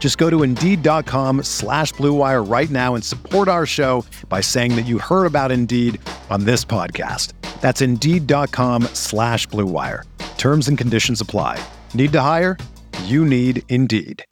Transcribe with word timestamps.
Just 0.00 0.16
go 0.16 0.28
to 0.30 0.42
Indeed.com 0.42 1.44
slash 1.44 1.92
BlueWire 1.92 2.50
right 2.50 2.70
now 2.70 2.94
and 2.96 3.04
support 3.04 3.46
our 3.46 3.66
show 3.66 4.04
by 4.28 4.40
saying 4.40 4.74
that 4.74 4.86
you 4.86 4.98
heard 4.98 5.26
about 5.26 5.52
Indeed 5.52 6.00
on 6.30 6.44
this 6.44 6.64
podcast. 6.64 7.34
That's 7.60 7.82
Indeed.com 7.82 8.84
slash 8.94 9.46
BlueWire. 9.48 10.04
Terms 10.38 10.68
and 10.68 10.78
conditions 10.78 11.20
apply. 11.20 11.62
Need 11.92 12.12
to 12.12 12.20
hire? 12.22 12.56
You 13.04 13.26
need 13.26 13.62
Indeed. 13.68 14.24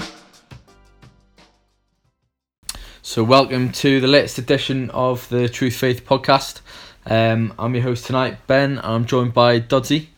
So, 3.03 3.23
welcome 3.23 3.70
to 3.73 4.01
the 4.01 4.07
latest 4.07 4.39
edition 4.39 4.91
of 4.91 5.29
the 5.29 5.48
True 5.48 5.70
Faith 5.70 6.05
podcast. 6.07 6.61
Um, 7.07 7.55
I'm 7.59 7.75
your 7.75 7.85
host 7.85 8.07
tonight, 8.07 8.39
Ben. 8.47 8.79
And 8.79 8.81
I'm 8.81 9.05
joined 9.05 9.35
by 9.35 9.61
Dodsey. 9.61 10.09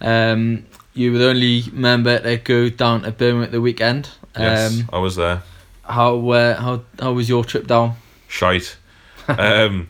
Um, 0.00 0.66
you 0.94 1.12
were 1.12 1.18
the 1.18 1.28
only 1.28 1.64
member 1.72 2.18
to 2.18 2.36
go 2.38 2.70
down 2.70 3.02
to 3.02 3.12
Birmingham 3.12 3.44
at 3.44 3.52
the 3.52 3.60
weekend. 3.60 4.10
Yes, 4.38 4.80
Um, 4.80 4.88
I 4.92 4.98
was 4.98 5.16
there. 5.16 5.42
how 5.84 6.30
uh, 6.30 6.60
how 6.60 6.82
how 7.00 7.12
was 7.12 7.28
your 7.28 7.44
trip 7.44 7.66
down? 7.66 7.94
Shite. 8.28 8.76
um, 9.28 9.88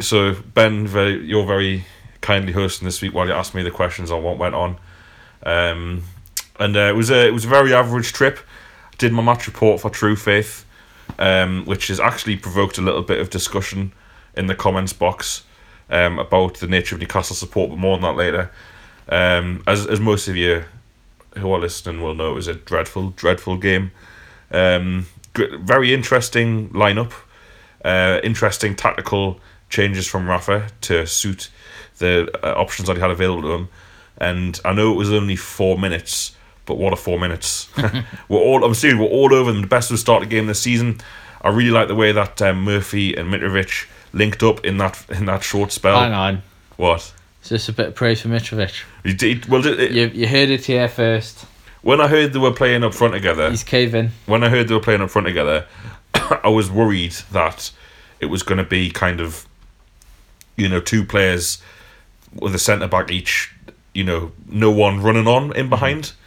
so 0.00 0.34
Ben, 0.54 0.86
very, 0.86 1.24
you're 1.24 1.46
very 1.46 1.84
kindly 2.20 2.52
hosting 2.52 2.86
this 2.86 3.02
week 3.02 3.12
while 3.14 3.26
you 3.26 3.32
asked 3.32 3.54
me 3.54 3.62
the 3.62 3.70
questions 3.70 4.10
on 4.10 4.22
what 4.22 4.38
went 4.38 4.54
on. 4.54 4.76
Um, 5.44 6.02
and 6.58 6.76
uh, 6.76 6.80
it 6.88 6.96
was 6.96 7.10
a 7.10 7.26
it 7.26 7.32
was 7.32 7.44
a 7.44 7.48
very 7.48 7.74
average 7.74 8.12
trip. 8.12 8.38
I 8.92 8.96
Did 8.98 9.12
my 9.12 9.22
match 9.22 9.46
report 9.46 9.80
for 9.80 9.90
True 9.90 10.16
Faith, 10.16 10.64
um, 11.18 11.64
which 11.66 11.88
has 11.88 12.00
actually 12.00 12.36
provoked 12.36 12.78
a 12.78 12.82
little 12.82 13.02
bit 13.02 13.20
of 13.20 13.28
discussion 13.30 13.92
in 14.36 14.46
the 14.46 14.54
comments 14.54 14.92
box 14.92 15.42
um, 15.90 16.18
about 16.18 16.54
the 16.56 16.66
nature 16.66 16.94
of 16.94 17.00
Newcastle 17.00 17.36
support, 17.36 17.70
but 17.70 17.78
more 17.78 17.94
on 17.96 18.02
that 18.02 18.16
later. 18.16 18.50
Um, 19.08 19.62
as 19.66 19.86
as 19.86 20.00
most 20.00 20.28
of 20.28 20.36
you 20.36 20.64
who 21.36 21.52
are 21.52 21.58
listening 21.58 22.02
will 22.02 22.14
know, 22.14 22.32
it 22.32 22.34
was 22.34 22.48
a 22.48 22.54
dreadful, 22.54 23.10
dreadful 23.10 23.56
game. 23.56 23.90
Um, 24.50 25.06
very 25.34 25.92
interesting 25.92 26.70
lineup. 26.70 27.12
Uh, 27.84 28.20
interesting 28.22 28.74
tactical 28.74 29.40
changes 29.68 30.06
from 30.06 30.26
Rafa 30.28 30.68
to 30.82 31.06
suit 31.06 31.50
the 31.98 32.30
uh, 32.42 32.52
options 32.58 32.88
that 32.88 32.96
he 32.96 33.02
had 33.02 33.10
available 33.10 33.42
to 33.42 33.52
him. 33.52 33.68
And 34.16 34.58
I 34.64 34.72
know 34.72 34.92
it 34.92 34.96
was 34.96 35.12
only 35.12 35.36
four 35.36 35.76
minutes, 35.78 36.36
but 36.66 36.76
what 36.78 36.92
a 36.92 36.96
four 36.96 37.18
minutes! 37.18 37.68
we're 38.28 38.38
all 38.38 38.64
I'm 38.64 38.74
serious. 38.74 38.98
We're 38.98 39.06
all 39.06 39.34
over 39.34 39.52
them. 39.52 39.62
The 39.62 39.66
best 39.66 39.90
the 39.90 39.98
start 39.98 40.20
the 40.20 40.26
game 40.26 40.46
this 40.46 40.60
season. 40.60 41.00
I 41.42 41.48
really 41.50 41.70
like 41.70 41.88
the 41.88 41.94
way 41.94 42.12
that 42.12 42.40
um, 42.40 42.62
Murphy 42.64 43.14
and 43.14 43.30
Mitrovic 43.32 43.86
linked 44.12 44.42
up 44.42 44.64
in 44.64 44.78
that 44.78 45.04
in 45.10 45.26
that 45.26 45.42
short 45.42 45.72
spell. 45.72 45.98
Hang 46.00 46.12
on, 46.12 46.42
What? 46.76 47.12
This 47.48 47.68
a 47.68 47.72
bit 47.72 47.88
of 47.88 47.94
praise 47.94 48.20
for 48.22 48.28
Mitrovic? 48.28 48.82
He 49.02 49.12
did, 49.14 49.46
well, 49.46 49.64
it, 49.66 49.90
You 49.92 50.06
you 50.08 50.26
heard 50.26 50.50
it 50.50 50.64
here 50.66 50.88
first. 50.88 51.46
when 51.82 52.00
I 52.00 52.08
heard 52.08 52.32
they 52.32 52.38
were 52.38 52.52
playing 52.52 52.82
up 52.84 52.94
front 52.94 53.14
together, 53.14 53.50
He's 53.50 53.64
caving. 53.64 54.10
when 54.26 54.42
I 54.44 54.48
heard 54.48 54.68
they 54.68 54.74
were 54.74 54.80
playing 54.80 55.02
up 55.02 55.10
front 55.10 55.26
together, 55.26 55.66
I 56.14 56.48
was 56.48 56.70
worried 56.70 57.14
that 57.32 57.70
it 58.20 58.26
was 58.26 58.42
going 58.42 58.58
to 58.58 58.64
be 58.64 58.90
kind 58.90 59.20
of, 59.20 59.46
you 60.56 60.68
know, 60.68 60.80
two 60.80 61.04
players 61.04 61.62
with 62.34 62.54
a 62.54 62.58
centre 62.58 62.88
back 62.88 63.10
each, 63.10 63.52
you 63.92 64.04
know, 64.04 64.32
no 64.48 64.70
one 64.70 65.00
running 65.02 65.26
on 65.26 65.54
in 65.56 65.68
behind. 65.68 66.04
Mm-hmm. 66.04 66.20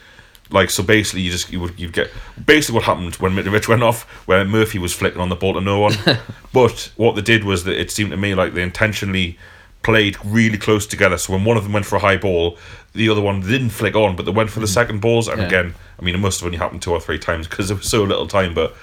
Like 0.55 0.69
so, 0.69 0.81
basically, 0.81 1.21
you 1.23 1.31
just 1.31 1.51
you 1.51 1.59
would 1.59 1.77
you 1.77 1.89
get 1.89 2.09
basically 2.45 2.75
what 2.75 2.85
happened 2.85 3.15
when 3.15 3.33
Mitrovic 3.33 3.67
went 3.73 3.83
off, 3.83 4.03
where 4.27 4.45
Murphy 4.45 4.79
was 4.79 4.93
flicking 4.93 5.19
on 5.19 5.27
the 5.27 5.35
ball 5.35 5.55
to 5.55 5.61
no 5.61 5.79
one. 5.79 5.95
but 6.53 6.91
what 6.95 7.15
they 7.15 7.21
did 7.21 7.43
was 7.43 7.65
that 7.65 7.77
it 7.77 7.91
seemed 7.91 8.11
to 8.11 8.17
me 8.17 8.33
like 8.33 8.53
they 8.53 8.61
intentionally 8.63 9.37
played 9.87 10.17
really 10.25 10.57
close 10.57 10.85
together. 10.85 11.17
So 11.17 11.31
when 11.31 11.45
one 11.45 11.55
of 11.55 11.63
them 11.63 11.71
went 11.71 11.85
for 11.85 11.95
a 11.95 11.99
high 11.99 12.17
ball, 12.17 12.57
the 12.91 13.07
other 13.07 13.21
one 13.21 13.39
didn't 13.39 13.69
flick 13.69 13.95
on, 13.95 14.17
but 14.17 14.25
they 14.25 14.33
went 14.33 14.49
for 14.49 14.59
the 14.59 14.67
second 14.67 14.99
balls. 14.99 15.29
And 15.29 15.39
Yeah. 15.39 15.47
again, 15.47 15.75
I 15.97 16.03
mean, 16.03 16.13
it 16.13 16.17
must 16.17 16.41
have 16.41 16.47
only 16.47 16.57
happened 16.57 16.81
two 16.81 16.91
or 16.91 16.99
three 16.99 17.17
times 17.17 17.47
because 17.47 17.69
there 17.69 17.77
was 17.77 17.89
so 17.89 18.03
little 18.03 18.27
time. 18.27 18.53
But 18.53 18.75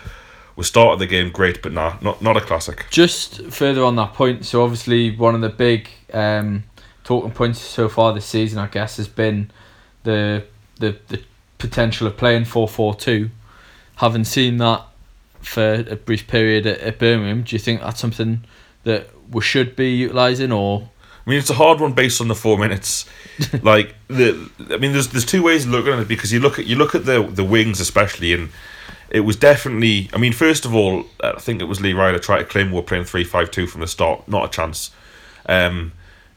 we 0.56 0.64
started 0.64 0.98
the 0.98 1.06
game 1.06 1.30
great, 1.30 1.60
but 1.60 1.72
nah, 1.72 1.96
not 2.00 2.22
not 2.22 2.38
a 2.38 2.40
classic. 2.40 2.86
Just 2.90 3.42
further 3.50 3.84
on 3.84 3.96
that 3.96 4.14
point, 4.14 4.46
so 4.46 4.62
obviously 4.62 5.14
one 5.14 5.34
of 5.34 5.42
the 5.42 5.50
big 5.50 5.90
um, 6.14 6.64
talking 7.04 7.32
points 7.32 7.60
so 7.60 7.86
far 7.90 8.14
this 8.14 8.24
season, 8.24 8.58
I 8.58 8.68
guess, 8.68 8.96
has 8.96 9.08
been 9.08 9.50
the 10.04 10.44
the, 10.80 10.96
the 11.08 11.20
potential 11.58 12.06
of 12.06 12.16
playing 12.16 12.44
4-4-2. 12.44 13.28
Having 13.96 14.24
seen 14.24 14.56
that 14.56 14.82
for 15.42 15.84
a 15.86 15.96
brief 15.96 16.26
period 16.26 16.66
at, 16.66 16.78
at 16.80 16.98
Birmingham, 16.98 17.42
do 17.42 17.54
you 17.54 17.60
think 17.60 17.82
that's 17.82 18.00
something 18.00 18.42
that 18.84 19.10
we 19.30 19.42
should 19.42 19.76
be 19.76 19.90
utilising 19.90 20.50
or 20.50 20.88
I 21.26 21.30
mean, 21.30 21.38
it's 21.38 21.50
a 21.50 21.54
hard 21.54 21.80
one 21.80 21.92
based 21.92 22.20
on 22.20 22.28
the 22.28 22.34
four 22.34 22.58
minutes. 22.58 23.06
like 23.62 23.94
the, 24.08 24.50
I 24.70 24.76
mean, 24.76 24.92
there's 24.92 25.08
there's 25.08 25.24
two 25.24 25.42
ways 25.42 25.64
of 25.64 25.70
looking 25.72 25.92
at 25.92 25.98
it 26.00 26.08
because 26.08 26.32
you 26.32 26.40
look 26.40 26.58
at 26.58 26.66
you 26.66 26.76
look 26.76 26.94
at 26.94 27.06
the 27.06 27.22
the 27.22 27.44
wings 27.44 27.80
especially, 27.80 28.32
and 28.34 28.50
it 29.10 29.20
was 29.20 29.36
definitely. 29.36 30.10
I 30.12 30.18
mean, 30.18 30.32
first 30.32 30.64
of 30.64 30.74
all, 30.74 31.04
I 31.22 31.38
think 31.38 31.60
it 31.60 31.64
was 31.64 31.80
Lee 31.80 31.92
Ryder 31.94 32.18
tried 32.18 32.38
to 32.40 32.44
claim 32.44 32.70
we 32.70 32.76
were 32.76 32.82
playing 32.82 33.04
three 33.04 33.24
five 33.24 33.50
two 33.50 33.66
from 33.66 33.80
the 33.80 33.86
start. 33.86 34.28
Not 34.28 34.44
a 34.44 34.48
chance. 34.48 34.90
Um, 35.46 35.92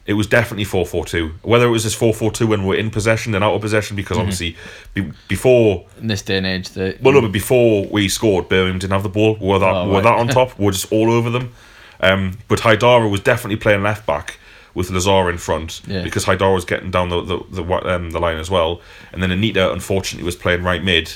it 0.06 0.14
was 0.14 0.26
definitely 0.26 0.64
four 0.64 0.86
four 0.86 1.04
two. 1.04 1.32
Whether 1.42 1.66
it 1.66 1.70
was 1.70 1.82
just 1.82 1.96
four 1.96 2.14
four 2.14 2.32
two 2.32 2.46
when 2.46 2.64
we're 2.64 2.76
in 2.78 2.90
possession 2.90 3.34
and 3.34 3.44
out 3.44 3.54
of 3.54 3.60
possession, 3.60 3.94
because 3.94 4.16
obviously 4.16 4.56
be, 4.94 5.12
before 5.28 5.86
in 6.00 6.06
this 6.06 6.22
day 6.22 6.38
and 6.38 6.46
age 6.46 6.70
that 6.70 7.02
well, 7.02 7.12
no, 7.12 7.20
but 7.20 7.32
before 7.32 7.84
we 7.86 8.08
scored, 8.08 8.48
Birmingham 8.48 8.78
didn't 8.78 8.94
have 8.94 9.02
the 9.02 9.10
ball. 9.10 9.36
Were 9.36 9.58
that 9.58 9.74
Oh, 9.74 9.86
were 9.88 9.94
right. 9.96 10.04
that 10.04 10.14
on 10.14 10.28
top? 10.28 10.58
We're 10.58 10.72
just 10.72 10.90
all 10.90 11.10
over 11.12 11.28
them. 11.28 11.52
Um, 12.00 12.38
but 12.48 12.60
Haidara 12.60 13.10
was 13.10 13.20
definitely 13.20 13.56
playing 13.56 13.82
left 13.82 14.06
back 14.06 14.38
with 14.74 14.90
Lazaar 14.90 15.30
in 15.30 15.38
front 15.38 15.80
Yeah. 15.86 16.02
because 16.02 16.24
Haidara 16.24 16.54
was 16.54 16.64
getting 16.64 16.90
down 16.90 17.08
the 17.08 17.22
the 17.22 17.62
the, 17.62 17.94
um, 17.94 18.10
the 18.10 18.18
line 18.20 18.36
as 18.38 18.50
well, 18.50 18.80
and 19.12 19.22
then 19.22 19.30
Anita 19.30 19.72
unfortunately 19.72 20.24
was 20.24 20.36
playing 20.36 20.62
right 20.62 20.82
mid 20.82 21.12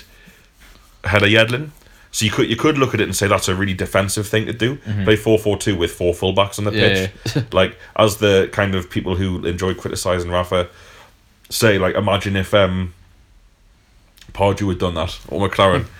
ahead 1.05 1.23
of 1.23 1.29
Yedlin. 1.29 1.71
So 2.15 2.25
you 2.27 2.31
could 2.31 2.51
you 2.51 2.57
could 2.57 2.77
look 2.77 2.93
at 2.95 3.01
it 3.01 3.05
and 3.05 3.17
say 3.17 3.27
that's 3.27 3.49
a 3.49 3.55
really 3.55 3.73
defensive 3.75 4.27
thing 4.29 4.45
to 4.47 4.53
do. 4.53 4.77
Play 5.05 5.17
four 5.17 5.39
four 5.39 5.57
two 5.57 5.77
with 5.77 5.93
four 5.93 6.13
fullbacks 6.13 6.59
on 6.59 6.65
the 6.67 6.73
Yeah, 6.73 7.09
pitch. 7.25 7.45
like 7.53 7.79
as 7.97 8.19
the 8.19 8.49
kind 8.53 8.75
of 8.75 8.91
people 8.91 9.17
who 9.17 9.45
enjoy 9.47 9.73
criticizing 9.75 10.31
Rafa 10.31 10.69
say, 11.49 11.79
like 11.79 11.95
imagine 11.95 12.37
if 12.37 12.53
um 12.53 12.93
Pardew 14.33 14.69
had 14.69 14.79
done 14.79 14.95
that 14.95 15.19
or 15.29 15.49
McClaren. 15.49 15.87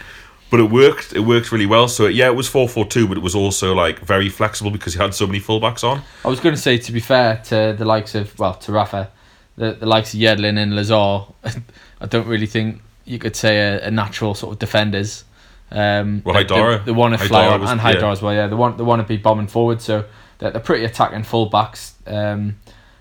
But 0.53 0.61
it 0.61 0.71
worked. 0.71 1.15
It 1.15 1.21
worked 1.21 1.51
really 1.51 1.65
well. 1.65 1.89
So 1.89 2.09
yeah, 2.09 2.27
it 2.27 2.37
was 2.37 2.47
four 2.47 2.69
four 2.69 2.85
two, 2.85 3.09
but 3.09 3.17
it 3.17 3.23
was 3.23 3.35
also 3.35 3.75
like 3.75 3.99
very 4.01 4.29
flexible 4.29 4.71
because 4.71 4.93
he 4.93 5.01
had 5.01 5.15
so 5.15 5.27
many 5.27 5.41
fullbacks 5.41 5.83
on. 5.83 6.03
I 6.27 6.29
was 6.29 6.41
going 6.41 6.55
to 6.55 6.61
say, 6.61 6.77
to 6.77 6.93
be 6.93 7.01
fair 7.01 7.39
to 7.47 7.75
the 7.77 7.87
likes 7.87 8.15
of, 8.15 8.39
well, 8.39 8.53
to 8.57 8.71
Rafa, 8.71 9.11
the, 9.57 9.73
the 9.73 9.87
likes 9.87 10.13
of 10.13 10.21
Yedlin 10.21 10.59
and 10.59 10.75
Lazaar, 10.75 11.33
I 12.03 12.07
don't 12.07 12.27
really 12.27 12.45
think 12.47 12.83
you 13.07 13.19
could 13.19 13.35
say 13.35 13.61
a, 13.61 13.87
a 13.87 13.91
natural 13.91 14.35
sort 14.35 14.53
of 14.53 14.59
defenders. 14.59 15.25
Um, 15.71 16.21
Well, 16.23 16.35
they, 16.35 16.45
Haidara- 16.45 16.81
they, 16.81 16.85
they 16.85 16.93
want 16.93 17.19
to 17.19 17.27
fly 17.27 17.57
was- 17.57 17.71
and 17.71 17.81
Haidar 17.81 18.03
yeah. 18.03 18.13
as 18.13 18.21
well. 18.21 18.35
Yeah, 18.35 18.47
they 18.47 18.55
want 18.55 18.77
they 18.77 18.85
want 18.85 19.01
to 19.01 19.09
be 19.09 19.17
bombing 19.17 19.47
forward, 19.47 19.81
so 19.81 20.05
they're, 20.37 20.51
they're 20.51 20.61
pretty 20.61 20.85
attacking 20.85 21.23
fullbacks. 21.23 21.93
Um, 22.07 22.57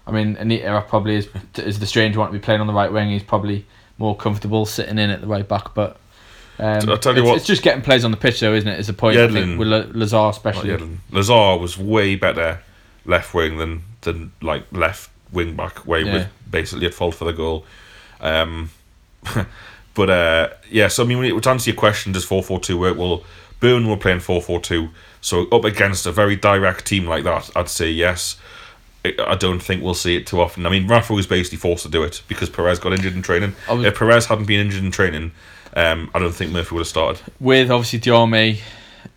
I 0.08 0.12
mean, 0.12 0.38
Anita 0.38 0.86
probably 0.88 1.16
is 1.18 1.28
is 1.58 1.80
the 1.80 1.86
strange 1.86 2.16
one 2.16 2.28
to 2.28 2.32
be 2.34 2.40
playing 2.40 2.62
on 2.62 2.68
the 2.68 2.74
right 2.74 2.94
wing. 2.94 3.10
He's 3.10 3.24
probably 3.24 3.66
more 3.98 4.16
comfortable 4.16 4.66
sitting 4.66 4.98
in 4.98 5.10
at 5.10 5.20
the 5.20 5.28
right 5.28 5.46
back, 5.46 5.76
but. 5.76 5.98
Um, 6.60 6.90
I'll 6.90 6.98
tell 6.98 7.16
you 7.16 7.22
it's, 7.22 7.28
what- 7.28 7.38
it's 7.38 7.46
just 7.48 7.64
getting 7.64 7.82
plays 7.82 8.06
on 8.06 8.12
the 8.12 8.18
pitch, 8.18 8.40
though, 8.40 8.54
isn't 8.54 8.70
it? 8.70 8.80
Is 8.80 8.88
the 8.88 8.94
point 8.94 9.18
I 9.18 9.28
think 9.30 9.58
with 9.60 9.68
La- 9.68 9.84
Lazaar 9.84 10.30
especially. 10.30 10.70
Lazaar 11.12 11.60
was 11.60 11.78
way 11.78 12.16
better 12.16 12.60
left 13.06 13.34
wing 13.34 13.58
than 13.58 13.84
than 14.02 14.32
like 14.42 14.64
left 14.72 15.10
wing 15.32 15.56
back, 15.56 15.80
where 15.80 16.00
he 16.00 16.06
was 16.10 16.24
basically 16.50 16.86
at 16.86 16.94
fault 16.94 17.16
for 17.16 17.26
the 17.26 17.34
goal. 17.34 17.66
Um, 18.20 18.70
but 19.94 20.10
uh, 20.10 20.50
yeah, 20.70 20.88
so 20.88 21.04
I 21.04 21.08
mean, 21.08 21.18
when 21.18 21.28
it- 21.36 21.44
to 21.44 21.50
answer 21.50 21.70
your 21.72 21.78
question, 21.80 22.12
does 22.12 22.26
four 22.26 22.44
four 22.44 22.60
two 22.60 22.78
work? 22.78 22.98
Well, 22.98 23.24
Brum 23.60 23.88
were 23.88 23.98
playing 23.98 24.20
four 24.20 24.42
four 24.42 24.60
two, 24.60 24.90
so 25.22 25.48
up 25.50 25.64
against 25.66 26.06
a 26.06 26.12
very 26.12 26.36
direct 26.36 26.86
team 26.86 27.06
like 27.06 27.24
that, 27.24 27.50
I'd 27.56 27.70
say 27.70 27.90
yes. 27.90 28.38
I 29.04 29.16
I 29.20 29.36
don't 29.36 29.60
think 29.62 29.82
we'll 29.84 29.94
see 29.96 30.16
it 30.16 30.28
too 30.28 30.40
often. 30.42 30.66
I 30.66 30.70
mean, 30.70 30.88
Rafa 30.88 31.14
was 31.14 31.26
basically 31.28 31.58
forced 31.58 31.84
to 31.84 31.90
do 31.90 32.04
it 32.04 32.22
because 32.28 32.50
Perez 32.50 32.78
got 32.80 32.94
injured 32.94 33.16
in 33.16 33.22
training. 33.22 33.56
Was- 33.70 33.84
if 33.86 33.98
Perez 33.98 34.28
hadn't 34.28 34.46
been 34.46 34.60
injured 34.60 34.84
in 34.84 34.92
training, 34.92 35.32
um, 35.76 36.12
I 36.14 36.20
don't 36.20 36.34
think 36.34 36.52
Murphy 36.52 36.76
would 36.76 36.82
have 36.82 36.88
started. 36.88 37.22
with 37.40 37.72
obviously 37.72 38.00
Diamé 38.00 38.60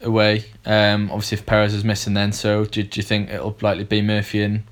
away. 0.00 0.44
Um, 0.64 1.10
obviously 1.10 1.38
if 1.38 1.46
Perez 1.46 1.74
is 1.74 1.84
missing, 1.84 2.14
then 2.14 2.32
so 2.32 2.64
do, 2.64 2.82
do 2.82 2.98
you 2.98 3.02
think 3.04 3.30
it'll 3.30 3.56
likely 3.60 3.84
be 3.84 4.02
Murphy 4.02 4.42
and 4.42 4.64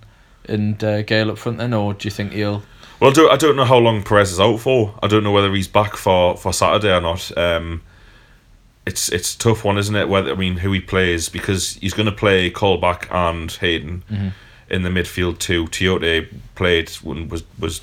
and 0.48 0.82
uh, 0.82 1.02
Gayle 1.02 1.30
up 1.30 1.38
front 1.38 1.58
then, 1.58 1.72
or 1.72 1.94
do 1.94 2.06
you 2.06 2.10
think 2.10 2.32
he'll? 2.32 2.62
Well, 2.98 3.10
I 3.10 3.12
don't, 3.14 3.32
I 3.32 3.36
don't 3.36 3.56
know 3.56 3.64
how 3.64 3.78
long 3.78 4.02
Perez 4.02 4.32
is 4.32 4.40
out 4.40 4.58
for. 4.58 4.98
I 5.02 5.06
don't 5.06 5.22
know 5.24 5.32
whether 5.32 5.52
he's 5.54 5.68
back 5.68 5.96
for, 5.96 6.36
for 6.36 6.52
Saturday 6.52 6.92
or 6.94 7.00
not. 7.00 7.36
Um, 7.36 7.82
it's 8.86 9.08
it's 9.10 9.34
a 9.34 9.38
tough 9.38 9.64
one, 9.64 9.78
isn't 9.78 9.94
it? 9.94 10.08
Whether 10.08 10.32
I 10.32 10.34
mean 10.34 10.56
who 10.58 10.72
he 10.72 10.80
plays 10.80 11.28
because 11.28 11.74
he's 11.74 11.94
going 11.94 12.06
to 12.06 12.12
play 12.12 12.50
Colback 12.50 13.06
and 13.12 13.50
Hayden 13.52 14.02
in 14.68 14.82
the 14.82 14.88
midfield 14.88 15.38
too. 15.38 15.66
Tiote 15.66 16.28
played 16.56 16.90
was 17.04 17.44
was 17.58 17.80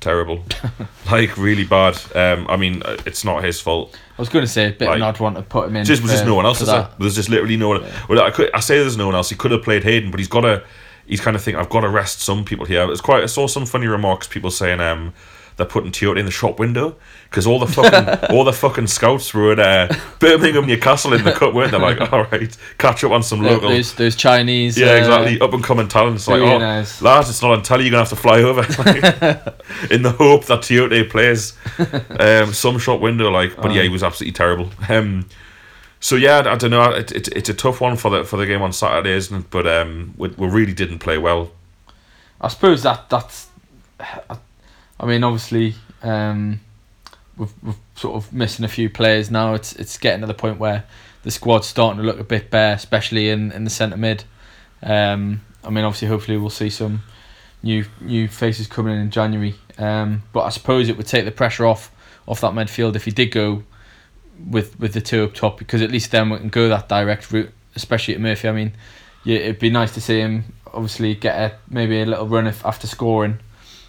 terrible, 0.00 0.44
like 1.10 1.36
really 1.36 1.64
bad. 1.64 1.98
Um, 2.14 2.46
I 2.48 2.56
mean 2.56 2.82
uh, 2.82 2.96
it's 3.06 3.24
not 3.24 3.44
his 3.44 3.60
fault. 3.60 3.96
I 4.18 4.22
was 4.22 4.28
going 4.28 4.44
to 4.44 4.50
say 4.50 4.68
a 4.68 4.72
bit 4.72 4.88
of 4.88 4.94
an 4.94 5.00
Like, 5.00 5.14
odd 5.14 5.20
one 5.20 5.34
to 5.34 5.42
put 5.42 5.68
him 5.68 5.76
in. 5.76 5.84
Just 5.84 6.02
just 6.02 6.24
no 6.24 6.34
one 6.34 6.46
else. 6.46 6.60
Is 6.60 6.66
there? 6.66 6.82
that. 6.82 6.98
There's 6.98 7.14
just 7.14 7.28
literally 7.28 7.56
no 7.56 7.68
one. 7.68 7.84
Well, 8.08 8.20
I 8.22 8.30
could 8.30 8.50
I 8.52 8.60
say 8.60 8.78
there's 8.78 8.96
no 8.96 9.06
one 9.06 9.14
else. 9.14 9.30
He 9.30 9.36
could 9.36 9.50
have 9.50 9.62
played 9.62 9.84
Hayden, 9.84 10.10
but 10.10 10.18
he's 10.20 10.28
got 10.28 10.42
to. 10.42 10.62
He's 11.06 11.20
kind 11.20 11.34
of 11.36 11.42
think 11.42 11.56
I've 11.56 11.70
got 11.70 11.80
to 11.80 11.88
rest 11.88 12.20
some 12.20 12.44
people 12.44 12.66
here. 12.66 12.88
It's 12.90 13.00
quite. 13.00 13.22
I 13.22 13.26
saw 13.26 13.46
some 13.46 13.66
funny 13.66 13.86
remarks. 13.86 14.28
People 14.28 14.50
saying 14.50 14.80
um 14.80 15.12
they're 15.56 15.66
putting 15.66 15.92
Toyota 15.92 16.18
in 16.18 16.24
the 16.24 16.30
shop 16.30 16.58
window 16.58 16.96
because 17.24 17.46
all 17.46 17.58
the 17.58 17.66
fucking 17.66 18.30
all 18.36 18.44
the 18.44 18.52
fucking 18.52 18.86
scouts 18.86 19.32
were 19.32 19.52
at 19.52 19.58
uh, 19.60 19.94
Birmingham, 20.18 20.66
Newcastle 20.66 21.12
in 21.12 21.22
the 21.24 21.32
cup, 21.32 21.54
weren't 21.54 21.72
they? 21.72 21.78
Like, 21.78 22.00
all 22.12 22.24
right, 22.24 22.56
catch 22.78 23.04
up 23.04 23.12
on 23.12 23.22
some 23.22 23.42
local. 23.42 23.68
Those 23.68 23.94
those 23.94 24.16
Chinese. 24.16 24.78
Yeah, 24.78 24.92
uh, 24.92 24.96
exactly. 24.96 25.40
Up 25.40 25.52
and 25.52 25.62
coming 25.62 25.88
talents 25.88 26.26
like, 26.28 26.40
oh, 26.40 26.46
billionaires. 26.46 27.00
lads, 27.02 27.30
it's 27.30 27.42
not 27.42 27.52
on 27.52 27.62
telly. 27.62 27.84
You're 27.84 27.92
gonna 27.92 28.02
have 28.02 28.10
to 28.10 28.16
fly 28.16 28.42
over, 28.42 28.60
in 29.90 30.02
the 30.02 30.14
hope 30.16 30.46
that 30.46 30.60
Toyota 30.60 31.08
plays 31.08 31.54
um, 32.18 32.52
some 32.52 32.78
shop 32.78 33.00
window. 33.00 33.30
Like, 33.30 33.56
but 33.56 33.72
yeah, 33.72 33.82
he 33.82 33.88
was 33.88 34.02
absolutely 34.02 34.32
terrible. 34.32 34.70
Um, 34.88 35.26
so 36.00 36.16
yeah, 36.16 36.38
I, 36.38 36.52
I 36.52 36.56
don't 36.56 36.70
know. 36.70 36.90
It, 36.90 37.12
it, 37.12 37.28
it's 37.28 37.48
a 37.48 37.54
tough 37.54 37.80
one 37.80 37.96
for 37.96 38.10
the 38.10 38.24
for 38.24 38.36
the 38.36 38.46
game 38.46 38.62
on 38.62 38.72
Saturday, 38.72 39.12
isn't 39.12 39.38
it? 39.38 39.50
But 39.50 39.66
um, 39.66 40.14
we, 40.16 40.28
we 40.28 40.48
really 40.48 40.72
didn't 40.72 40.98
play 40.98 41.18
well. 41.18 41.50
I 42.40 42.48
suppose 42.48 42.82
that 42.82 43.08
that's. 43.10 43.48
I 44.00 44.38
mean, 45.06 45.24
obviously, 45.24 45.74
um, 46.02 46.60
we've, 47.36 47.52
we've 47.62 47.76
sort 47.94 48.16
of 48.16 48.32
missing 48.32 48.64
a 48.64 48.68
few 48.68 48.90
players 48.90 49.30
now. 49.30 49.54
It's 49.54 49.74
it's 49.74 49.98
getting 49.98 50.20
to 50.20 50.26
the 50.26 50.34
point 50.34 50.58
where 50.58 50.84
the 51.22 51.30
squad's 51.30 51.66
starting 51.66 52.00
to 52.00 52.06
look 52.06 52.18
a 52.18 52.24
bit 52.24 52.50
bare, 52.50 52.74
especially 52.74 53.30
in, 53.30 53.52
in 53.52 53.64
the 53.64 53.70
centre 53.70 53.96
mid. 53.96 54.24
Um, 54.82 55.42
I 55.64 55.70
mean, 55.70 55.84
obviously, 55.84 56.08
hopefully, 56.08 56.36
we'll 56.36 56.50
see 56.50 56.70
some 56.70 57.02
new 57.62 57.84
new 58.00 58.28
faces 58.28 58.66
coming 58.66 58.94
in 58.94 59.00
in 59.00 59.10
January. 59.10 59.54
Um, 59.78 60.22
but 60.32 60.42
I 60.42 60.50
suppose 60.50 60.88
it 60.88 60.96
would 60.96 61.06
take 61.06 61.24
the 61.24 61.30
pressure 61.30 61.66
off 61.66 61.90
off 62.26 62.40
that 62.42 62.52
midfield 62.52 62.96
if 62.96 63.04
he 63.04 63.10
did 63.10 63.30
go 63.32 63.62
with 64.48 64.78
with 64.78 64.92
the 64.92 65.00
two 65.00 65.24
up 65.24 65.34
top, 65.34 65.58
because 65.58 65.82
at 65.82 65.90
least 65.90 66.10
then 66.10 66.30
we 66.30 66.38
can 66.38 66.48
go 66.48 66.68
that 66.68 66.88
direct 66.88 67.30
route, 67.32 67.52
especially 67.74 68.14
at 68.14 68.20
Murphy. 68.20 68.48
I 68.48 68.52
mean, 68.52 68.72
yeah, 69.24 69.38
it'd 69.38 69.58
be 69.58 69.70
nice 69.70 69.92
to 69.94 70.00
see 70.00 70.20
him 70.20 70.44
obviously 70.72 71.14
get 71.14 71.34
a 71.34 71.56
maybe 71.68 72.00
a 72.00 72.06
little 72.06 72.28
run 72.28 72.46
if, 72.46 72.64
after 72.64 72.86
scoring. 72.86 73.38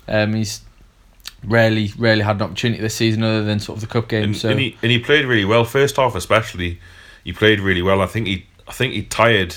Um, 0.07 0.33
he's 0.33 0.61
rarely 1.43 1.91
rarely 1.97 2.21
had 2.21 2.35
an 2.38 2.43
opportunity 2.43 2.81
this 2.81 2.95
season 2.95 3.23
other 3.23 3.43
than 3.43 3.59
sort 3.59 3.77
of 3.77 3.81
the 3.81 3.88
cup 3.88 4.07
game. 4.09 4.23
And, 4.23 4.38
so 4.38 4.49
and 4.49 4.59
he 4.59 4.77
and 4.81 4.91
he 4.91 4.99
played 4.99 5.25
really 5.25 5.45
well. 5.45 5.65
First 5.65 5.95
half, 5.97 6.15
especially, 6.15 6.79
he 7.23 7.33
played 7.33 7.59
really 7.59 7.81
well. 7.81 8.01
I 8.01 8.05
think 8.05 8.27
he 8.27 8.45
I 8.67 8.71
think 8.73 8.93
he 8.93 9.03
tired 9.03 9.55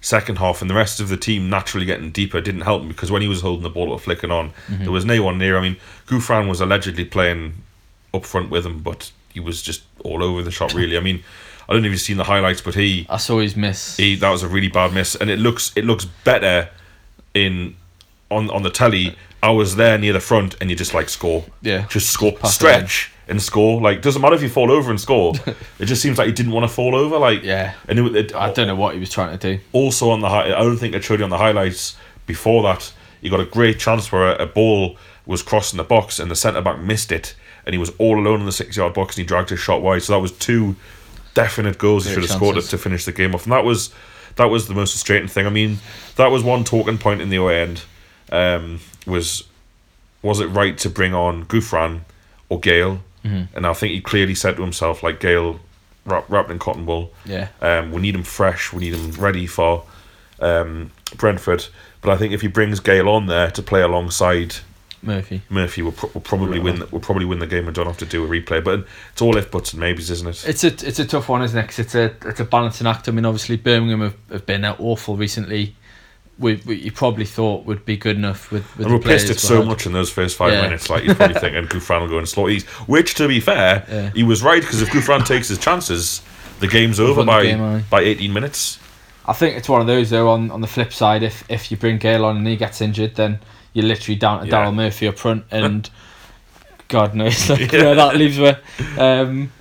second 0.00 0.38
half, 0.38 0.60
and 0.60 0.68
the 0.68 0.74
rest 0.74 0.98
of 0.98 1.08
the 1.08 1.16
team 1.16 1.48
naturally 1.48 1.86
getting 1.86 2.10
deeper 2.10 2.40
didn't 2.40 2.62
help 2.62 2.82
him 2.82 2.88
because 2.88 3.10
when 3.12 3.22
he 3.22 3.28
was 3.28 3.40
holding 3.40 3.62
the 3.62 3.70
ball 3.70 3.90
or 3.92 3.98
flicking 4.00 4.30
on, 4.32 4.50
Mm-hmm. 4.68 4.82
there 4.82 4.92
was 4.92 5.04
no 5.04 5.22
one 5.22 5.38
near. 5.38 5.56
I 5.56 5.60
mean, 5.60 5.76
Gouffran 6.06 6.48
was 6.48 6.60
allegedly 6.60 7.04
playing 7.04 7.54
up 8.12 8.24
front 8.26 8.50
with 8.50 8.66
him, 8.66 8.80
but 8.80 9.12
he 9.32 9.38
was 9.40 9.62
just 9.62 9.82
all 10.04 10.22
over 10.24 10.42
the 10.42 10.50
shop. 10.50 10.74
Really, 10.74 10.96
I 10.96 11.00
mean, 11.00 11.22
I 11.68 11.72
don't 11.72 11.82
know 11.82 11.86
if 11.86 11.92
you've 11.92 12.00
seen 12.00 12.16
the 12.16 12.24
highlights, 12.24 12.60
but 12.60 12.74
he 12.74 13.06
I 13.08 13.16
saw 13.18 13.38
his 13.38 13.54
miss. 13.56 13.96
he 13.96 14.16
that 14.16 14.30
was 14.30 14.42
a 14.42 14.48
really 14.48 14.68
bad 14.68 14.92
miss, 14.92 15.14
and 15.14 15.30
it 15.30 15.38
looks 15.38 15.70
it 15.76 15.84
looks 15.84 16.04
better 16.04 16.68
in 17.32 17.76
on 18.32 18.50
on 18.50 18.62
the 18.62 18.70
telly. 18.70 19.16
I 19.44 19.50
was 19.50 19.74
there 19.74 19.98
near 19.98 20.12
the 20.12 20.20
front, 20.20 20.54
and 20.60 20.70
you 20.70 20.76
just 20.76 20.94
like 20.94 21.08
score, 21.08 21.44
Yeah. 21.62 21.86
just 21.88 22.10
score, 22.10 22.30
Pass 22.32 22.54
stretch 22.54 23.10
and 23.26 23.42
score. 23.42 23.80
Like 23.80 24.00
doesn't 24.00 24.22
matter 24.22 24.36
if 24.36 24.42
you 24.42 24.48
fall 24.48 24.70
over 24.70 24.88
and 24.90 25.00
score. 25.00 25.34
it 25.80 25.86
just 25.86 26.00
seems 26.00 26.16
like 26.16 26.28
he 26.28 26.32
didn't 26.32 26.52
want 26.52 26.62
to 26.62 26.72
fall 26.72 26.94
over. 26.94 27.18
Like 27.18 27.42
Yeah. 27.42 27.74
and 27.88 27.98
it, 27.98 28.16
it, 28.16 28.34
I 28.36 28.52
don't 28.52 28.68
know 28.68 28.76
what 28.76 28.94
he 28.94 29.00
was 29.00 29.10
trying 29.10 29.36
to 29.36 29.56
do. 29.56 29.60
also 29.72 30.10
on 30.10 30.20
the 30.20 30.28
hi- 30.28 30.46
I 30.46 30.60
don't 30.62 30.76
think 30.76 30.94
it 30.94 31.02
showed 31.02 31.18
you 31.18 31.24
on 31.24 31.30
the 31.30 31.38
highlights 31.38 31.96
before 32.26 32.62
that. 32.62 32.92
You 33.20 33.30
got 33.30 33.40
a 33.40 33.44
great 33.44 33.80
chance 33.80 34.12
where 34.12 34.32
a, 34.36 34.44
a 34.44 34.46
ball 34.46 34.96
was 35.26 35.42
crossing 35.42 35.76
the 35.76 35.84
box 35.84 36.20
and 36.20 36.30
the 36.30 36.36
centre 36.36 36.60
back 36.62 36.78
missed 36.78 37.10
it, 37.10 37.34
and 37.66 37.74
he 37.74 37.78
was 37.78 37.90
all 37.98 38.18
alone 38.20 38.38
in 38.40 38.46
the 38.46 38.52
six 38.52 38.76
yard 38.76 38.94
box 38.94 39.16
and 39.16 39.22
he 39.24 39.26
dragged 39.26 39.50
his 39.50 39.58
shot 39.58 39.82
wide. 39.82 40.04
So 40.04 40.12
that 40.12 40.20
was 40.20 40.30
two 40.30 40.76
definite 41.34 41.78
goals 41.78 42.04
he 42.04 42.10
Great 42.14 42.22
should 42.22 42.30
have 42.30 42.38
scored 42.38 42.60
to 42.62 42.78
finish 42.78 43.04
the 43.06 43.12
game 43.12 43.34
off, 43.34 43.42
and 43.44 43.52
that 43.52 43.64
was 43.64 43.92
that 44.36 44.46
was 44.46 44.68
the 44.68 44.74
most 44.74 44.92
frustrating 44.92 45.26
thing. 45.28 45.46
I 45.46 45.50
mean, 45.50 45.78
that 46.14 46.28
was 46.28 46.44
one 46.44 46.62
talking 46.62 46.96
point 46.98 47.20
in 47.20 47.28
the 47.28 47.36
away 47.36 47.60
end. 47.62 47.82
Um, 48.32 48.80
was 49.06 49.44
was 50.22 50.40
it 50.40 50.46
right 50.46 50.76
to 50.78 50.88
bring 50.90 51.14
on 51.14 51.44
Gouffran 51.44 52.00
or 52.48 52.58
Gayle? 52.58 53.00
Mm-hmm. 53.24 53.56
And 53.56 53.66
I 53.66 53.72
think 53.74 53.92
he 53.92 54.00
clearly 54.00 54.34
said 54.34 54.56
to 54.56 54.62
himself, 54.62 55.02
like 55.02 55.20
Gayle, 55.20 55.60
wrap, 56.04 56.28
wrapped 56.28 56.50
in 56.50 56.58
cotton 56.58 56.86
wool. 56.86 57.12
Yeah. 57.24 57.48
Um, 57.60 57.92
we 57.92 58.00
need 58.00 58.14
him 58.14 58.22
fresh. 58.24 58.72
We 58.72 58.80
need 58.80 58.94
him 58.94 59.12
ready 59.12 59.46
for 59.46 59.84
um, 60.40 60.90
Brentford. 61.16 61.66
But 62.00 62.10
I 62.10 62.16
think 62.16 62.32
if 62.32 62.40
he 62.40 62.48
brings 62.48 62.80
Gayle 62.80 63.08
on 63.08 63.26
there 63.26 63.50
to 63.52 63.62
play 63.62 63.82
alongside 63.82 64.56
Murphy. 65.04 65.42
Murphy, 65.50 65.82
we'll, 65.82 65.92
pro- 65.92 66.10
we'll 66.14 66.22
probably 66.22 66.60
win. 66.60 66.78
The, 66.78 66.86
we'll 66.92 67.00
probably 67.00 67.24
win 67.24 67.40
the 67.40 67.46
game 67.46 67.66
and 67.66 67.74
don't 67.74 67.86
have 67.86 67.98
to 67.98 68.06
do 68.06 68.24
a 68.24 68.28
replay. 68.28 68.62
But 68.62 68.86
it's 69.12 69.20
all 69.20 69.36
if 69.36 69.50
buts 69.50 69.72
and 69.72 69.80
maybes, 69.80 70.10
isn't 70.10 70.28
it? 70.28 70.44
It's 70.48 70.62
a 70.62 70.68
it's 70.88 71.00
a 71.00 71.04
tough 71.04 71.28
one, 71.28 71.42
isn't 71.42 71.58
it? 71.58 71.66
'Cause 71.66 71.80
it's 71.80 71.94
a 71.96 72.14
it's 72.24 72.38
a 72.38 72.44
balancing 72.44 72.86
act. 72.86 73.08
I 73.08 73.12
mean, 73.12 73.24
obviously 73.24 73.56
Birmingham 73.56 74.00
have, 74.00 74.16
have 74.30 74.46
been 74.46 74.64
awful 74.64 75.16
recently. 75.16 75.74
We, 76.38 76.56
we 76.66 76.76
you 76.76 76.90
probably 76.92 77.26
thought 77.26 77.66
would 77.66 77.84
be 77.84 77.96
good 77.96 78.16
enough 78.16 78.50
with 78.50 78.64
with 78.76 78.86
and 78.86 78.94
the 78.94 78.98
we 78.98 79.04
pissed 79.04 79.30
it 79.30 79.38
so 79.38 79.62
much 79.62 79.86
in 79.86 79.92
those 79.92 80.10
first 80.10 80.36
five 80.36 80.52
Yeah. 80.52 80.62
minutes. 80.62 80.88
Like 80.90 81.04
you're 81.04 81.14
probably 81.14 81.38
thinking 81.40 81.64
Gouffran 81.66 82.00
will 82.00 82.08
go 82.08 82.18
and 82.18 82.28
slaughter 82.28 82.50
these. 82.52 82.64
Which, 82.88 83.14
to 83.16 83.28
be 83.28 83.38
fair, 83.38 83.84
Yeah. 83.88 84.10
he 84.10 84.22
was 84.22 84.42
right 84.42 84.60
because 84.60 84.80
if 84.82 84.88
Gouffran 84.88 85.24
takes 85.26 85.48
his 85.48 85.58
chances, 85.58 86.22
the 86.60 86.66
game's 86.68 86.98
over 86.98 87.18
won 87.18 87.26
the 87.26 87.32
by 87.32 87.42
game, 87.44 87.84
by 87.90 88.00
18 88.00 88.32
minutes. 88.32 88.78
I 89.26 89.34
think 89.34 89.56
it's 89.56 89.68
one 89.68 89.80
of 89.82 89.86
those 89.86 90.10
though. 90.10 90.30
On 90.30 90.50
on 90.50 90.62
the 90.62 90.66
flip 90.66 90.92
side, 90.92 91.22
if 91.22 91.44
if 91.48 91.70
you 91.70 91.76
bring 91.76 91.98
Gayle 91.98 92.24
on 92.24 92.38
and 92.38 92.46
he 92.46 92.56
gets 92.56 92.80
injured, 92.80 93.14
then 93.14 93.38
you're 93.74 93.84
literally 93.86 94.16
down 94.18 94.40
to 94.40 94.46
Yeah. 94.46 94.64
Daryl 94.66 94.74
Murphy 94.74 95.06
up 95.08 95.18
front, 95.18 95.44
and 95.50 95.88
God 96.88 97.14
knows 97.14 97.48
like, 97.50 97.70
Yeah. 97.72 97.82
where 97.84 97.94
that 97.94 98.16
leaves 98.16 98.38
me. 98.38 98.54
Um, 98.98 99.52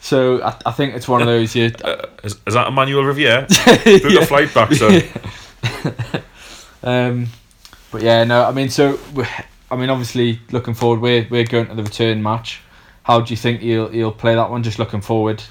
so 0.00 0.42
I, 0.42 0.54
I 0.66 0.72
think 0.72 0.94
it's 0.94 1.06
one 1.08 1.20
of 1.22 1.26
those. 1.28 1.54
You 1.54 1.70
Uh, 1.84 2.06
is, 2.24 2.36
is 2.46 2.54
that 2.54 2.66
Emmanuel 2.68 3.04
Riviere? 3.04 3.42
Book 3.42 4.04
a 4.22 4.26
flight 4.26 4.52
back, 4.52 4.72
so 4.74 4.88
Um, 6.84 7.28
but 7.90 8.02
yeah, 8.02 8.24
no, 8.24 8.44
I 8.44 8.52
mean, 8.52 8.68
so 8.68 8.98
I 9.70 9.76
mean, 9.76 9.90
obviously, 9.90 10.40
looking 10.52 10.74
forward, 10.74 11.00
we're 11.00 11.26
we're 11.30 11.44
going 11.44 11.66
to 11.68 11.74
the 11.74 11.82
return 11.82 12.22
match. 12.22 12.60
How 13.02 13.20
do 13.20 13.32
you 13.32 13.36
think 13.36 13.62
you'll 13.62 13.92
you'll 13.92 14.12
play 14.12 14.34
that 14.34 14.50
one? 14.50 14.62
Just 14.62 14.78
looking 14.78 15.00
forward. 15.00 15.42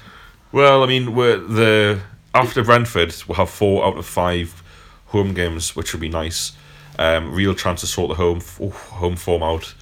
Well, 0.52 0.84
I 0.84 0.86
mean, 0.86 1.14
we're 1.14 1.38
the 1.38 2.00
after 2.34 2.62
Brentford, 2.62 3.14
we'll 3.26 3.36
have 3.36 3.50
four 3.50 3.84
out 3.84 3.98
of 3.98 4.06
five 4.06 4.62
home 5.06 5.34
games, 5.34 5.74
which 5.74 5.92
will 5.92 6.00
be 6.00 6.08
nice. 6.08 6.52
Um, 6.98 7.34
real 7.34 7.54
chance 7.54 7.80
to 7.80 7.88
sort 7.88 8.10
the 8.10 8.14
home 8.14 8.40
oof, 8.60 8.88
home 8.90 9.16
form 9.16 9.42
out. 9.42 9.74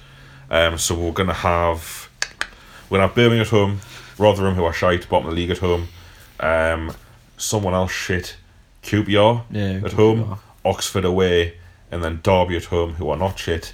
Um, 0.49 0.77
so 0.79 0.95
we're 0.95 1.11
gonna 1.11 1.33
have 1.33 2.09
we're 2.89 2.97
gonna 2.97 3.07
have 3.07 3.15
Birmingham 3.15 3.41
at 3.41 3.49
home, 3.49 3.79
Rotherham 4.17 4.55
who 4.55 4.63
are 4.63 4.73
shite, 4.73 5.07
bottom 5.07 5.27
of 5.27 5.35
the 5.35 5.41
league 5.41 5.51
at 5.51 5.59
home. 5.59 5.87
Um, 6.39 6.95
someone 7.37 7.75
else 7.75 7.91
shit, 7.91 8.37
QPR 8.83 9.43
Yeah, 9.49 9.81
at 9.85 9.91
QPR. 9.91 9.93
home, 9.93 10.39
Oxford 10.65 11.05
away, 11.05 11.55
and 11.91 12.03
then 12.03 12.19
Derby 12.23 12.57
at 12.57 12.65
home 12.65 12.93
who 12.93 13.09
are 13.09 13.17
not 13.17 13.39
shit. 13.39 13.73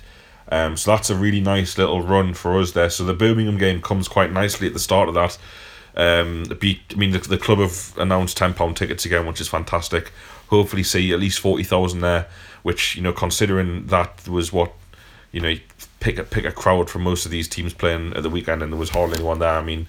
Um, 0.52 0.78
so 0.78 0.92
that's 0.92 1.10
a 1.10 1.16
really 1.16 1.42
nice 1.42 1.78
little 1.78 2.02
run 2.02 2.34
for 2.34 2.60
us 2.60 2.72
there. 2.72 2.90
So 2.90 3.04
the 3.04 3.14
Birmingham 3.14 3.58
game 3.58 3.82
comes 3.82 4.08
quite 4.08 4.32
nicely 4.32 4.68
at 4.68 4.74
the 4.74 4.80
start 4.80 5.08
of 5.08 5.16
that. 5.16 5.38
Um, 5.96 6.46
beat, 6.60 6.82
I 6.92 6.96
mean, 6.96 7.12
the, 7.12 7.20
the 7.20 7.38
club 7.38 7.60
have 7.60 7.94
announced 7.98 8.38
ten 8.38 8.54
pound 8.54 8.78
tickets 8.78 9.06
again, 9.06 9.26
which 9.26 9.42
is 9.42 9.48
fantastic. 9.48 10.12
Hopefully, 10.50 10.84
see 10.84 11.12
at 11.14 11.20
least 11.20 11.40
forty 11.40 11.64
thousand 11.64 12.02
there. 12.02 12.28
Which 12.64 12.96
you 12.96 13.02
know, 13.02 13.14
considering 13.14 13.88
that 13.88 14.28
was 14.28 14.52
what 14.52 14.74
you 15.32 15.40
know, 15.40 15.54
pick 16.00 16.18
a 16.18 16.24
pick 16.24 16.46
a 16.46 16.52
crowd 16.52 16.90
from 16.90 17.04
most 17.04 17.26
of 17.26 17.32
these 17.32 17.48
teams 17.48 17.74
playing 17.74 18.14
at 18.16 18.24
the 18.24 18.30
weekend, 18.30 18.64
and 18.64 18.72
there 18.72 18.80
was 18.80 18.90
hardly 18.90 19.16
anyone 19.18 19.40
there. 19.40 19.58
I 19.58 19.64
mean, 19.64 19.88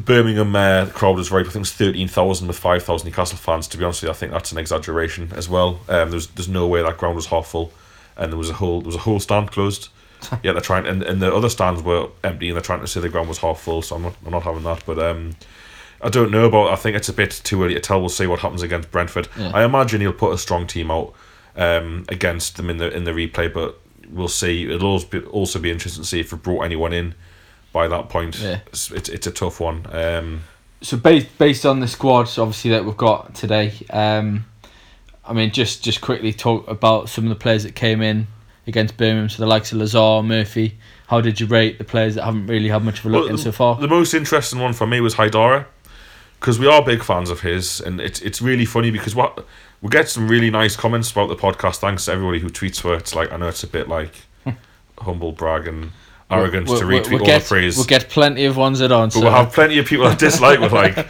the 0.00 0.06
Birmingham 0.12 0.56
uh, 0.56 0.86
crowd 0.86 1.16
was 1.16 1.30
right. 1.30 1.46
I 1.46 1.50
think 1.50 1.64
it's 1.64 1.72
thirteen 1.74 2.08
thousand 2.08 2.48
with 2.48 2.58
five 2.58 2.82
thousand 2.82 3.08
Newcastle 3.08 3.38
fans. 3.38 3.68
To 3.68 3.78
be 3.78 3.84
honest 3.84 4.02
with 4.02 4.08
you, 4.08 4.12
I 4.12 4.14
think 4.14 4.32
that's 4.32 4.52
an 4.52 4.58
exaggeration 4.58 5.32
as 5.34 5.48
well. 5.48 5.80
Um, 5.88 6.10
there's 6.10 6.28
there's 6.28 6.48
no 6.48 6.66
way 6.66 6.82
that 6.82 6.98
ground 6.98 7.16
was 7.16 7.26
half 7.26 7.48
full, 7.48 7.72
and 8.16 8.32
there 8.32 8.38
was 8.38 8.50
a 8.50 8.54
whole 8.54 8.80
there 8.80 8.86
was 8.86 8.96
a 8.96 9.00
whole 9.00 9.20
stand 9.20 9.50
closed. 9.50 9.88
yeah, 10.42 10.52
they're 10.52 10.60
trying, 10.60 10.86
and, 10.86 11.02
and 11.02 11.22
the 11.22 11.34
other 11.34 11.48
stands 11.48 11.82
were 11.82 12.08
empty, 12.22 12.48
and 12.48 12.56
they're 12.56 12.62
trying 12.62 12.80
to 12.80 12.86
say 12.86 13.00
the 13.00 13.08
ground 13.08 13.28
was 13.28 13.38
half 13.38 13.60
full. 13.60 13.82
So 13.82 13.96
I'm 13.96 14.02
not 14.02 14.16
I'm 14.24 14.32
not 14.32 14.42
having 14.42 14.62
that. 14.64 14.84
But 14.84 14.98
um, 14.98 15.36
I 16.02 16.08
don't 16.08 16.30
know 16.30 16.46
about. 16.46 16.70
I 16.70 16.76
think 16.76 16.96
it's 16.96 17.08
a 17.08 17.12
bit 17.14 17.30
too 17.44 17.62
early 17.62 17.74
to 17.74 17.80
tell. 17.80 18.00
We'll 18.00 18.08
see 18.08 18.26
what 18.26 18.40
happens 18.40 18.62
against 18.62 18.90
Brentford. 18.90 19.28
Yeah. 19.38 19.52
I 19.54 19.64
imagine 19.64 20.00
he'll 20.00 20.12
put 20.12 20.32
a 20.32 20.38
strong 20.38 20.66
team 20.66 20.90
out. 20.90 21.14
um, 21.56 22.04
against 22.08 22.56
them 22.56 22.70
in 22.70 22.78
the 22.78 22.94
in 22.94 23.04
the 23.04 23.10
replay, 23.10 23.52
but 23.52 23.78
we'll 24.08 24.28
see. 24.28 24.70
It'll 24.70 24.90
also 24.90 25.06
be, 25.08 25.20
also 25.26 25.58
be 25.58 25.70
interesting 25.70 26.02
to 26.02 26.08
see 26.08 26.20
if 26.20 26.32
we 26.32 26.38
brought 26.38 26.62
anyone 26.62 26.92
in 26.92 27.14
by 27.72 27.88
that 27.88 28.08
point. 28.08 28.38
Yeah. 28.40 28.60
It's, 28.66 28.90
it's, 28.90 29.08
it's 29.08 29.26
a 29.26 29.30
tough 29.30 29.60
one. 29.60 29.86
Um, 29.92 30.42
So 30.82 30.96
based 30.96 31.36
based 31.38 31.66
on 31.66 31.80
the 31.80 31.88
squad, 31.88 32.28
obviously 32.38 32.70
that 32.72 32.84
we've 32.84 32.96
got 32.96 33.34
today, 33.34 33.72
um, 33.90 34.44
I 35.24 35.32
mean, 35.32 35.50
just 35.52 35.84
just 35.84 36.00
quickly 36.00 36.32
talk 36.32 36.66
about 36.68 37.08
some 37.08 37.24
of 37.24 37.30
the 37.30 37.36
players 37.36 37.62
that 37.64 37.74
came 37.74 38.02
in 38.02 38.26
against 38.66 38.96
Birmingham. 38.96 39.28
So 39.28 39.42
the 39.42 39.48
likes 39.48 39.72
of 39.72 39.78
Lazaar, 39.78 40.24
Murphy. 40.24 40.78
How 41.06 41.20
did 41.20 41.40
you 41.40 41.46
rate 41.46 41.78
the 41.78 41.84
players 41.84 42.14
that 42.14 42.24
haven't 42.24 42.46
really 42.46 42.68
had 42.68 42.84
much 42.84 43.00
of 43.00 43.06
a 43.06 43.08
look 43.08 43.24
Well, 43.24 43.32
in 43.32 43.38
so 43.38 43.50
far? 43.52 43.76
The 43.76 43.88
most 43.88 44.14
interesting 44.14 44.60
one 44.60 44.72
for 44.72 44.86
me 44.86 45.00
was 45.00 45.16
Haidara, 45.16 45.66
because 46.38 46.58
we 46.60 46.68
are 46.68 46.84
big 46.84 47.02
fans 47.02 47.30
of 47.30 47.40
his, 47.40 47.80
and 47.80 48.00
it's 48.00 48.20
it's 48.22 48.40
really 48.40 48.64
funny 48.64 48.90
because 48.90 49.14
what 49.14 49.44
we 49.82 49.88
get 49.88 50.08
some 50.08 50.28
really 50.28 50.50
nice 50.50 50.76
comments 50.76 51.10
about 51.10 51.28
the 51.28 51.36
podcast. 51.36 51.76
Thanks 51.76 52.04
to 52.06 52.12
everybody 52.12 52.38
who 52.38 52.48
tweets 52.48 52.80
for 52.80 52.94
it. 52.94 52.98
It's 53.00 53.14
like 53.14 53.32
I 53.32 53.36
know 53.36 53.48
it's 53.48 53.62
a 53.64 53.66
bit 53.68 53.88
like 53.88 54.14
humble 54.98 55.32
brag 55.32 55.66
and 55.66 55.90
arrogant 56.30 56.68
We'll- 56.68 56.78
to 56.78 56.84
retweet 56.84 57.10
we'll 57.10 57.20
all 57.20 57.26
get, 57.26 57.42
the 57.42 57.48
praise, 57.48 57.76
We'll 57.76 57.86
get 57.86 58.08
plenty 58.08 58.44
of 58.44 58.56
ones 58.56 58.78
that 58.78 58.92
aren't. 58.92 59.12
but 59.12 59.18
So 59.20 59.24
we'll 59.24 59.34
have 59.34 59.52
plenty 59.52 59.78
of 59.78 59.86
people 59.86 60.08
that 60.08 60.18
dislike. 60.28 60.60
With 60.60 60.72
like 60.72 61.06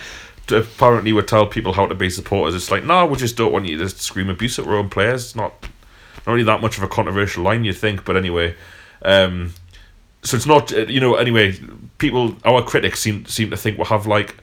apparently 0.51 1.13
we 1.13 1.23
tell 1.23 1.47
people 1.47 1.73
how 1.73 1.87
to 1.87 1.95
be 1.95 2.11
supporters. 2.11 2.55
It's 2.55 2.71
like 2.71 2.85
no, 2.85 3.07
we 3.07 3.17
just 3.17 3.37
don't 3.37 3.53
want 3.53 3.67
you 3.67 3.79
to 3.79 3.89
scream 3.89 4.29
abuse 4.29 4.59
at 4.59 4.67
our 4.67 4.75
own 4.77 4.89
players. 4.91 5.25
It's 5.27 5.37
not 5.37 5.55
not 6.27 6.33
really 6.33 6.45
that 6.45 6.61
much 6.61 6.77
of 6.77 6.83
a 6.83 6.89
controversial 6.89 7.43
line 7.45 7.65
you 7.65 7.73
think, 7.73 8.05
but 8.05 8.17
anyway. 8.17 8.55
Um, 9.03 9.55
so 10.23 10.37
it's 10.37 10.47
not 10.47 10.73
uh, 10.73 10.81
you 10.87 11.01
know 11.01 11.15
anyway 11.15 11.59
people 11.99 12.37
our 12.45 12.63
critics 12.63 13.01
seem 13.01 13.25
seem 13.27 13.51
to 13.51 13.57
think 13.57 13.79
we'll 13.79 13.87
have 13.87 14.07
like 14.07 14.37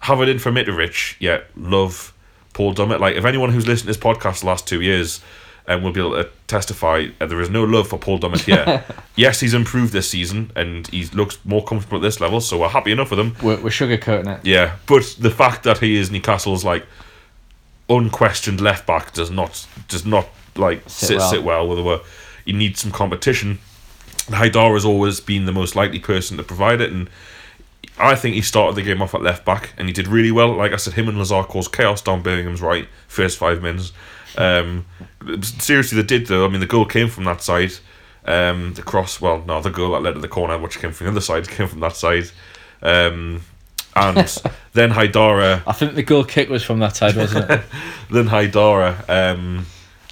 have 0.00 0.20
it 0.20 0.28
in 0.28 0.38
for 0.40 0.50
Mitrovic 0.50 1.14
yet 1.20 1.44
love 1.56 2.12
Paul 2.52 2.74
Dummett 2.74 2.98
like 2.98 3.14
if 3.14 3.24
anyone 3.24 3.50
who's 3.50 3.66
listened 3.68 3.86
to 3.92 3.96
this 3.96 3.96
podcast 3.96 4.40
the 4.40 4.46
last 4.46 4.66
two 4.66 4.80
years 4.80 5.20
and 5.66 5.82
will 5.82 5.92
be 5.92 6.00
able 6.00 6.12
to 6.12 6.28
testify 6.46 7.06
there 7.18 7.40
is 7.40 7.48
no 7.50 7.64
love 7.64 7.88
for 7.88 7.98
Paul 7.98 8.18
Dummett 8.18 8.42
here 8.44 8.84
yes 9.16 9.40
he's 9.40 9.54
improved 9.54 9.92
this 9.92 10.08
season 10.10 10.50
and 10.54 10.86
he 10.88 11.04
looks 11.06 11.38
more 11.44 11.64
comfortable 11.64 11.96
at 11.98 12.02
this 12.02 12.20
level 12.20 12.40
so 12.40 12.58
we're 12.60 12.68
happy 12.68 12.92
enough 12.92 13.10
with 13.10 13.18
him 13.20 13.34
we're, 13.42 13.56
we're 13.56 13.70
sugarcoating 13.70 14.38
it. 14.38 14.44
yeah 14.44 14.76
but 14.86 15.16
the 15.18 15.30
fact 15.30 15.62
that 15.64 15.78
he 15.78 15.96
is 15.96 16.10
Newcastle's 16.10 16.64
like 16.64 16.84
unquestioned 17.88 18.60
left 18.60 18.86
back 18.86 19.12
does 19.12 19.30
not 19.30 19.66
does 19.88 20.04
not 20.06 20.28
like 20.56 20.82
Sit 20.88 21.08
sit 21.08 21.18
well. 21.18 21.30
sit 21.30 21.44
well 21.44 21.68
with 21.68 21.78
the 21.78 22.02
you 22.44 22.52
need 22.52 22.76
some 22.76 22.90
competition 22.92 23.58
Haidar 24.28 24.72
has 24.72 24.84
always 24.84 25.20
been 25.20 25.44
the 25.44 25.52
most 25.52 25.76
likely 25.76 25.98
person 25.98 26.36
to 26.38 26.42
provide 26.42 26.80
it, 26.80 26.90
and 26.90 27.10
I 27.98 28.14
think 28.14 28.34
he 28.34 28.40
started 28.40 28.74
the 28.74 28.82
game 28.82 29.02
off 29.02 29.14
at 29.14 29.22
left 29.22 29.44
back, 29.44 29.74
and 29.76 29.86
he 29.86 29.92
did 29.92 30.08
really 30.08 30.30
well. 30.30 30.54
Like 30.54 30.72
I 30.72 30.76
said, 30.76 30.94
him 30.94 31.08
and 31.08 31.18
Lazaar 31.18 31.46
caused 31.46 31.72
chaos 31.72 32.00
down 32.00 32.22
Birmingham's 32.22 32.62
right 32.62 32.88
first 33.06 33.36
five 33.36 33.62
minutes. 33.62 33.92
Um, 34.36 34.86
seriously, 35.42 36.00
they 36.00 36.06
did 36.06 36.26
though. 36.26 36.44
I 36.44 36.48
mean, 36.48 36.60
the 36.60 36.66
goal 36.66 36.84
came 36.84 37.08
from 37.08 37.24
that 37.24 37.42
side. 37.42 37.72
Um, 38.26 38.72
the 38.74 38.82
cross, 38.82 39.20
well, 39.20 39.44
no, 39.46 39.60
the 39.60 39.70
goal 39.70 39.92
that 39.92 40.02
led 40.02 40.14
to 40.14 40.20
the 40.20 40.28
corner, 40.28 40.56
which 40.58 40.78
came 40.78 40.92
from 40.92 41.06
the 41.06 41.10
other 41.10 41.20
side, 41.20 41.48
came 41.56 41.68
from 41.68 41.80
that 41.80 41.96
side. 41.96 42.30
Um, 42.82 43.42
and 43.96 44.16
then 44.72 44.90
Haidara 44.90 45.62
I 45.66 45.72
think 45.72 45.94
the 45.94 46.02
goal 46.02 46.24
kick 46.24 46.48
was 46.48 46.62
from 46.64 46.80
that 46.80 46.96
side, 46.96 47.16
wasn't 47.16 47.50
it? 47.50 47.62
then 48.10 48.28
Haidara 48.28 49.08
um, 49.08 49.66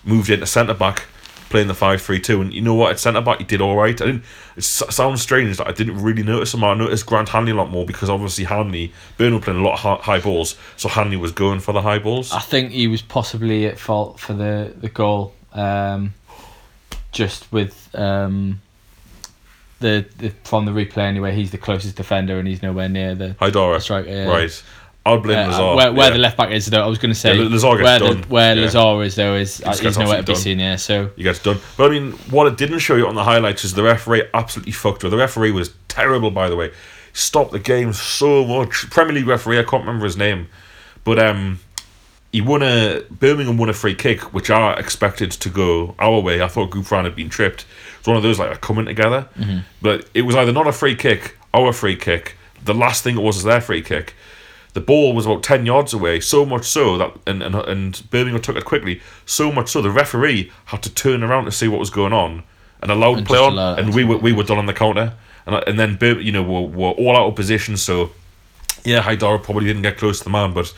moved 0.05 0.31
into 0.31 0.47
centre 0.47 0.75
back, 0.75 1.05
playing 1.52 1.68
the 1.68 1.75
five 1.75 2.02
three 2.02 2.18
two. 2.18 2.40
And 2.40 2.52
you 2.52 2.61
know 2.61 2.75
what? 2.75 2.90
At 2.90 2.99
centre 2.99 3.21
back, 3.21 3.38
he 3.38 3.44
did 3.44 3.61
all 3.61 3.76
right. 3.76 4.00
I 4.02 4.06
didn't. 4.06 4.25
It 4.56 4.64
sounds 4.64 5.23
strange 5.23 5.56
that 5.59 5.68
I 5.68 5.73
didn't 5.73 6.02
really 6.02 6.25
notice 6.25 6.52
him. 6.52 6.64
I 6.64 6.75
noticed 6.75 7.06
Grant 7.06 7.28
Hanley 7.28 7.52
a 7.52 7.54
lot 7.54 7.71
more 7.71 7.87
because 7.87 8.11
obviously 8.11 8.44
Hanley, 8.44 8.92
Burnham 9.16 9.40
playing 9.40 9.61
a 9.61 9.62
lot 9.62 9.75
of 9.85 10.00
high 10.00 10.18
balls, 10.18 10.56
so 10.76 10.88
Hanley 10.88 11.16
was 11.16 11.30
going 11.30 11.61
for 11.61 11.73
the 11.73 11.82
high 11.82 12.00
balls. 12.00 12.32
I 12.32 12.40
think 12.40 12.73
he 12.73 12.88
was 12.88 13.02
possibly 13.02 13.66
at 13.66 13.78
fault 13.78 14.18
for 14.18 14.32
the 14.32 14.75
the 14.76 14.88
goal. 14.88 15.35
Um, 15.52 16.14
just 17.12 17.52
with 17.52 17.90
um, 17.94 18.61
the, 19.80 20.06
the 20.16 20.30
from 20.44 20.64
the 20.64 20.73
replay 20.73 21.02
anyway, 21.02 21.35
he's 21.35 21.50
the 21.50 21.59
closest 21.59 21.97
defender 21.97 22.38
and 22.38 22.49
he's 22.49 22.62
nowhere 22.62 22.88
near 22.88 23.14
the 23.14 23.37
Haidara, 23.40 23.80
striker. 23.80 24.09
yeah. 24.09 24.25
right? 24.25 24.62
I'll 25.04 25.18
blame 25.18 25.49
Uh, 25.49 25.52
Lazaar. 25.52 25.76
where 25.76 25.92
where 25.92 26.06
yeah. 26.09 26.12
the 26.12 26.18
left 26.18 26.37
back 26.37 26.50
is 26.52 26.66
though, 26.66 26.82
I 26.82 26.87
was 26.87 26.99
going 26.99 27.12
to 27.12 27.18
say 27.18 27.35
Yeah, 27.37 27.44
Lazaar 27.49 27.76
gets 27.76 27.82
where 27.85 27.99
done. 27.99 28.21
the, 28.21 28.26
where 28.28 28.54
Yeah. 28.56 28.66
Lazaar 28.66 29.04
is 29.04 29.14
though 29.16 29.35
is 29.35 29.61
uh, 29.64 29.71
he's 29.71 29.80
gets 29.80 29.99
nowhere 29.99 30.18
to 30.18 30.23
be 30.23 30.35
seen. 30.37 30.59
Yeah, 30.61 30.76
so 30.76 31.11
you 31.16 31.25
get 31.25 31.42
done. 31.42 31.59
But 31.76 31.90
I 31.90 31.94
mean, 31.99 32.12
what 32.30 32.47
it 32.47 32.56
didn't 32.56 32.78
show 32.80 32.94
you 32.97 33.06
on 33.09 33.14
the 33.16 33.25
highlights 33.25 33.64
is 33.64 33.75
the 33.75 33.82
referee 33.82 34.23
absolutely 34.32 34.73
fucked 34.73 35.02
with. 35.02 35.11
The 35.12 35.18
referee 35.18 35.50
was 35.50 35.71
terrible, 35.88 36.30
by 36.30 36.49
the 36.49 36.56
way. 36.56 36.71
Stopped 37.14 37.52
the 37.52 37.59
game 37.59 37.92
so 37.92 38.44
much. 38.44 38.88
Premier 38.90 39.12
League 39.14 39.26
referee, 39.26 39.59
I 39.59 39.64
can't 39.64 39.82
remember 39.85 40.04
his 40.06 40.16
name, 40.16 40.47
but 41.04 41.18
um, 41.18 41.59
he 42.30 42.40
won 42.40 42.62
a 42.62 43.02
Birmingham 43.11 43.59
won 43.59 43.68
a 43.68 43.75
free 43.75 43.94
kick, 43.97 44.32
which 44.32 44.50
I 44.50 44.75
expected 44.75 45.30
to 45.32 45.49
go 45.50 45.94
our 45.99 46.21
way. 46.21 46.40
I 46.42 46.49
thought 46.49 46.71
Gouffran 46.71 47.04
had 47.04 47.14
been 47.16 47.28
tripped. 47.28 47.66
It's 47.99 48.06
one 48.09 48.16
of 48.16 48.23
those 48.23 48.38
like 48.38 48.61
coming 48.61 48.87
together, 48.87 49.26
but 49.82 50.09
it 50.14 50.23
was 50.23 50.37
either 50.37 50.52
not 50.52 50.66
a 50.68 50.73
free 50.73 50.94
kick, 50.94 51.37
our 51.52 51.73
free 51.73 51.97
kick. 51.97 52.37
The 52.64 52.73
last 52.73 53.02
thing 53.02 53.16
it 53.18 53.21
was 53.23 53.37
is 53.38 53.42
their 53.42 53.61
free 53.61 53.82
kick. 53.82 54.14
The 54.75 54.81
ball 54.81 55.14
was 55.14 55.26
about 55.26 55.43
ten 55.43 55.67
yards 55.67 55.93
away, 55.93 56.21
so 56.21 56.47
much 56.47 56.64
so 56.64 56.97
that 56.99 57.12
and, 57.26 57.43
and 57.43 57.55
and 57.55 58.11
Birmingham 58.11 58.41
took 58.41 58.57
it 58.57 58.64
quickly. 58.64 59.00
So 59.26 59.52
much 59.52 59.69
so 59.71 59.83
the 59.83 59.91
referee 59.91 60.50
had 60.67 60.83
to 60.83 60.91
turn 60.91 61.23
around 61.23 61.45
to 61.45 61.52
see 61.52 61.69
what 61.69 61.79
was 61.79 61.91
going 61.91 62.12
on 62.12 62.43
and 62.81 62.91
allowed 62.91 63.19
And 63.19 63.26
play 63.26 63.38
on, 63.38 63.79
and 63.79 63.95
we 63.95 64.05
were 64.05 64.19
we 64.19 64.33
were 64.33 64.45
done 64.45 64.59
on 64.59 64.67
the 64.67 64.73
counter, 64.73 65.14
and 65.47 65.62
and 65.67 65.79
then 65.79 65.97
Bir- 65.97 66.21
you 66.21 66.33
know 66.33 66.43
we're, 66.43 66.61
we're 66.62 66.91
all 66.91 67.17
out 67.17 67.29
of 67.29 67.37
position. 67.37 67.76
So 67.76 68.12
yeah, 68.85 69.02
Haidara 69.02 69.43
probably 69.43 69.67
didn't 69.67 69.83
get 69.83 69.99
close 69.99 70.19
to 70.19 70.25
the 70.25 70.31
man, 70.31 70.52
but 70.52 70.73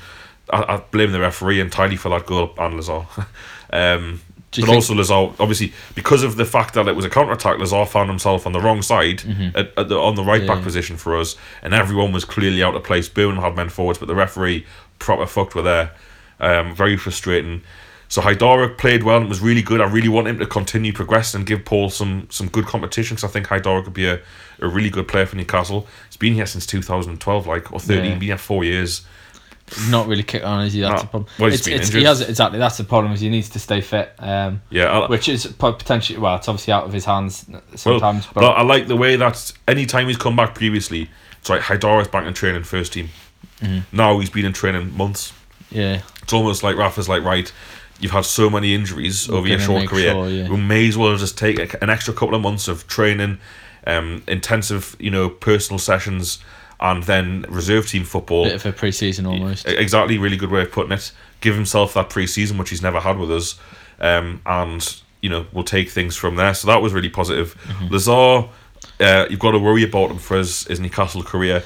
I, 0.50 0.74
I 0.74 0.76
blame 0.90 1.12
the 1.12 1.20
referee 1.20 1.60
entirely 1.60 1.96
for 1.96 2.10
that 2.10 2.26
goal 2.26 2.52
and 2.58 2.74
Lazaar. 2.78 3.26
um, 3.72 4.20
but 4.62 4.66
think- 4.66 4.74
also 4.76 4.94
Lazaar, 4.94 5.34
obviously, 5.38 5.72
because 5.94 6.22
of 6.22 6.36
the 6.36 6.44
fact 6.44 6.74
that 6.74 6.86
it 6.88 6.94
was 6.96 7.04
a 7.04 7.10
counter 7.10 7.32
attack, 7.32 7.58
Lazaar 7.58 7.86
found 7.88 8.08
himself 8.08 8.46
on 8.46 8.52
the 8.52 8.60
wrong 8.60 8.82
side, 8.82 9.22
at, 9.54 9.72
at 9.76 9.88
the, 9.88 9.98
on 9.98 10.14
the 10.14 10.24
right 10.24 10.46
back 10.46 10.58
Yeah. 10.58 10.64
position 10.64 10.96
for 10.96 11.16
us, 11.18 11.36
and 11.62 11.74
everyone 11.74 12.12
was 12.12 12.24
clearly 12.24 12.62
out 12.62 12.74
of 12.74 12.84
place. 12.84 13.08
Birmingham 13.08 13.42
had 13.44 13.56
men 13.56 13.68
forwards, 13.68 13.98
but 13.98 14.06
the 14.08 14.14
referee 14.14 14.64
proper 14.98 15.26
fucked 15.26 15.54
with 15.54 15.64
there. 15.64 15.90
Um, 16.40 16.74
very 16.74 16.96
frustrating. 16.96 17.62
So 18.08 18.20
Haidara 18.22 18.76
played 18.76 19.02
well 19.02 19.16
and 19.18 19.28
was 19.28 19.40
really 19.40 19.62
good. 19.62 19.80
I 19.80 19.86
really 19.86 20.08
want 20.08 20.28
him 20.28 20.38
to 20.38 20.46
continue 20.46 20.92
progressing 20.92 21.40
and 21.40 21.46
give 21.46 21.64
Paul 21.64 21.90
some 21.90 22.28
some 22.30 22.48
good 22.48 22.66
competition 22.66 23.16
because 23.16 23.28
I 23.28 23.32
think 23.32 23.46
Haidara 23.48 23.82
could 23.82 23.94
be 23.94 24.06
a, 24.06 24.20
a 24.60 24.68
really 24.68 24.90
good 24.90 25.08
player 25.08 25.26
for 25.26 25.36
Newcastle. 25.36 25.86
He's 26.08 26.16
been 26.16 26.34
here 26.34 26.46
since 26.46 26.66
2012, 26.66 27.46
like 27.46 27.72
or 27.72 27.80
13, 27.80 28.04
Yeah. 28.04 28.10
been 28.12 28.20
here 28.28 28.38
four 28.38 28.62
years. 28.62 29.02
Not 29.88 30.06
really 30.06 30.22
kick 30.22 30.44
on, 30.44 30.64
is 30.66 30.72
he? 30.74 30.80
That's 30.80 30.92
No. 30.94 31.00
the 31.00 31.06
problem. 31.06 31.26
Well, 31.38 31.50
he's 31.50 31.60
It's- 31.60 31.64
been 31.66 31.74
it's- 31.74 31.88
injured. 31.88 32.00
He 32.00 32.06
has 32.06 32.20
exactly. 32.20 32.58
That's 32.58 32.76
the 32.76 32.84
problem. 32.84 33.12
Is 33.12 33.20
he 33.20 33.28
needs 33.28 33.48
to 33.50 33.58
stay 33.58 33.80
fit. 33.80 34.12
Um, 34.18 34.60
Yeah, 34.70 34.86
I, 35.00 35.06
which 35.08 35.28
is 35.28 35.46
potentially 35.46 36.18
well, 36.18 36.36
it's 36.36 36.48
obviously 36.48 36.72
out 36.72 36.84
of 36.84 36.92
his 36.92 37.04
hands 37.06 37.44
Well, 37.48 37.60
sometimes. 37.76 38.26
but 38.34 38.44
I 38.44 38.62
like 38.62 38.86
the 38.88 38.96
way 38.96 39.16
that 39.16 39.52
any 39.66 39.86
time 39.86 40.08
he's 40.08 40.16
come 40.18 40.36
back 40.36 40.54
previously, 40.54 41.08
it's 41.40 41.48
like 41.50 41.62
Haidara's 41.62 42.08
back 42.08 42.26
in 42.26 42.34
training 42.34 42.64
first 42.64 42.92
team. 42.92 43.08
Mm-hmm. 43.62 43.96
Now 43.96 44.18
he's 44.18 44.30
been 44.30 44.44
in 44.44 44.52
training 44.52 44.96
months. 44.96 45.32
yeah, 45.70 46.00
It's 46.22 46.32
almost 46.32 46.62
like 46.62 46.76
Rafa's 46.76 47.08
like, 47.08 47.22
right, 47.24 47.50
you've 48.00 48.12
had 48.12 48.24
so 48.26 48.50
many 48.50 48.74
injuries 48.74 49.28
We're 49.28 49.38
over 49.38 49.48
your 49.48 49.58
short 49.60 49.88
career. 49.88 50.10
sure, 50.12 50.28
yeah. 50.28 50.48
We 50.48 50.56
may 50.56 50.88
as 50.88 50.96
well 50.98 51.16
just 51.16 51.36
take 51.38 51.58
a- 51.74 51.82
an 51.82 51.90
extra 51.90 52.12
couple 52.14 52.34
of 52.34 52.42
months 52.42 52.68
of 52.68 52.86
training, 52.86 53.38
um, 53.86 54.22
intensive, 54.28 54.94
you 54.98 55.10
know, 55.10 55.28
personal 55.28 55.78
sessions, 55.78 56.38
and 56.84 57.02
then 57.04 57.46
reserve 57.48 57.88
team 57.88 58.04
football. 58.04 58.44
bit 58.44 58.56
of 58.56 58.66
a 58.66 58.72
pre-season 58.72 59.24
almost. 59.24 59.66
Exactly, 59.66 60.18
really 60.18 60.36
good 60.36 60.50
way 60.50 60.60
of 60.60 60.70
putting 60.70 60.92
it. 60.92 61.12
Give 61.40 61.54
himself 61.54 61.94
that 61.94 62.10
pre-season, 62.10 62.58
which 62.58 62.68
he's 62.68 62.82
never 62.82 63.00
had 63.00 63.18
with 63.18 63.32
us, 63.32 63.58
um, 64.00 64.42
and 64.44 65.00
you 65.22 65.30
know 65.30 65.46
we'll 65.50 65.64
take 65.64 65.88
things 65.88 66.14
from 66.14 66.36
there. 66.36 66.52
So 66.52 66.66
that 66.66 66.82
was 66.82 66.92
really 66.92 67.08
positive. 67.08 67.54
Mm-hmm. 67.54 67.94
Lazaar, 67.94 68.50
uh, 69.00 69.26
you've 69.30 69.40
got 69.40 69.52
to 69.52 69.58
worry 69.58 69.82
about 69.82 70.10
him 70.10 70.18
for 70.18 70.36
his, 70.36 70.64
his 70.66 70.78
Newcastle 70.78 71.22
career, 71.22 71.62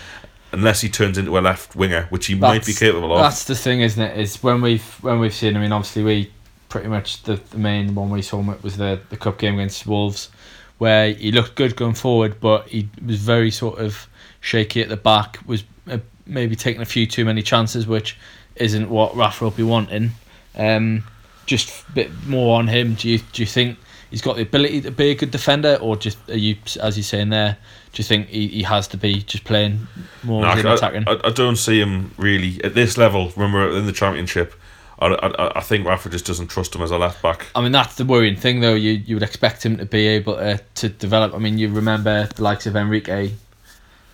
unless 0.53 0.83
he 0.83 0.89
turns 0.89 1.19
into 1.19 1.37
a 1.37 1.41
left 1.41 1.75
winger, 1.75 2.07
which 2.11 2.27
he 2.27 2.37
might 2.37 2.65
be 2.65 2.73
That's- 2.73 2.79
capable 2.79 3.13
of. 3.13 3.21
That's 3.21 3.43
the 3.43 3.57
thing, 3.57 3.81
isn't 3.81 4.01
it? 4.01 4.17
Is 4.17 4.41
when 4.41 4.61
we've 4.61 4.87
when 5.03 5.19
we've 5.19 5.35
seen. 5.35 5.57
I 5.57 5.61
mean, 5.61 5.73
obviously, 5.73 6.05
we 6.05 6.33
pretty 6.69 6.87
much 6.87 7.25
the, 7.25 7.41
the 7.51 7.59
main 7.59 7.97
one 7.97 8.11
we 8.11 8.23
saw 8.23 8.41
him 8.41 8.57
was 8.63 8.77
the 8.77 9.01
the 9.11 9.17
cup 9.17 9.39
game 9.39 9.55
against 9.55 9.85
Wolves, 9.85 10.31
where 10.79 11.13
he 11.13 11.33
looked 11.33 11.57
good 11.57 11.75
going 11.75 11.95
forward, 11.95 12.39
but 12.39 12.69
he 12.69 12.89
was 13.05 13.17
very 13.17 13.51
sort 13.51 13.81
of 13.81 14.07
shaky 14.41 14.83
at 14.83 14.89
the 14.89 14.97
back. 14.97 15.39
Was 15.47 15.65
uh, 15.91 15.99
maybe 16.27 16.57
taking 16.57 16.83
a 16.83 16.87
few 16.87 17.07
too 17.07 17.25
many 17.25 17.43
chances, 17.43 17.87
which 17.87 18.17
isn't 18.57 18.89
what 18.89 19.17
Rafa 19.17 19.45
will 19.45 19.51
be 19.51 19.63
wanting. 19.63 20.11
Um, 20.57 21.05
just 21.47 21.87
a 21.89 21.93
bit 21.93 22.11
more 22.27 22.59
on 22.59 22.69
him. 22.69 22.95
Do 22.95 23.09
you 23.09 23.19
do 23.33 23.43
you 23.43 23.47
think 23.47 23.79
he's 24.11 24.23
got 24.23 24.37
the 24.37 24.43
ability 24.43 24.83
to 24.83 24.91
be 24.91 25.11
a 25.11 25.15
good 25.15 25.31
defender, 25.31 25.79
or 25.81 25.97
just 25.97 26.19
are 26.29 26.37
you 26.37 26.57
as 26.81 26.97
you're 26.97 27.05
saying 27.05 27.31
there? 27.31 27.57
Do 27.93 28.01
you 28.01 28.05
think 28.05 28.29
he, 28.29 28.49
he 28.49 28.63
has 28.65 28.87
to 28.89 28.97
be 28.97 29.23
just 29.23 29.45
playing 29.45 29.87
more 30.23 30.43
No, 30.43 30.49
I, 30.49 30.75
attacking? 30.75 31.05
I, 31.09 31.19
I 31.25 31.31
don't 31.31 31.57
see 31.57 31.81
him 31.81 32.13
really 32.19 32.63
at 32.63 32.75
this 32.75 32.99
level. 32.99 33.31
When 33.31 33.53
we're 33.53 33.77
in 33.79 33.87
the 33.87 33.93
championship, 33.93 34.55
I, 34.99 35.07
I, 35.07 35.59
I 35.59 35.61
think 35.61 35.87
Rafa 35.87 36.11
just 36.11 36.27
doesn't 36.27 36.49
trust 36.49 36.75
him 36.75 36.83
as 36.83 36.91
a 36.91 36.99
left 36.99 37.23
back. 37.23 37.47
I 37.55 37.63
mean, 37.63 37.73
that's 37.73 37.95
the 37.95 38.05
worrying 38.05 38.37
thing, 38.37 38.61
though. 38.61 38.75
You 38.75 38.93
you 38.93 39.17
would 39.17 39.23
expect 39.23 39.65
him 39.65 39.79
to 39.79 39.87
be 39.87 40.07
able 40.07 40.37
to, 40.37 40.61
to 40.77 40.89
develop. 40.89 41.35
I 41.35 41.39
mean, 41.39 41.57
you 41.57 41.71
remember 41.71 42.27
the 42.27 42.43
likes 42.43 42.67
of 42.67 42.77
Enrique, 42.77 43.33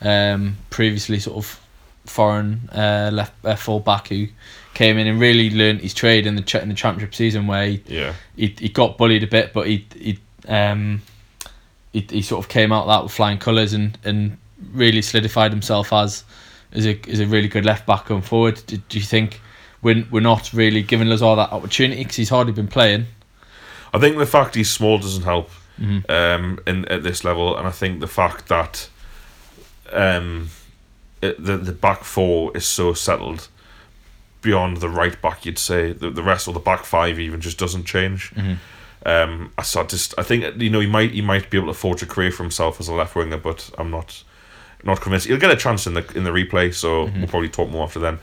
um, 0.05 0.57
previously 0.71 1.19
sort 1.19 1.37
of 1.39 1.61
foreign 2.07 2.69
uh, 2.73 3.11
left 3.13 3.33
uh, 3.45 3.57
full 3.57 3.81
back 3.81 4.09
who 4.09 4.27
came 4.75 4.99
in 4.99 5.07
and 5.07 5.19
really 5.21 5.51
learned 5.51 5.81
his 5.81 5.95
trade 5.95 6.27
in 6.27 6.37
the 6.37 6.43
ch- 6.43 6.57
in 6.57 6.69
the 6.69 6.75
championship 6.75 7.15
season 7.15 7.47
where 7.47 7.67
he, 7.67 7.83
Yeah. 7.87 8.13
he, 8.37 8.55
he 8.59 8.69
got 8.69 8.99
bullied 8.99 9.23
a 9.23 9.27
bit, 9.27 9.53
but 9.53 9.67
he 9.67 9.87
he 9.97 10.19
um 10.47 11.03
he, 11.93 12.07
he 12.11 12.23
sort 12.23 12.45
of 12.45 12.49
came 12.51 12.73
out 12.73 12.87
that 12.87 13.03
with 13.05 13.13
flying 13.13 13.39
colours 13.39 13.73
and, 13.73 13.97
and 14.05 14.37
really 14.73 15.01
solidified 15.03 15.53
himself 15.53 15.93
as 15.93 16.25
as 16.73 16.87
a 16.87 16.99
as 17.09 17.21
a 17.21 17.27
really 17.27 17.49
good 17.49 17.65
left 17.65 17.87
back 17.87 18.07
going 18.07 18.23
forward. 18.23 18.61
Do, 18.67 18.77
do 18.77 18.99
you 18.99 19.05
think 19.05 19.41
we're 19.81 20.05
we're 20.11 20.21
not 20.21 20.53
really 20.53 20.83
giving 20.83 21.09
Lazaar 21.09 21.37
that 21.37 21.53
opportunity 21.53 22.03
because 22.03 22.17
he's 22.17 22.29
hardly 22.31 22.53
been 22.53 22.69
playing? 22.69 23.07
I 23.95 23.99
think 23.99 24.19
the 24.19 24.27
fact 24.27 24.57
he's 24.57 24.71
small 24.71 24.99
doesn't 24.99 25.23
help 25.23 25.51
Mhm. 25.81 26.09
um, 26.11 26.59
in 26.67 26.85
at 26.87 27.03
this 27.03 27.25
level, 27.25 27.57
and 27.57 27.67
I 27.67 27.71
think 27.71 28.01
the 28.01 28.07
fact 28.09 28.49
that 28.49 28.89
um, 29.93 30.51
it, 31.23 31.43
the 31.43 31.57
the 31.57 31.73
back 31.73 32.05
four 32.05 32.57
is 32.57 32.67
so 32.67 32.93
settled 32.95 33.49
beyond 34.43 34.79
the 34.79 34.89
right 34.89 35.21
back, 35.23 35.47
you'd 35.47 35.59
say 35.59 35.93
the 35.93 36.11
the 36.11 36.23
rest 36.23 36.47
or 36.49 36.55
the 36.55 36.61
back 36.61 36.85
five 36.85 37.19
even 37.19 37.41
just 37.41 37.59
doesn't 37.59 37.85
change. 37.85 38.31
Mhm. 38.35 38.59
Um, 39.07 39.53
I 39.59 39.63
saw 39.63 39.85
just 39.85 40.15
I 40.19 40.23
think 40.23 40.61
you 40.63 40.71
know 40.71 40.81
he 40.81 40.87
might 40.87 41.11
he 41.13 41.23
might 41.23 41.51
be 41.51 41.59
able 41.59 41.69
to 41.69 41.75
forge 41.79 42.03
a 42.03 42.07
career 42.07 42.31
for 42.31 42.43
himself 42.43 42.81
as 42.81 42.89
a 42.89 42.95
left 42.95 43.15
winger, 43.17 43.37
but 43.39 43.71
I'm 43.79 43.91
not 43.91 44.23
not 44.83 45.01
convinced. 45.01 45.27
He'll 45.27 45.39
get 45.39 45.51
a 45.51 45.57
chance 45.57 45.87
in 45.87 45.95
the 45.95 46.05
in 46.15 46.25
the 46.25 46.31
replay, 46.31 46.73
so 46.75 47.05
we'll 47.07 47.27
probably 47.29 47.49
talk 47.49 47.71
more 47.71 47.85
after 47.85 48.01
then. 48.01 48.19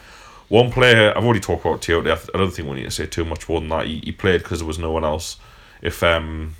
One 0.49 0.69
player 0.71 1.13
I've 1.15 1.23
already 1.23 1.39
talked 1.39 1.63
about 1.65 1.81
Tiote. 1.81 2.11
I, 2.11 2.15
th- 2.15 2.29
I 2.35 2.37
don't 2.37 2.51
think 2.51 2.67
we 2.67 2.75
need 2.75 2.83
to 2.83 2.91
say 2.91 3.05
too 3.05 3.23
much 3.25 3.47
more 3.47 3.59
than 3.61 3.69
that. 3.69 3.85
He, 3.87 4.01
he 4.03 4.11
played 4.11 4.43
because 4.43 4.59
there 4.59 4.67
was 4.67 4.77
no 4.77 4.91
one 4.91 5.03
else. 5.05 5.37
If 5.81 6.03
um, 6.03 6.55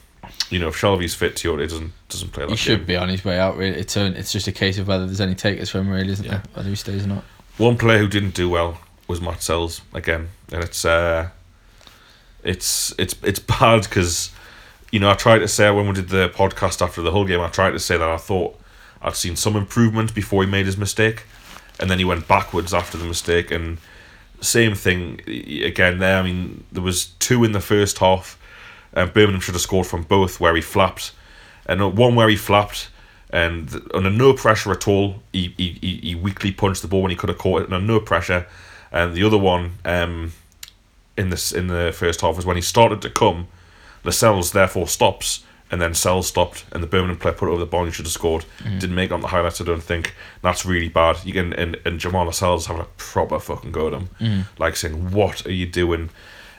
you 0.49 0.59
know, 0.59 0.67
if 0.69 0.75
Shelvey's 0.75 1.15
fit, 1.15 1.35
Tiote 1.35 1.67
doesn't 1.69 1.91
doesn't 2.09 2.31
play 2.31 2.45
that 2.45 2.51
He 2.51 2.55
should 2.57 2.79
game. 2.79 2.85
be 2.87 2.95
on 2.95 3.09
his 3.09 3.23
way 3.25 3.39
out. 3.39 3.57
Really, 3.57 3.77
it's 3.79 3.95
a, 3.97 4.05
it's 4.17 4.31
just 4.31 4.47
a 4.47 4.51
case 4.51 4.77
of 4.77 4.87
whether 4.87 5.05
there's 5.05 5.21
any 5.21 5.35
takers 5.35 5.69
for 5.69 5.79
him, 5.79 5.89
really, 5.89 6.11
isn't 6.11 6.25
Yeah. 6.25 6.31
there? 6.31 6.43
Whether 6.53 6.69
he 6.69 6.75
stays 6.75 7.05
or 7.05 7.07
not. 7.07 7.23
One 7.57 7.77
player 7.77 7.97
who 7.99 8.07
didn't 8.07 8.33
do 8.33 8.49
well 8.49 8.79
was 9.07 9.19
Matt 9.21 9.41
Sells 9.43 9.81
again, 9.93 10.29
and 10.51 10.63
it's 10.63 10.83
uh, 10.85 11.29
it's 12.43 12.93
it's 12.97 13.15
it's 13.23 13.39
bad 13.39 13.83
because 13.83 14.31
you 14.91 14.99
know 14.99 15.09
I 15.09 15.13
tried 15.13 15.39
to 15.39 15.47
say 15.47 15.69
when 15.71 15.87
we 15.87 15.93
did 15.93 16.09
the 16.09 16.29
podcast 16.29 16.81
after 16.81 17.01
the 17.01 17.11
whole 17.11 17.25
game, 17.25 17.39
I 17.41 17.47
tried 17.49 17.71
to 17.71 17.79
say 17.79 17.97
that 17.97 18.09
I 18.09 18.17
thought 18.17 18.59
I'd 19.01 19.15
seen 19.15 19.35
some 19.35 19.55
improvement 19.55 20.13
before 20.13 20.43
he 20.43 20.49
made 20.49 20.65
his 20.65 20.77
mistake, 20.77 21.23
and 21.79 21.89
then 21.89 21.99
he 21.99 22.05
went 22.05 22.27
backwards 22.27 22.73
after 22.73 22.97
the 22.97 23.05
mistake, 23.05 23.51
and 23.51 23.77
same 24.39 24.73
thing 24.75 25.21
again 25.27 25.99
there. 25.99 26.17
I 26.17 26.23
mean, 26.23 26.63
there 26.71 26.83
was 26.83 27.07
two 27.19 27.43
in 27.43 27.51
the 27.51 27.61
first 27.61 27.99
half, 27.99 28.37
and 28.93 29.13
Birmingham 29.13 29.41
should 29.41 29.55
have 29.55 29.61
scored 29.61 29.87
from 29.87 30.03
both 30.03 30.39
where 30.39 30.55
he 30.55 30.61
flapped, 30.61 31.11
and 31.65 31.81
uh, 31.81 31.89
one 31.89 32.15
where 32.15 32.29
he 32.29 32.35
flapped. 32.35 32.89
And 33.33 33.81
under 33.93 34.09
no 34.09 34.33
pressure 34.33 34.71
at 34.73 34.89
all, 34.89 35.21
he, 35.31 35.53
he, 35.55 35.77
he, 35.79 35.95
he 36.03 36.15
weakly 36.15 36.51
punched 36.51 36.81
the 36.81 36.89
ball 36.89 37.01
when 37.01 37.11
he 37.11 37.15
could 37.17 37.29
have 37.29 37.37
caught 37.37 37.61
it. 37.61 37.71
Under 37.71 37.79
no 37.85 37.99
pressure, 38.01 38.45
and 38.91 39.13
the 39.15 39.23
other 39.23 39.37
one, 39.37 39.73
um, 39.85 40.33
in 41.17 41.29
this 41.29 41.51
in 41.51 41.67
the 41.67 41.91
first 41.95 42.19
half 42.21 42.35
was 42.35 42.45
when 42.45 42.57
he 42.57 42.61
started 42.61 43.01
to 43.03 43.09
come, 43.09 43.47
Lascelles 44.03 44.51
therefore 44.51 44.87
stops, 44.87 45.43
and 45.71 45.81
then 45.81 45.93
Sells 45.93 46.27
stopped, 46.27 46.65
and 46.73 46.83
the 46.83 46.87
Birmingham 46.87 47.17
player 47.17 47.33
put 47.33 47.47
it 47.47 47.51
over 47.51 47.61
the 47.61 47.65
ball 47.65 47.81
and 47.81 47.89
he 47.89 47.93
should 47.93 48.05
have 48.05 48.11
scored. 48.11 48.43
Didn't 48.79 48.93
make 48.95 49.11
it 49.11 49.13
on 49.13 49.21
the 49.21 49.27
highlights, 49.27 49.61
I 49.61 49.63
don't 49.63 49.81
think. 49.81 50.13
That's 50.41 50.65
really 50.65 50.89
bad. 50.89 51.23
You 51.23 51.31
can 51.31 51.53
and, 51.53 51.77
and 51.85 51.97
Jamal 51.99 52.25
Lascelles 52.25 52.65
having 52.65 52.81
a 52.81 52.87
proper 52.97 53.39
fucking 53.39 53.71
go 53.71 53.87
at 53.87 53.93
him. 53.93 54.45
Like 54.59 54.75
saying, 54.75 55.11
What 55.11 55.45
are 55.45 55.53
you 55.53 55.65
doing? 55.65 56.09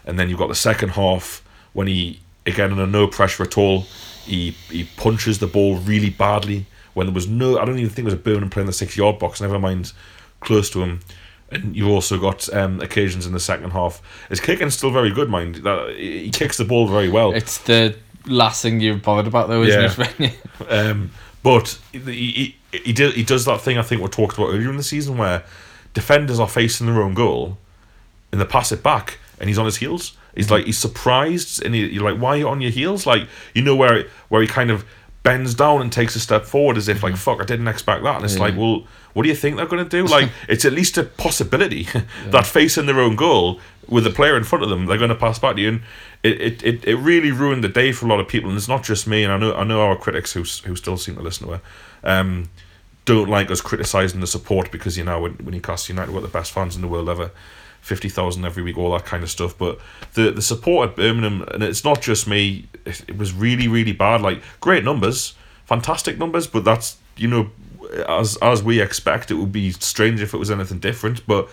And 0.07 0.19
then 0.19 0.31
you've 0.31 0.39
got 0.39 0.49
the 0.49 0.55
second 0.55 0.91
half 0.91 1.43
when 1.75 1.87
he 1.89 2.21
again 2.47 2.71
under 2.73 2.87
no 2.87 3.07
pressure 3.07 3.43
at 3.43 3.57
all, 3.59 3.83
he 4.25 4.51
he 4.71 4.85
punches 4.97 5.39
the 5.39 5.47
ball 5.47 5.77
really 5.77 6.11
badly 6.11 6.67
when 6.95 7.07
there 7.07 7.15
was 7.15 7.29
no 7.29 7.59
I 7.59 7.65
don't 7.65 7.79
even 7.79 7.89
think 7.91 8.05
there 8.07 8.15
was 8.15 8.15
a 8.15 8.17
Birmingham 8.19 8.51
player 8.51 8.63
in 8.63 8.67
the 8.67 8.73
six 8.73 8.97
yard 8.97 9.19
box, 9.19 9.41
never 9.41 9.59
mind 9.59 9.93
close 10.41 10.71
to 10.71 10.83
him. 10.83 11.01
And 11.51 11.77
you've 11.77 11.89
also 11.89 12.19
got 12.19 12.51
um, 12.55 12.81
occasions 12.81 13.27
in 13.27 13.33
the 13.35 13.41
second 13.41 13.73
half. 13.73 14.01
His 14.31 14.41
kicking's 14.41 14.75
still 14.75 14.91
very 14.91 15.11
good, 15.11 15.29
mind. 15.29 15.57
That 15.57 15.95
he 15.97 16.31
kicks 16.31 16.57
the 16.57 16.65
ball 16.65 16.87
very 16.89 17.11
well. 17.11 17.35
It's 17.35 17.59
the 17.59 17.95
last 18.25 18.63
thing 18.63 18.81
you're 18.81 18.97
bothered 18.97 19.27
about, 19.27 19.49
though, 19.49 19.63
isn't 19.63 19.99
Yeah. 19.99 20.27
it? 20.27 20.39
Um, 20.69 21.11
but 21.43 21.79
he, 21.93 21.99
he, 22.71 22.79
he, 22.85 22.93
did, 22.95 23.15
he 23.15 23.25
does 23.25 23.45
that 23.47 23.61
thing 23.61 23.77
I 23.77 23.83
think 23.83 24.01
we 24.01 24.09
talked 24.09 24.39
about 24.39 24.49
earlier 24.51 24.71
in 24.71 24.77
the 24.77 24.83
season 24.83 25.19
where 25.19 25.45
defenders 25.93 26.39
are 26.41 26.49
facing 26.49 26.87
their 26.87 27.03
own 27.03 27.15
goal 27.15 27.59
and 28.31 28.41
they 28.41 28.45
pass 28.45 28.71
it 28.73 28.83
back 28.83 29.19
and 29.41 29.49
he's 29.49 29.59
on 29.59 29.65
his 29.67 29.77
heels. 29.79 30.17
He's 30.35 30.51
like 30.51 30.65
he's 30.65 30.79
surprised 30.79 31.63
and 31.65 31.75
he, 31.75 31.87
you're 31.87 32.11
like, 32.11 32.21
why 32.21 32.31
are 32.31 32.37
you 32.39 32.49
on 32.49 32.61
your 32.61 32.71
heels? 32.71 33.07
Like 33.07 33.29
you 33.55 33.63
know 33.63 33.77
where 33.77 34.07
where 34.29 34.41
he 34.43 34.49
kind 34.49 34.71
of 34.71 34.85
bends 35.23 35.55
down 35.55 35.81
and 35.81 35.93
takes 35.93 36.17
a 36.17 36.21
step 36.21 36.45
forward 36.45 36.77
as 36.77 36.89
if 36.89 37.03
like 37.03 37.17
fuck 37.17 37.41
I 37.41 37.45
didn't 37.45 37.69
expect 37.69 38.03
that. 38.05 38.17
And 38.17 38.25
it's 38.25 38.35
Yeah. 38.35 38.41
like 38.43 38.57
well 38.57 38.87
what 39.13 39.25
do 39.25 39.29
you 39.29 39.35
think 39.35 39.57
they're 39.57 39.67
going 39.67 39.85
to 39.85 39.89
do? 39.91 40.07
Like 40.07 40.31
it's 40.49 40.65
at 40.65 40.73
least 40.73 40.97
a 40.99 41.05
possibility 41.05 41.87
that 42.31 42.47
facing 42.47 42.87
their 42.87 42.99
own 43.01 43.15
goal 43.17 43.61
with 43.89 44.07
a 44.07 44.11
player 44.11 44.37
in 44.37 44.45
front 44.45 44.63
of 44.65 44.71
them 44.71 44.87
they're 44.87 44.97
going 44.97 45.11
to 45.11 45.15
pass 45.15 45.39
back 45.39 45.57
to 45.57 45.61
you. 45.63 45.69
And 45.69 45.81
it, 46.23 46.41
it, 46.41 46.63
it, 46.65 46.85
it 46.87 46.97
really 46.97 47.31
ruined 47.33 47.63
the 47.63 47.69
day 47.69 47.93
for 47.93 48.07
a 48.07 48.09
lot 48.09 48.21
of 48.21 48.29
people. 48.29 48.49
And 48.49 48.57
it's 48.57 48.69
not 48.69 48.85
just 48.85 49.07
me 49.07 49.23
and 49.25 49.33
I 49.33 49.37
know 49.37 49.55
I 49.55 49.65
know 49.65 49.81
our 49.83 49.97
critics 49.97 50.33
who 50.33 50.41
who 50.67 50.77
still 50.77 50.97
seem 50.97 51.17
to 51.17 51.23
listen 51.23 51.47
to 51.49 51.55
her 51.55 51.61
um, 52.05 52.49
don't 53.05 53.29
like 53.29 53.51
us 53.51 53.61
criticising 53.61 54.21
the 54.21 54.27
support 54.27 54.71
because 54.73 54.97
you 54.97 55.05
know 55.05 55.21
when, 55.21 55.33
when 55.35 55.53
Newcastle 55.55 55.93
United 55.95 56.13
were 56.15 56.21
the 56.21 56.29
best 56.29 56.53
fans 56.53 56.75
in 56.77 56.83
the 56.83 56.89
world 56.89 57.09
ever, 57.09 57.31
fifty 57.83 58.09
thousand 58.09 58.47
every 58.47 58.63
week, 58.63 58.79
all 58.79 58.93
that 58.93 59.05
kind 59.05 59.23
of 59.23 59.31
stuff. 59.31 59.57
But 59.59 59.79
the 60.15 60.31
the 60.31 60.43
support 60.43 60.91
at 60.91 60.97
Birmingham, 60.97 61.43
and 61.53 61.63
it's 61.63 61.85
not 61.85 62.01
just 62.01 62.27
me. 62.27 62.69
It, 62.87 63.05
it 63.09 63.19
was 63.19 63.35
really 63.35 63.69
really 63.69 63.93
bad. 63.93 64.23
Like 64.23 64.43
great 64.61 64.85
numbers, 64.85 65.35
fantastic 65.67 66.17
numbers, 66.19 66.47
but 66.47 66.65
that's 66.65 66.97
you 67.17 67.29
know 67.29 67.51
as 68.09 68.37
as 68.37 68.63
we 68.63 68.81
expect, 68.81 69.31
it 69.31 69.35
would 69.35 69.53
be 69.53 69.73
strange 69.73 70.21
if 70.23 70.33
it 70.33 70.39
was 70.39 70.51
anything 70.51 70.79
different. 70.79 71.27
But 71.27 71.51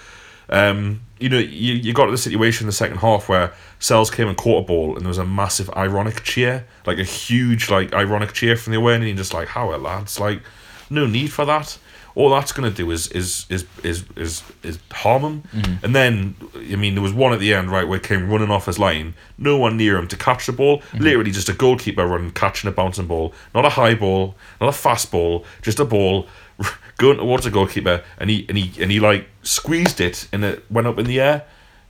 um, 0.49 1.01
you 1.19 1.29
know, 1.29 1.37
you, 1.37 1.73
you 1.75 1.93
got 1.93 2.05
to 2.05 2.11
the 2.11 2.17
situation 2.17 2.65
in 2.65 2.67
the 2.67 2.73
second 2.73 2.97
half 2.97 3.29
where 3.29 3.53
Sells 3.79 4.09
came 4.09 4.27
and 4.27 4.37
caught 4.37 4.63
a 4.63 4.67
ball, 4.67 4.95
and 4.95 5.01
there 5.01 5.09
was 5.09 5.17
a 5.17 5.25
massive 5.25 5.69
ironic 5.71 6.23
cheer, 6.23 6.65
like 6.85 6.97
a 6.97 7.03
huge 7.03 7.69
like 7.69 7.93
ironic 7.93 8.33
cheer 8.33 8.55
from 8.55 8.71
the 8.71 8.79
away 8.79 8.95
and 8.95 9.03
you're 9.03 9.15
just 9.15 9.33
like, 9.33 9.49
how 9.49 9.71
are 9.71 9.77
lads? 9.77 10.19
Like, 10.19 10.41
no 10.89 11.05
need 11.05 11.31
for 11.31 11.45
that. 11.45 11.77
All 12.19 12.29
that's 12.29 12.51
gonna 12.51 12.69
do 12.69 12.91
is 12.91 13.07
is 13.07 13.45
is 13.49 13.65
is 13.83 14.03
is, 14.15 14.43
is 14.61 14.79
harm 14.91 15.21
him. 15.23 15.41
Mm-hmm. 15.55 15.85
And 15.85 15.95
then, 15.95 16.35
I 16.55 16.75
mean, 16.75 16.95
there 16.95 17.01
was 17.01 17.13
one 17.13 17.31
at 17.31 17.39
the 17.39 17.53
end, 17.53 17.71
right, 17.71 17.87
where 17.87 17.99
he 17.99 18.05
came 18.05 18.29
running 18.29 18.51
off 18.51 18.65
his 18.65 18.77
line, 18.77 19.13
no 19.37 19.57
one 19.57 19.77
near 19.77 19.97
him 19.97 20.07
to 20.09 20.17
catch 20.17 20.45
the 20.45 20.51
ball. 20.51 20.79
Mm-hmm. 20.79 21.03
Literally, 21.03 21.31
just 21.31 21.49
a 21.49 21.53
goalkeeper 21.53 22.05
running, 22.05 22.31
catching 22.31 22.67
a 22.67 22.73
bouncing 22.73 23.07
ball, 23.07 23.33
not 23.55 23.65
a 23.65 23.69
high 23.69 23.95
ball, 23.95 24.35
not 24.59 24.67
a 24.67 24.73
fast 24.73 25.11
ball, 25.11 25.45
just 25.61 25.79
a 25.79 25.85
ball 25.85 26.27
going 26.97 27.17
towards 27.17 27.45
the 27.45 27.51
goalkeeper, 27.51 28.03
and 28.17 28.29
he 28.29 28.45
and 28.49 28.57
he 28.57 28.81
and 28.81 28.91
he 28.91 28.99
like 28.99 29.27
squeezed 29.43 30.01
it, 30.01 30.27
and 30.33 30.43
it 30.43 30.65
went 30.69 30.87
up 30.87 30.99
in 30.99 31.05
the 31.05 31.21
air, 31.21 31.45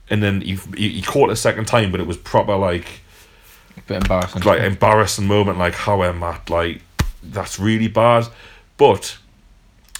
and 0.08 0.22
then 0.22 0.40
he 0.42 0.56
he, 0.76 0.88
he 0.90 1.02
caught 1.02 1.30
it 1.30 1.32
a 1.32 1.36
second 1.36 1.66
time, 1.66 1.90
but 1.90 2.00
it 2.00 2.06
was 2.06 2.16
proper 2.16 2.56
like 2.56 3.00
bit 3.86 4.02
embarrassing. 4.02 4.42
like 4.42 4.60
embarrassing 4.60 5.26
moment 5.26 5.58
like 5.58 5.74
how 5.74 6.02
am 6.02 6.22
I 6.22 6.38
like 6.48 6.82
that's 7.22 7.58
really 7.58 7.88
bad. 7.88 8.26
But 8.76 9.18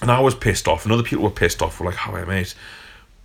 and 0.01 0.11
I 0.11 0.21
was 0.21 0.35
pissed 0.35 0.69
off 0.69 0.85
and 0.85 0.93
other 0.93 1.03
people 1.03 1.25
were 1.25 1.31
pissed 1.31 1.63
off 1.63 1.81
were 1.81 1.87
like 1.87 1.97
how 1.97 2.17
am 2.17 2.29
mate? 2.29 2.55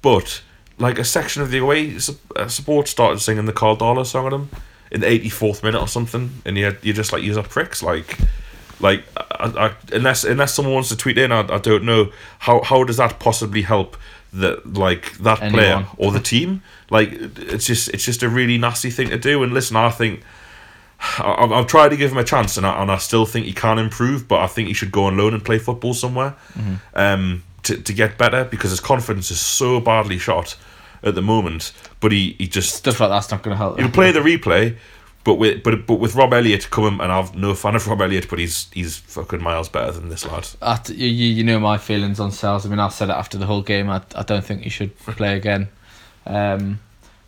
But 0.01 0.41
like 0.77 0.99
a 0.99 1.05
section 1.05 1.41
of 1.41 1.51
the 1.51 1.59
away 1.59 1.97
uh, 2.35 2.47
support 2.47 2.87
started 2.87 3.19
singing 3.19 3.45
the 3.45 3.53
Karl 3.53 3.77
Darlow 3.77 4.05
song 4.05 4.27
at 4.27 4.33
him 4.33 4.49
in 4.91 5.01
the 5.01 5.07
84th 5.07 5.63
minute 5.63 5.79
or 5.79 5.87
something 5.87 6.41
and 6.45 6.57
you 6.57 6.75
you're 6.81 6.93
just 6.93 7.11
like 7.11 7.23
you're 7.23 7.41
pricks 7.43 7.81
like 7.81 8.17
like 8.79 9.03
I, 9.31 9.67
I, 9.67 9.75
unless 9.93 10.23
unless 10.23 10.53
someone 10.53 10.73
wants 10.73 10.89
to 10.89 10.97
tweet 10.97 11.17
in 11.17 11.31
I, 11.31 11.41
I 11.41 11.57
don't 11.59 11.83
know. 11.83 12.11
How 12.39 12.61
how 12.61 12.83
does 12.83 12.97
that 12.97 13.19
possibly 13.19 13.61
help 13.61 13.97
the 14.33 14.61
like 14.65 15.17
that 15.19 15.39
player 15.51 15.87
or 15.97 16.11
the 16.11 16.19
team? 16.19 16.61
Like 16.89 17.11
it's 17.11 17.65
just 17.65 17.89
it's 17.89 18.05
just 18.05 18.23
a 18.23 18.29
really 18.29 18.57
nasty 18.57 18.89
thing 18.89 19.09
to 19.09 19.17
do 19.17 19.43
and 19.43 19.53
listen 19.53 19.75
I 19.75 19.89
think 19.89 20.21
I- 20.99 21.35
I've, 21.43 21.51
I've 21.51 21.67
tried 21.67 21.89
to 21.89 21.97
give 21.97 22.11
him 22.11 22.17
a 22.17 22.23
chance, 22.23 22.57
and 22.57 22.65
I, 22.65 22.81
and 22.81 22.91
I 22.91 22.97
still 22.97 23.25
think 23.25 23.45
he 23.45 23.53
can 23.53 23.77
improve. 23.79 24.27
But 24.27 24.39
I 24.41 24.47
think 24.47 24.67
he 24.67 24.73
should 24.73 24.91
go 24.91 25.05
on 25.05 25.17
loan 25.17 25.33
and 25.33 25.43
play 25.43 25.57
football 25.59 25.93
somewhere 25.93 26.35
um, 26.93 27.43
to 27.63 27.77
to 27.77 27.93
get 27.93 28.17
better 28.17 28.43
because 28.45 28.71
his 28.71 28.79
confidence 28.79 29.31
is 29.31 29.39
so 29.41 29.79
badly 29.79 30.17
shot 30.17 30.55
at 31.03 31.15
the 31.15 31.21
moment. 31.21 31.71
But 31.99 32.11
he, 32.11 32.35
he 32.37 32.47
just 32.47 32.75
Stuff 32.75 32.99
like 32.99 33.09
that's 33.09 33.31
not 33.31 33.43
going 33.43 33.53
to 33.53 33.57
help. 33.57 33.79
he'll 33.79 33.89
play 33.89 34.11
the 34.11 34.19
replay. 34.21 34.77
But 35.23 35.35
with 35.35 35.63
but 35.63 35.87
but 35.87 35.95
with 35.95 36.13
Rob 36.13 36.33
Elliot 36.33 36.69
coming, 36.69 37.01
and 37.01 37.11
I'm 37.11 37.27
no 37.39 37.55
fan 37.55 37.73
of 37.75 37.87
Rob 37.87 37.99
Elliot, 38.01 38.27
but 38.29 38.37
he's 38.37 38.67
he's 38.71 38.97
fucking 38.97 39.41
miles 39.41 39.67
better 39.69 39.91
than 39.91 40.09
this 40.09 40.23
lad. 40.25 40.47
You, 40.89 41.07
you 41.07 41.29
you 41.37 41.43
know 41.43 41.59
my 41.59 41.79
feelings 41.79 42.19
on 42.19 42.31
Sales. 42.31 42.63
I 42.63 42.69
mean, 42.69 42.77
I 42.79 42.89
said 42.89 43.09
it 43.09 43.13
after 43.13 43.35
the 43.39 43.47
whole 43.47 43.63
game. 43.63 43.89
I, 43.89 44.03
I 44.15 44.21
don't 44.21 44.45
think 44.45 44.61
he 44.61 44.69
should 44.69 44.95
play 44.99 45.35
again 45.35 45.69
um, 46.27 46.79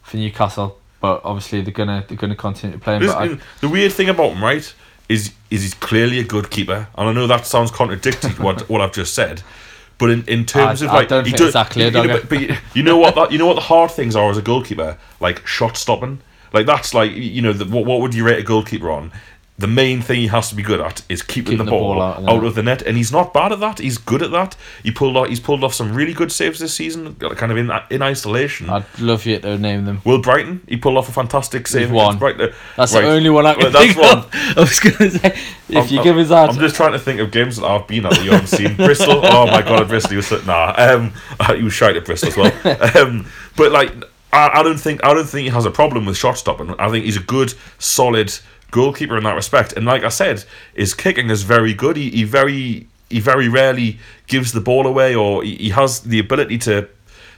for 0.04 0.18
Newcastle. 0.18 0.80
But 1.00 1.22
obviously 1.24 1.62
they're 1.62 1.74
gonna 1.74 2.04
they're 2.08 2.18
gonna 2.18 2.36
continue 2.36 2.78
to 2.78 2.84
play 2.84 2.98
him. 2.98 3.10
I, 3.10 3.38
the 3.62 3.70
weird 3.70 3.92
thing 3.94 4.10
about 4.10 4.32
him, 4.32 4.44
right, 4.44 4.74
is 5.10 5.32
is 5.50 5.62
he's 5.62 5.74
clearly 5.76 6.20
a 6.20 6.24
good 6.24 6.50
keeper, 6.50 6.88
and 6.98 7.10
I 7.10 7.14
know 7.14 7.28
that 7.28 7.46
sounds 7.46 7.70
contradictory 7.72 8.34
to 8.34 8.42
what 8.42 8.68
what 8.70 8.82
I've 8.82 8.94
just 8.94 9.14
said. 9.14 9.42
But 10.00 10.12
in, 10.12 10.24
in 10.28 10.46
terms 10.46 10.82
I- 10.84 10.86
of 10.86 10.92
I 10.92 10.96
like, 10.96 11.08
don't 11.08 11.26
he 11.26 11.32
think 11.32 11.38
does- 11.40 11.54
that 11.54 11.70
clear, 11.72 11.88
you 11.88 11.92
know, 11.92 12.08
but, 12.08 12.30
but 12.30 12.40
you- 12.42 12.56
you 12.76 12.84
know 12.84 12.98
what 12.98 13.16
that, 13.16 13.32
you 13.32 13.38
know 13.38 13.48
what 13.48 13.56
the 13.56 13.62
hard 13.62 13.92
things 13.92 14.16
are 14.16 14.30
as 14.30 14.38
a 14.38 14.42
goalkeeper, 14.42 14.98
like 15.20 15.46
shot 15.48 15.76
stopping. 15.78 16.20
Like 16.54 16.66
that's 16.66 16.94
like 16.94 17.12
you 17.12 17.42
know 17.42 17.54
the, 17.54 17.66
what 17.66 17.86
what 17.86 18.02
would 18.02 18.14
you 18.16 18.24
rate 18.24 18.40
a 18.40 18.44
goalkeeper 18.44 18.90
on? 18.90 19.12
The 19.60 19.68
main 19.68 20.04
thing 20.04 20.20
he 20.20 20.28
has 20.28 20.50
to 20.50 20.56
be 20.56 20.62
good 20.62 20.80
at 20.80 21.02
is 21.10 21.24
keeping, 21.24 21.54
Keeping 21.54 21.58
the 21.58 21.64
the 21.64 21.72
ball, 21.72 21.96
ball 21.96 22.02
out, 22.04 22.30
out 22.30 22.44
of 22.44 22.54
the 22.54 22.62
net, 22.62 22.84
and 22.84 22.96
he's 22.96 23.12
not 23.12 23.34
bad 23.34 23.52
at 23.52 23.60
that. 23.60 23.80
He's 23.80 23.98
good 23.98 24.22
at 24.22 24.30
that. 24.30 24.56
He 24.84 24.92
pulled 24.92 25.18
off, 25.18 25.30
he's 25.30 25.40
pulled 25.40 25.64
off 25.64 25.74
some 25.74 25.94
really 25.96 26.14
good 26.14 26.32
saves 26.32 26.60
this 26.60 26.76
season, 26.76 27.16
kind 27.16 27.52
of 27.52 27.58
in 27.58 27.72
in 27.90 28.04
isolation. 28.04 28.70
I'd 28.70 28.86
love 29.00 29.26
you 29.26 29.40
to 29.40 29.58
name 29.58 29.86
them. 29.86 30.02
Will 30.06 30.22
Brighton, 30.22 30.62
he 30.68 30.78
pulled 30.78 30.96
off 30.96 31.10
a 31.10 31.12
fantastic 31.12 31.66
save 31.68 31.92
one. 31.92 32.20
Brighton. 32.20 32.54
That's 32.76 32.94
Right. 32.94 33.02
the 33.02 33.08
only 33.10 33.32
one 33.32 33.48
I 33.48 33.54
can 33.56 33.64
Well, 33.64 33.72
that's 33.72 33.86
think 33.94 33.98
one. 33.98 34.18
of. 34.20 34.30
I 34.58 34.60
was 34.60 34.80
gonna 34.80 35.10
say 35.12 35.28
if 35.70 35.76
I'm- 35.76 35.88
you 35.88 35.98
I'm- 35.98 36.04
give 36.04 36.18
us 36.20 36.30
that, 36.30 36.50
I'm 36.52 36.60
just 36.60 36.76
trying 36.76 36.92
to 36.92 37.00
think 37.00 37.20
of 37.20 37.32
games 37.32 37.56
that 37.58 37.66
I've 37.66 37.88
been 37.88 38.06
at 38.06 38.12
that 38.12 38.24
you 38.24 38.30
haven't 38.32 38.48
seen. 38.48 38.76
Bristol, 38.76 39.22
oh 39.26 39.48
my 39.48 39.64
god, 39.64 39.82
at 39.82 39.88
Bristol, 39.88 40.12
he 40.12 40.18
was 40.18 40.28
so- 40.28 40.42
nah. 40.46 40.76
Um, 40.78 41.14
he 41.56 41.64
was 41.64 41.74
shite 41.74 41.96
at 41.98 42.06
Bristol 42.06 42.30
as 42.30 42.38
well. 42.38 42.78
Um, 42.96 43.26
but 43.56 43.72
like, 43.72 43.92
I, 44.32 44.60
I 44.60 44.64
don't 44.64 44.78
think 44.80 45.04
I 45.04 45.16
don't 45.16 45.26
think 45.28 45.46
he 45.46 45.50
has 45.50 45.66
a 45.66 45.72
problem 45.72 46.06
with 46.06 46.16
shot 46.16 46.38
stopping. 46.38 46.76
I 46.78 46.90
think 46.92 47.06
he's 47.06 47.18
a 47.18 47.22
good, 47.22 47.54
solid 47.80 48.32
goalkeeper 48.72 49.18
in 49.18 49.24
that 49.24 49.36
respect. 49.36 49.74
And 49.74 49.86
like 49.86 50.04
I 50.04 50.10
said, 50.10 50.44
his 50.76 50.94
kicking 50.94 51.30
is 51.30 51.44
very 51.44 51.74
good. 51.74 51.98
He, 51.98 52.10
he 52.10 52.24
very 52.24 52.88
he 53.10 53.20
very 53.22 53.48
rarely 53.48 54.00
gives 54.28 54.52
the 54.52 54.60
ball 54.60 54.86
away, 54.86 55.16
or 55.16 55.44
he, 55.44 55.56
he 55.56 55.70
has 55.70 56.02
the 56.02 56.20
ability 56.20 56.58
to 56.60 56.88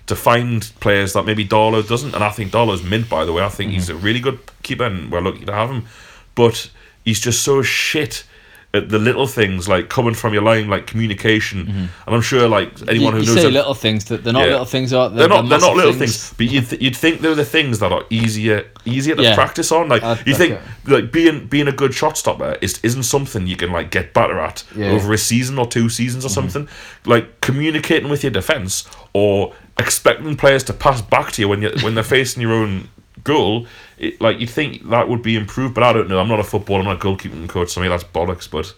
to 0.07 0.15
find 0.15 0.71
players 0.79 1.13
that 1.13 1.25
maybe 1.25 1.45
Darlow 1.45 1.87
doesn't. 1.87 2.15
And 2.15 2.23
I 2.23 2.31
think 2.31 2.51
Darlow's 2.51 2.83
mint, 2.83 3.09
by 3.09 3.25
the 3.25 3.33
way. 3.33 3.43
I 3.43 3.49
think 3.49 3.71
he's 3.71 3.89
mm-hmm. 3.89 3.99
a 3.99 4.01
really 4.01 4.19
good 4.19 4.39
keeper, 4.63 4.85
and 4.85 5.11
we're 5.11 5.21
lucky 5.21 5.45
to 5.45 5.53
have 5.53 5.69
him. 5.69 5.85
But 6.33 6.69
he's 7.05 7.19
just 7.19 7.43
so 7.43 7.61
shit 7.61 8.23
at 8.71 8.87
the 8.89 8.99
little 8.99 9.25
things 9.25 9.67
like 9.67 9.89
coming 9.89 10.13
from 10.13 10.31
your 10.31 10.43
line, 10.43 10.67
like 10.69 10.85
communication. 10.85 11.67
And 12.05 12.15
I'm 12.15 12.21
sure, 12.21 12.47
like 12.47 12.69
anyone 12.87 13.15
you, 13.15 13.21
who 13.21 13.25
you 13.27 13.33
knows, 13.35 13.43
say 13.43 13.49
little 13.49 13.73
things 13.73 14.05
that 14.05 14.23
they're 14.23 14.31
not 14.31 14.45
Yeah. 14.45 14.51
little 14.51 14.65
things. 14.65 14.93
Are 14.93 15.09
they're 15.09 15.27
not 15.27 15.49
they're 15.49 15.57
not 15.59 15.75
little 15.75 15.93
things, 15.93 16.33
but 16.37 16.45
you'd, 16.51 16.69
th- 16.69 16.79
you'd 16.79 16.95
think 16.95 17.21
they're 17.21 17.33
the 17.33 17.43
things 17.43 17.79
that 17.79 17.91
are 17.91 18.03
easier 18.11 18.65
easier 18.85 19.15
to 19.15 19.23
Yeah. 19.23 19.33
practice 19.33 19.71
on. 19.71 19.89
Like 19.89 20.03
Uh, 20.03 20.17
you 20.25 20.35
think 20.35 20.53
okay. 20.53 20.63
like 20.93 21.11
being 21.11 21.47
being 21.47 21.67
a 21.67 21.71
good 21.71 21.95
shot 21.95 22.15
stopper 22.15 22.57
is 22.61 22.79
isn't 22.83 23.03
something 23.03 23.47
you 23.47 23.55
can 23.55 23.71
like 23.71 23.89
get 23.89 24.13
better 24.13 24.39
at 24.39 24.63
Yeah. 24.75 24.85
Mm-hmm. 24.85 24.95
over 24.97 25.13
a 25.13 25.17
season 25.17 25.57
or 25.57 25.65
two 25.65 25.89
seasons 25.89 26.23
or 26.23 26.29
something. 26.29 26.67
Like 27.05 27.41
communicating 27.41 28.09
with 28.09 28.23
your 28.23 28.31
defense 28.31 28.85
or 29.13 29.53
expecting 29.79 30.35
players 30.35 30.63
to 30.65 30.73
pass 30.73 31.01
back 31.01 31.31
to 31.31 31.41
you 31.41 31.47
when 31.47 31.63
you 31.63 31.71
when 31.81 31.95
they're 31.95 32.03
facing 32.17 32.43
your 32.43 32.53
own 32.53 32.89
goal. 33.23 33.67
It, 33.97 34.19
like 34.21 34.39
you'd 34.39 34.49
think 34.49 34.89
that 34.89 35.09
would 35.09 35.21
be 35.21 35.35
improved, 35.35 35.73
but 35.73 35.83
I 35.83 35.93
don't 35.93 36.07
know. 36.09 36.19
I'm 36.19 36.27
not 36.27 36.39
a 36.39 36.43
footballer. 36.43 36.79
I'm 36.79 36.85
not 36.85 36.97
a 36.97 36.99
goalkeeping 36.99 37.47
coach. 37.49 37.71
So 37.71 37.81
maybe 37.81 37.89
that's 37.89 38.03
bollocks. 38.03 38.49
But 38.49 38.73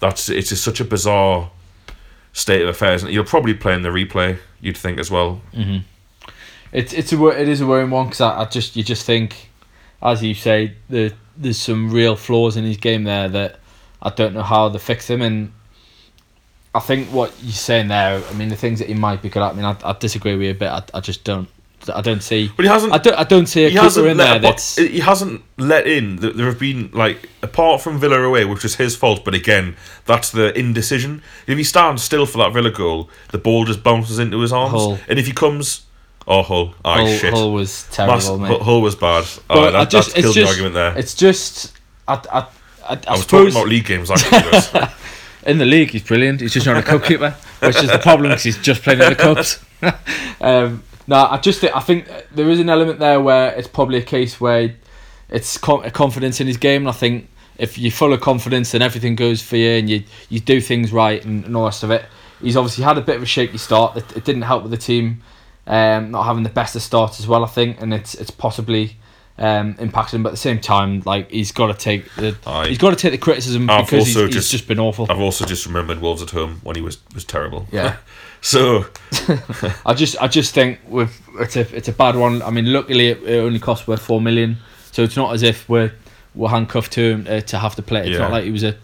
that's 0.00 0.28
it's 0.28 0.48
just 0.48 0.64
such 0.64 0.80
a 0.80 0.84
bizarre 0.84 1.50
state 2.32 2.62
of 2.62 2.68
affairs, 2.68 3.02
and 3.02 3.12
you'll 3.12 3.24
probably 3.24 3.54
play 3.54 3.74
in 3.74 3.82
the 3.82 3.88
replay. 3.88 4.38
You'd 4.60 4.76
think 4.76 4.98
as 4.98 5.10
well. 5.10 5.40
Mm-hmm. 5.52 5.78
It's 6.72 6.92
it's 6.92 7.12
a 7.12 7.26
it 7.28 7.48
is 7.48 7.60
a 7.60 7.66
worrying 7.66 7.90
one 7.90 8.06
because 8.06 8.20
I, 8.20 8.42
I 8.42 8.44
just 8.44 8.76
you 8.76 8.84
just 8.84 9.04
think, 9.04 9.50
as 10.02 10.22
you 10.22 10.34
say, 10.34 10.74
the 10.88 11.12
there's 11.36 11.58
some 11.58 11.90
real 11.90 12.16
flaws 12.16 12.56
in 12.56 12.64
his 12.64 12.76
game 12.76 13.04
there 13.04 13.28
that 13.28 13.58
I 14.02 14.10
don't 14.10 14.34
know 14.34 14.42
how 14.42 14.68
to 14.68 14.78
fix 14.78 15.08
them, 15.08 15.22
and 15.22 15.52
I 16.74 16.80
think 16.80 17.08
what 17.08 17.32
you're 17.42 17.52
saying 17.52 17.88
there. 17.88 18.22
I 18.22 18.32
mean, 18.34 18.48
the 18.48 18.56
things 18.56 18.78
that 18.78 18.88
he 18.88 18.94
might 18.94 19.22
be 19.22 19.28
good 19.28 19.42
at. 19.42 19.52
I 19.52 19.54
mean, 19.54 19.64
I, 19.64 19.76
I 19.84 19.92
disagree 19.98 20.32
with 20.32 20.42
you 20.42 20.50
a 20.50 20.54
bit. 20.54 20.68
I, 20.68 20.82
I 20.94 21.00
just 21.00 21.24
don't. 21.24 21.48
I 21.88 22.00
don't 22.02 22.22
see. 22.22 22.50
But 22.54 22.64
he 22.64 22.68
hasn't. 22.70 22.92
I 22.92 22.98
don't. 22.98 23.14
I 23.14 23.24
don't 23.24 23.46
see 23.46 23.64
a 23.64 23.70
keeper 23.70 24.06
in 24.08 24.16
there 24.16 24.36
a 24.36 24.38
that's. 24.38 24.76
he 24.76 25.00
hasn't 25.00 25.42
let 25.56 25.86
in. 25.86 26.16
There 26.16 26.46
have 26.46 26.58
been 26.58 26.90
like 26.92 27.28
apart 27.42 27.80
from 27.80 27.98
Villa 27.98 28.20
away, 28.20 28.44
which 28.44 28.62
was 28.62 28.74
his 28.76 28.96
fault. 28.96 29.24
But 29.24 29.34
again, 29.34 29.76
that's 30.04 30.30
the 30.30 30.56
indecision. 30.58 31.22
If 31.46 31.56
he 31.56 31.64
stands 31.64 32.02
still 32.02 32.26
for 32.26 32.38
that 32.38 32.52
Villa 32.52 32.70
goal, 32.70 33.08
the 33.30 33.38
ball 33.38 33.64
just 33.64 33.82
bounces 33.82 34.18
into 34.18 34.40
his 34.40 34.52
arms. 34.52 34.72
Hull. 34.72 34.98
And 35.08 35.18
if 35.18 35.26
he 35.26 35.32
comes, 35.32 35.86
oh 36.26 36.42
Hull, 36.42 36.74
oh 36.84 36.94
Hull, 36.94 37.06
shit, 37.06 37.32
Hull 37.32 37.52
was 37.52 37.88
terrible, 37.90 38.38
mate. 38.38 38.60
Hull, 38.60 38.82
was 38.82 38.96
bad. 38.96 39.24
But 39.48 39.58
Oh, 39.58 39.68
I 39.68 39.70
that, 39.70 39.90
just, 39.90 40.08
that's 40.08 40.20
killed 40.20 40.34
just, 40.34 40.44
the 40.44 40.50
argument 40.50 40.74
there. 40.74 40.98
It's 40.98 41.14
just, 41.14 41.72
I, 42.06 42.14
I, 42.14 42.38
I, 42.38 42.46
I, 42.88 43.00
I 43.06 43.12
was 43.12 43.22
suppose 43.22 43.26
talking 43.26 43.48
about 43.52 43.68
league 43.68 43.86
games. 43.86 44.10
Actually, 44.10 44.88
in 45.46 45.58
the 45.58 45.66
league 45.66 45.90
he's 45.90 46.02
brilliant. 46.02 46.40
He's 46.40 46.52
just 46.52 46.66
not 46.66 46.76
a 46.76 46.82
cup 46.82 47.04
keeper, 47.04 47.34
which 47.60 47.76
is 47.76 47.90
the 47.90 47.98
problem 47.98 48.30
because 48.30 48.44
he's 48.44 48.58
just 48.58 48.82
playing 48.82 49.00
in 49.00 49.10
the 49.10 49.16
cups. 49.16 49.64
um, 50.40 50.82
no, 51.10 51.16
I 51.30 51.38
just 51.38 51.60
think, 51.60 51.74
I 51.76 51.80
think 51.80 52.08
there 52.32 52.48
is 52.48 52.60
an 52.60 52.70
element 52.70 52.98
there 53.00 53.20
where 53.20 53.52
it's 53.58 53.68
probably 53.68 53.98
a 53.98 54.02
case 54.02 54.40
where 54.40 54.74
it's 55.28 55.58
com- 55.58 55.82
confidence 55.90 56.40
in 56.40 56.46
his 56.46 56.56
game, 56.56 56.82
and 56.82 56.88
I 56.88 56.92
think 56.92 57.28
if 57.58 57.76
you're 57.78 57.90
full 57.92 58.12
of 58.12 58.20
confidence 58.20 58.72
and 58.74 58.82
everything 58.82 59.16
goes 59.16 59.42
for 59.42 59.56
you 59.56 59.70
and 59.70 59.90
you 59.90 60.04
you 60.28 60.40
do 60.40 60.60
things 60.60 60.92
right 60.92 61.22
and, 61.24 61.44
and 61.44 61.54
all 61.56 61.62
the 61.64 61.66
rest 61.68 61.82
of 61.82 61.90
it, 61.90 62.04
he's 62.40 62.56
obviously 62.56 62.84
had 62.84 62.96
a 62.96 63.02
bit 63.02 63.16
of 63.16 63.22
a 63.22 63.26
shaky 63.26 63.58
start. 63.58 63.96
It, 63.96 64.16
it 64.18 64.24
didn't 64.24 64.42
help 64.42 64.62
with 64.62 64.70
the 64.70 64.78
team 64.78 65.22
um, 65.66 66.10
not 66.12 66.22
having 66.24 66.42
the 66.44 66.48
best 66.60 66.74
of 66.76 66.82
starts 66.82 67.20
as 67.20 67.26
well. 67.26 67.44
I 67.44 67.48
think, 67.48 67.80
and 67.82 67.92
it's 67.92 68.14
it's 68.14 68.30
possibly. 68.30 68.96
Um, 69.38 69.74
impacted 69.78 70.16
him, 70.16 70.22
but 70.22 70.28
at 70.28 70.32
the 70.32 70.36
same 70.50 70.60
time, 70.60 71.02
like 71.06 71.30
he's 71.30 71.50
got 71.50 71.68
to 71.68 71.72
take 71.74 72.14
the 72.16 72.36
Aye. 72.46 72.68
he's 72.68 72.76
got 72.76 72.90
to 72.90 72.96
take 72.96 73.12
the 73.12 73.16
criticism 73.16 73.70
I've 73.70 73.86
because 73.86 74.06
he's, 74.06 74.14
also 74.14 74.26
he's 74.26 74.34
just- 74.34 74.50
just 74.50 74.68
been 74.68 74.78
awful. 74.78 75.06
I've 75.08 75.18
also 75.18 75.46
just 75.46 75.64
remembered 75.64 75.98
Wolves 76.02 76.20
at 76.20 76.28
home 76.28 76.60
when 76.62 76.76
he 76.76 76.82
was 76.82 76.98
was 77.14 77.24
terrible. 77.24 77.66
Yeah. 77.72 77.96
So 78.42 78.84
I 79.86 79.94
just 79.94 80.16
I 80.20 80.26
just 80.28 80.54
think 80.54 80.78
with 80.88 81.20
it's 81.38 81.56
a 81.56 81.60
it's 81.76 81.88
a 81.88 81.92
bad 81.92 82.16
one. 82.16 82.42
I 82.42 82.50
mean, 82.50 82.72
luckily 82.72 83.08
it, 83.08 83.22
it 83.22 83.38
only 83.38 83.58
cost 83.58 83.86
worth 83.86 84.00
four 84.02 84.20
million, 84.20 84.56
so 84.92 85.02
it's 85.02 85.16
not 85.16 85.34
as 85.34 85.42
if 85.42 85.68
we're 85.68 85.92
we're 86.34 86.48
handcuffed 86.48 86.92
to 86.92 87.00
him 87.02 87.26
uh, 87.28 87.40
to 87.40 87.58
have 87.58 87.74
to 87.76 87.82
play. 87.82 88.00
It's 88.00 88.10
Yeah. 88.10 88.18
not 88.18 88.30
like 88.30 88.44
he 88.44 88.50
was 88.50 88.62
a 88.62 88.76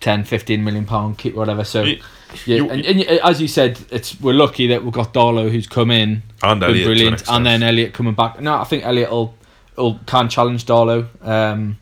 10, 0.00 0.24
15 0.24 0.64
million 0.64 0.84
pound 0.86 1.18
keeper, 1.18 1.36
whatever. 1.38 1.62
So 1.64 1.82
You- 1.82 2.00
yeah, 2.46 2.56
you- 2.56 2.70
and, 2.70 2.84
and 2.84 2.98
y- 2.98 3.20
as 3.22 3.40
you 3.40 3.48
said, 3.48 3.78
it's 3.90 4.20
we're 4.20 4.34
lucky 4.34 4.66
that 4.68 4.82
we've 4.82 4.92
got 4.92 5.14
Darlow 5.14 5.50
who's 5.50 5.66
come 5.66 5.90
in, 5.90 6.22
and 6.42 6.60
been 6.60 6.70
Elliot 6.70 6.84
to 6.86 6.90
an 6.90 6.96
brilliant, 6.96 7.22
and 7.30 7.46
then 7.46 7.62
Elliot 7.62 7.92
coming 7.92 8.14
back. 8.14 8.40
No, 8.40 8.56
I 8.56 8.64
think 8.64 8.84
Elliot 8.84 9.10
will, 9.10 9.34
will 9.76 10.00
can 10.06 10.28
challenge 10.28 10.64
Darlow. 10.66 11.06
Um, 11.26 11.78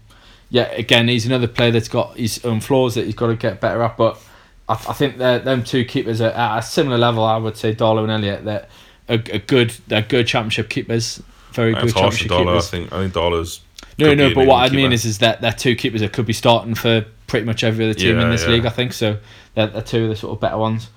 yeah, 0.50 0.64
again, 0.72 1.08
he's 1.08 1.26
another 1.26 1.46
player 1.48 1.70
that's 1.70 1.88
got 1.88 2.16
his 2.16 2.44
own 2.44 2.60
flaws 2.60 2.94
that 2.96 3.06
he's 3.06 3.14
got 3.14 3.28
to 3.28 3.37
get 3.37 3.60
better 3.60 3.82
at, 3.82 3.96
but. 3.96 4.20
I, 4.68 4.72
I 4.72 4.92
think 4.92 5.18
that 5.18 5.44
them 5.44 5.64
two 5.64 5.85
keepers 5.85 6.20
are 6.20 6.31
at 6.31 6.59
a 6.59 6.62
similar 6.62 6.98
level. 6.98 7.24
I 7.24 7.37
would 7.37 7.57
say 7.57 7.74
Darlow 7.74 8.03
and 8.03 8.12
Elliot. 8.12 8.44
That 8.44 8.68
are, 9.09 9.22
are 9.35 9.38
good. 9.38 9.70
They're 9.88 10.03
good 10.03 10.27
championship 10.27 10.68
keepers. 10.68 11.22
Very 11.53 11.72
That's 11.72 11.87
good 11.87 11.94
championship 11.94 12.33
I 12.33 12.38
keepers. 12.38 12.70
think 12.70 12.92
I 12.92 13.03
think 13.03 13.14
Darlow's 13.14 13.61
No, 13.98 14.14
no. 14.14 14.35
But 14.35 14.46
what 14.46 14.70
I 14.70 14.74
mean 14.74 14.92
is, 14.92 15.05
is 15.05 15.18
that 15.18 15.40
they're 15.40 15.53
two 15.53 15.77
keepers 15.77 16.00
that 16.00 16.12
could 16.12 16.27
be 16.27 16.33
starting 16.33 16.74
for 16.74 17.05
pretty 17.27 17.46
much 17.46 17.64
every 17.64 17.85
other 17.85 17.94
team 17.94 18.18
in 18.18 18.31
this 18.31 18.44
yeah. 18.44 18.50
league. 18.50 18.66
I 18.66 18.70
think 18.70 18.92
so. 18.92 19.18
They're, 19.55 19.68
they're 19.68 19.83
two 19.83 20.05
of 20.05 20.11
the 20.11 20.16
sort 20.16 20.33
of 20.35 20.40
better 20.40 20.59
ones. 20.59 20.88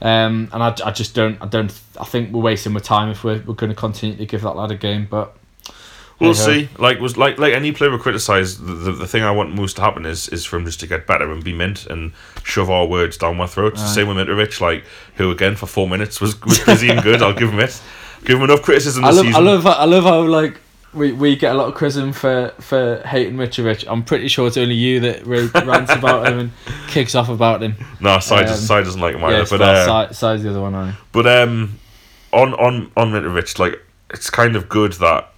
Um, 0.00 0.50
and 0.52 0.62
I, 0.62 0.74
I 0.84 0.90
just 0.90 1.14
don't. 1.14 1.40
I 1.40 1.46
don't. 1.46 1.72
I 2.00 2.04
think 2.04 2.32
we're 2.32 2.42
wasting 2.42 2.74
our 2.74 2.80
time 2.80 3.08
if 3.10 3.22
we're, 3.22 3.42
we're 3.46 3.54
going 3.54 3.70
to 3.70 3.76
continue 3.76 4.16
to 4.16 4.26
give 4.26 4.42
that 4.42 4.56
lad 4.56 4.72
a 4.72 4.76
game. 4.76 5.06
But 5.08 5.36
We'll 6.20 6.34
Hey-ho. 6.34 6.52
see. 6.52 6.68
Like 6.78 7.00
was 7.00 7.16
like 7.16 7.38
like 7.38 7.52
any 7.52 7.72
player 7.72 7.90
we 7.90 7.98
criticise, 7.98 8.58
the, 8.58 8.72
the 8.74 8.92
the 8.92 9.06
thing 9.08 9.22
I 9.22 9.30
want 9.32 9.54
most 9.54 9.76
to 9.76 9.82
happen 9.82 10.06
is 10.06 10.28
is 10.28 10.44
for 10.44 10.56
him 10.56 10.64
just 10.64 10.80
to 10.80 10.86
get 10.86 11.06
better 11.06 11.30
and 11.32 11.42
be 11.42 11.52
mint 11.52 11.86
and 11.86 12.12
shove 12.44 12.70
our 12.70 12.86
words 12.86 13.16
down 13.16 13.36
my 13.36 13.46
throats. 13.46 13.80
Aye. 13.82 13.86
Same 13.94 14.08
with 14.08 14.16
Mitrovic, 14.16 14.60
like 14.60 14.84
who 15.16 15.30
again 15.30 15.56
for 15.56 15.66
four 15.66 15.88
minutes 15.88 16.20
was 16.20 16.40
was 16.42 16.60
busy 16.60 16.90
and 16.90 17.02
good. 17.02 17.22
I'll 17.22 17.32
give 17.34 17.50
him 17.50 17.60
it. 17.60 17.80
Give 18.24 18.38
him 18.38 18.44
enough 18.44 18.62
criticism 18.62 19.04
I 19.04 19.10
this 19.10 19.24
love. 19.24 19.34
I 19.34 19.38
love. 19.40 19.66
I 19.66 19.84
love 19.84 20.04
how 20.04 20.22
like. 20.22 20.60
We, 20.94 21.10
we 21.10 21.36
get 21.36 21.52
a 21.52 21.58
lot 21.58 21.68
of 21.68 21.74
criticism 21.74 22.12
for, 22.12 22.52
for 22.60 23.00
hating 23.06 23.36
Mitrovic. 23.36 23.86
I'm 23.88 24.04
pretty 24.04 24.28
sure 24.28 24.46
it's 24.46 24.58
only 24.58 24.74
you 24.74 25.00
that 25.00 25.26
ra- 25.26 25.62
rants 25.64 25.90
about 25.90 26.28
him 26.28 26.38
and 26.38 26.50
kicks 26.88 27.14
off 27.14 27.30
about 27.30 27.62
him. 27.62 27.76
No, 27.98 28.18
side, 28.18 28.46
um, 28.46 28.54
side 28.56 28.84
doesn't 28.84 29.00
like 29.00 29.14
him 29.14 29.24
either. 29.24 29.38
Yes, 29.38 29.48
but 29.48 29.62
uh, 29.62 30.06
the 30.12 30.50
other 30.50 30.60
one. 30.60 30.74
I. 30.74 30.94
But 31.12 31.26
um, 31.26 31.78
on 32.30 32.52
on 32.52 32.92
on 32.94 33.10
Mitrovic, 33.10 33.58
like 33.58 33.82
it's 34.10 34.28
kind 34.28 34.54
of 34.54 34.68
good 34.68 34.92
that 34.94 35.31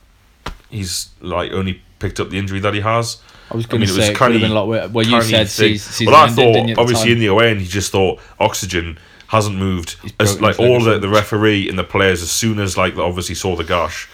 he's 0.74 1.08
like 1.20 1.52
only 1.52 1.80
picked 1.98 2.20
up 2.20 2.30
the 2.30 2.38
injury 2.38 2.60
that 2.60 2.74
he 2.74 2.80
has. 2.80 3.18
I 3.50 3.56
was 3.56 3.66
I 3.66 3.68
going 3.68 3.80
mean, 3.82 3.88
to 3.88 3.94
it 3.94 3.96
say 3.98 4.04
it 4.06 4.08
could 4.12 4.18
Carney- 4.18 4.38
been 4.40 4.50
a 4.50 4.54
lot. 4.54 4.66
wor- 4.66 4.88
Well, 4.88 5.06
you 5.06 5.20
said 5.22 5.48
thing. 5.48 5.78
season 5.78 6.06
well, 6.06 6.16
I 6.16 6.34
didn't 6.34 6.68
thought 6.76 6.78
obviously 6.82 7.12
in 7.12 7.18
the 7.18 7.26
away 7.26 7.50
end, 7.50 7.60
he 7.60 7.66
just 7.66 7.92
thought 7.92 8.20
oxygen 8.40 8.98
hasn't 9.28 9.56
moved. 9.56 9.96
As, 10.20 10.40
like 10.40 10.58
all 10.58 10.82
the, 10.82 10.98
the 10.98 11.08
referee 11.08 11.68
and 11.68 11.78
the 11.78 11.84
players, 11.84 12.22
as 12.22 12.30
soon 12.30 12.58
as 12.58 12.76
like 12.76 12.96
obviously 12.96 13.34
saw 13.34 13.54
the 13.56 13.64
gash, 13.64 14.08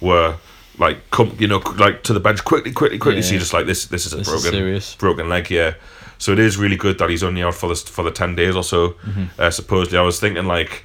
were 0.00 0.36
like 0.78 1.08
come 1.10 1.36
you 1.38 1.46
know 1.46 1.58
like 1.78 2.02
to 2.02 2.12
the 2.12 2.20
bench 2.20 2.44
quickly, 2.44 2.72
quickly, 2.72 2.98
quickly. 2.98 3.20
Yeah. 3.20 3.26
So 3.26 3.30
you're 3.32 3.40
just 3.40 3.52
like 3.52 3.66
this. 3.66 3.86
This 3.86 4.06
is 4.06 4.12
a 4.12 4.16
This 4.18 4.28
broken 4.28 4.50
serious. 4.52 4.94
broken 4.96 5.28
leg 5.28 5.46
here. 5.46 5.76
So 6.18 6.32
it 6.32 6.38
is 6.38 6.56
really 6.56 6.76
good 6.76 6.98
that 6.98 7.10
he's 7.10 7.22
only 7.22 7.42
out 7.42 7.54
for 7.54 7.68
the 7.68 7.74
for 7.76 8.02
the 8.04 8.10
ten 8.10 8.34
days 8.36 8.54
or 8.56 8.62
so. 8.64 8.90
Mm-hmm. 8.90 9.24
Uh, 9.38 9.50
supposedly, 9.50 9.98
I 9.98 10.02
was 10.02 10.20
thinking 10.20 10.44
like. 10.46 10.84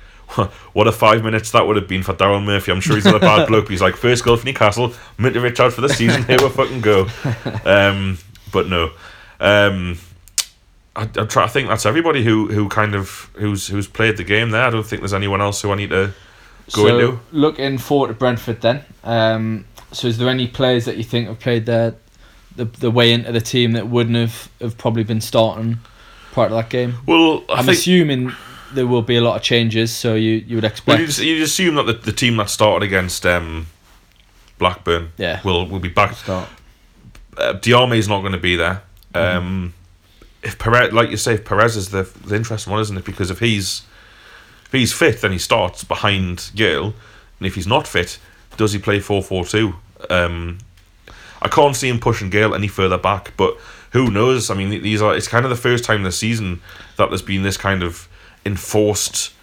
What 0.73 0.87
a 0.87 0.91
five 0.91 1.23
minutes 1.23 1.51
that 1.51 1.65
would 1.65 1.75
have 1.75 1.87
been 1.87 2.03
for 2.03 2.13
Daryl 2.13 2.43
Murphy. 2.43 2.71
I'm 2.71 2.81
sure 2.81 2.95
he's 2.95 3.05
not 3.05 3.15
a 3.15 3.19
bad 3.19 3.47
bloke. 3.47 3.69
He's 3.69 3.81
like 3.81 3.95
first 3.95 4.23
goal 4.23 4.37
for 4.37 4.45
Newcastle, 4.45 4.89
Mitrovic 5.17 5.59
out 5.59 5.73
for 5.73 5.81
the 5.81 5.89
season. 5.89 6.23
Here 6.25 6.37
we 6.39 6.49
fucking 6.49 6.81
go. 6.81 7.07
Um, 7.65 8.17
but 8.51 8.67
no, 8.67 8.91
um, 9.39 9.97
I, 10.95 11.09
I'm 11.15 11.27
try, 11.27 11.45
I 11.45 11.47
think 11.47 11.67
that's 11.67 11.85
everybody 11.85 12.23
who, 12.23 12.47
who 12.47 12.67
kind 12.69 12.95
of 12.95 13.29
who's 13.33 13.67
who's 13.67 13.87
played 13.87 14.17
the 14.17 14.23
game 14.23 14.51
there. 14.51 14.65
I 14.65 14.69
don't 14.69 14.85
think 14.85 15.01
there's 15.01 15.13
anyone 15.13 15.41
else 15.41 15.61
who 15.61 15.71
I 15.71 15.75
need 15.75 15.89
to 15.89 16.13
go 16.73 16.87
so, 16.87 16.87
into. 16.87 17.19
looking 17.31 17.77
forward 17.77 18.07
to 18.07 18.13
Brentford 18.13 18.61
then. 18.61 18.83
Um, 19.03 19.65
so, 19.91 20.07
is 20.07 20.17
there 20.17 20.29
any 20.29 20.47
players 20.47 20.85
that 20.85 20.97
you 20.97 21.03
think 21.03 21.27
have 21.27 21.39
played 21.39 21.65
their 21.65 21.95
the 22.55 22.65
the 22.65 22.91
way 22.91 23.13
into 23.13 23.31
the 23.31 23.41
team 23.41 23.71
that 23.73 23.87
wouldn't 23.87 24.15
have, 24.15 24.49
have 24.61 24.77
probably 24.77 25.03
been 25.03 25.21
starting 25.21 25.79
part 26.31 26.51
of 26.51 26.57
that 26.57 26.69
game? 26.69 26.95
Well, 27.05 27.43
I 27.49 27.55
I'm 27.55 27.65
think 27.65 27.77
assuming 27.77 28.31
there 28.73 28.88
will 28.88 29.01
be 29.01 29.15
a 29.15 29.21
lot 29.21 29.36
of 29.36 29.41
changes, 29.41 29.93
so 29.93 30.15
you, 30.15 30.32
you 30.32 30.55
would 30.58 30.63
well, 30.63 30.71
expect. 30.71 30.99
you 30.99 31.05
just, 31.05 31.19
you 31.19 31.38
just 31.38 31.53
assume 31.53 31.75
that 31.75 31.84
the, 31.84 31.93
the 31.93 32.12
team 32.12 32.38
that 32.38 32.49
started 32.49 32.86
against 32.86 33.25
um, 33.25 33.67
Blackburn 34.58 35.12
yeah. 35.17 35.41
will 35.43 35.67
will 35.67 35.79
be 35.79 35.89
back. 35.89 36.15
Start. 36.15 36.49
Uh, 37.38 37.53
Diamé's 37.53 38.08
not 38.08 38.19
going 38.21 38.34
to 38.34 38.39
be 38.39 38.55
there. 38.55 38.84
Um, 39.15 39.73
if 40.43 40.58
Perez, 40.60 40.93
like 40.93 41.10
you 41.10 41.17
say, 41.17 41.36
if 41.36 41.45
Perez 41.45 41.75
is 41.75 41.89
the 41.89 42.03
the 42.25 42.36
interesting 42.36 42.71
one, 42.71 42.82
isn't 42.82 42.97
it? 42.97 43.05
Because 43.05 43.32
if 43.32 43.39
he's 43.39 43.84
if 44.65 44.71
he's 44.71 44.93
fit, 44.93 45.21
then 45.21 45.32
he 45.32 45.39
starts 45.39 45.84
behind 45.84 46.51
Gayle, 46.55 46.93
and 47.39 47.47
if 47.47 47.55
he's 47.55 47.67
not 47.67 47.88
fit, 47.88 48.19
does 48.58 48.73
he 48.73 48.79
play 48.79 48.99
four 48.99 49.23
four 49.23 49.45
two? 49.45 49.75
Um, 50.10 50.60
I 51.41 51.47
can't 51.47 51.75
see 51.75 51.88
him 51.88 51.99
pushing 51.99 52.29
Gayle 52.29 52.53
any 52.53 52.67
further 52.67 52.97
back, 52.97 53.34
but 53.38 53.58
who 53.91 54.12
knows? 54.12 54.49
I 54.49 54.55
mean, 54.55 54.69
these 54.82 55.01
are 55.01 55.15
it's 55.15 55.27
kind 55.27 55.45
of 55.45 55.49
the 55.49 55.55
first 55.55 55.84
time 55.84 56.03
this 56.03 56.19
season 56.19 56.62
that 56.97 57.10
there's 57.10 57.21
been 57.21 57.43
this 57.43 57.58
kind 57.58 57.82
of 57.82 58.08
enforced 58.45 59.34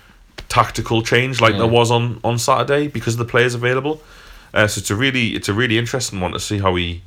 tactical 0.49 1.03
change 1.03 1.41
like 1.41 1.57
there 1.57 1.67
was 1.67 1.91
on 1.91 2.21
on 2.23 2.39
Saturday 2.39 2.89
because 2.89 3.15
of 3.15 3.19
the 3.19 3.25
players 3.25 3.55
available. 3.55 4.03
Uh, 4.55 4.67
so 4.67 4.79
it's 4.79 4.91
a 4.91 4.97
really 4.97 5.35
it's 5.35 5.49
a 5.49 5.55
really 5.55 5.79
interesting 5.79 6.21
one 6.21 6.33
to 6.33 6.41
see 6.41 6.59
how 6.59 6.75
he 6.77 7.03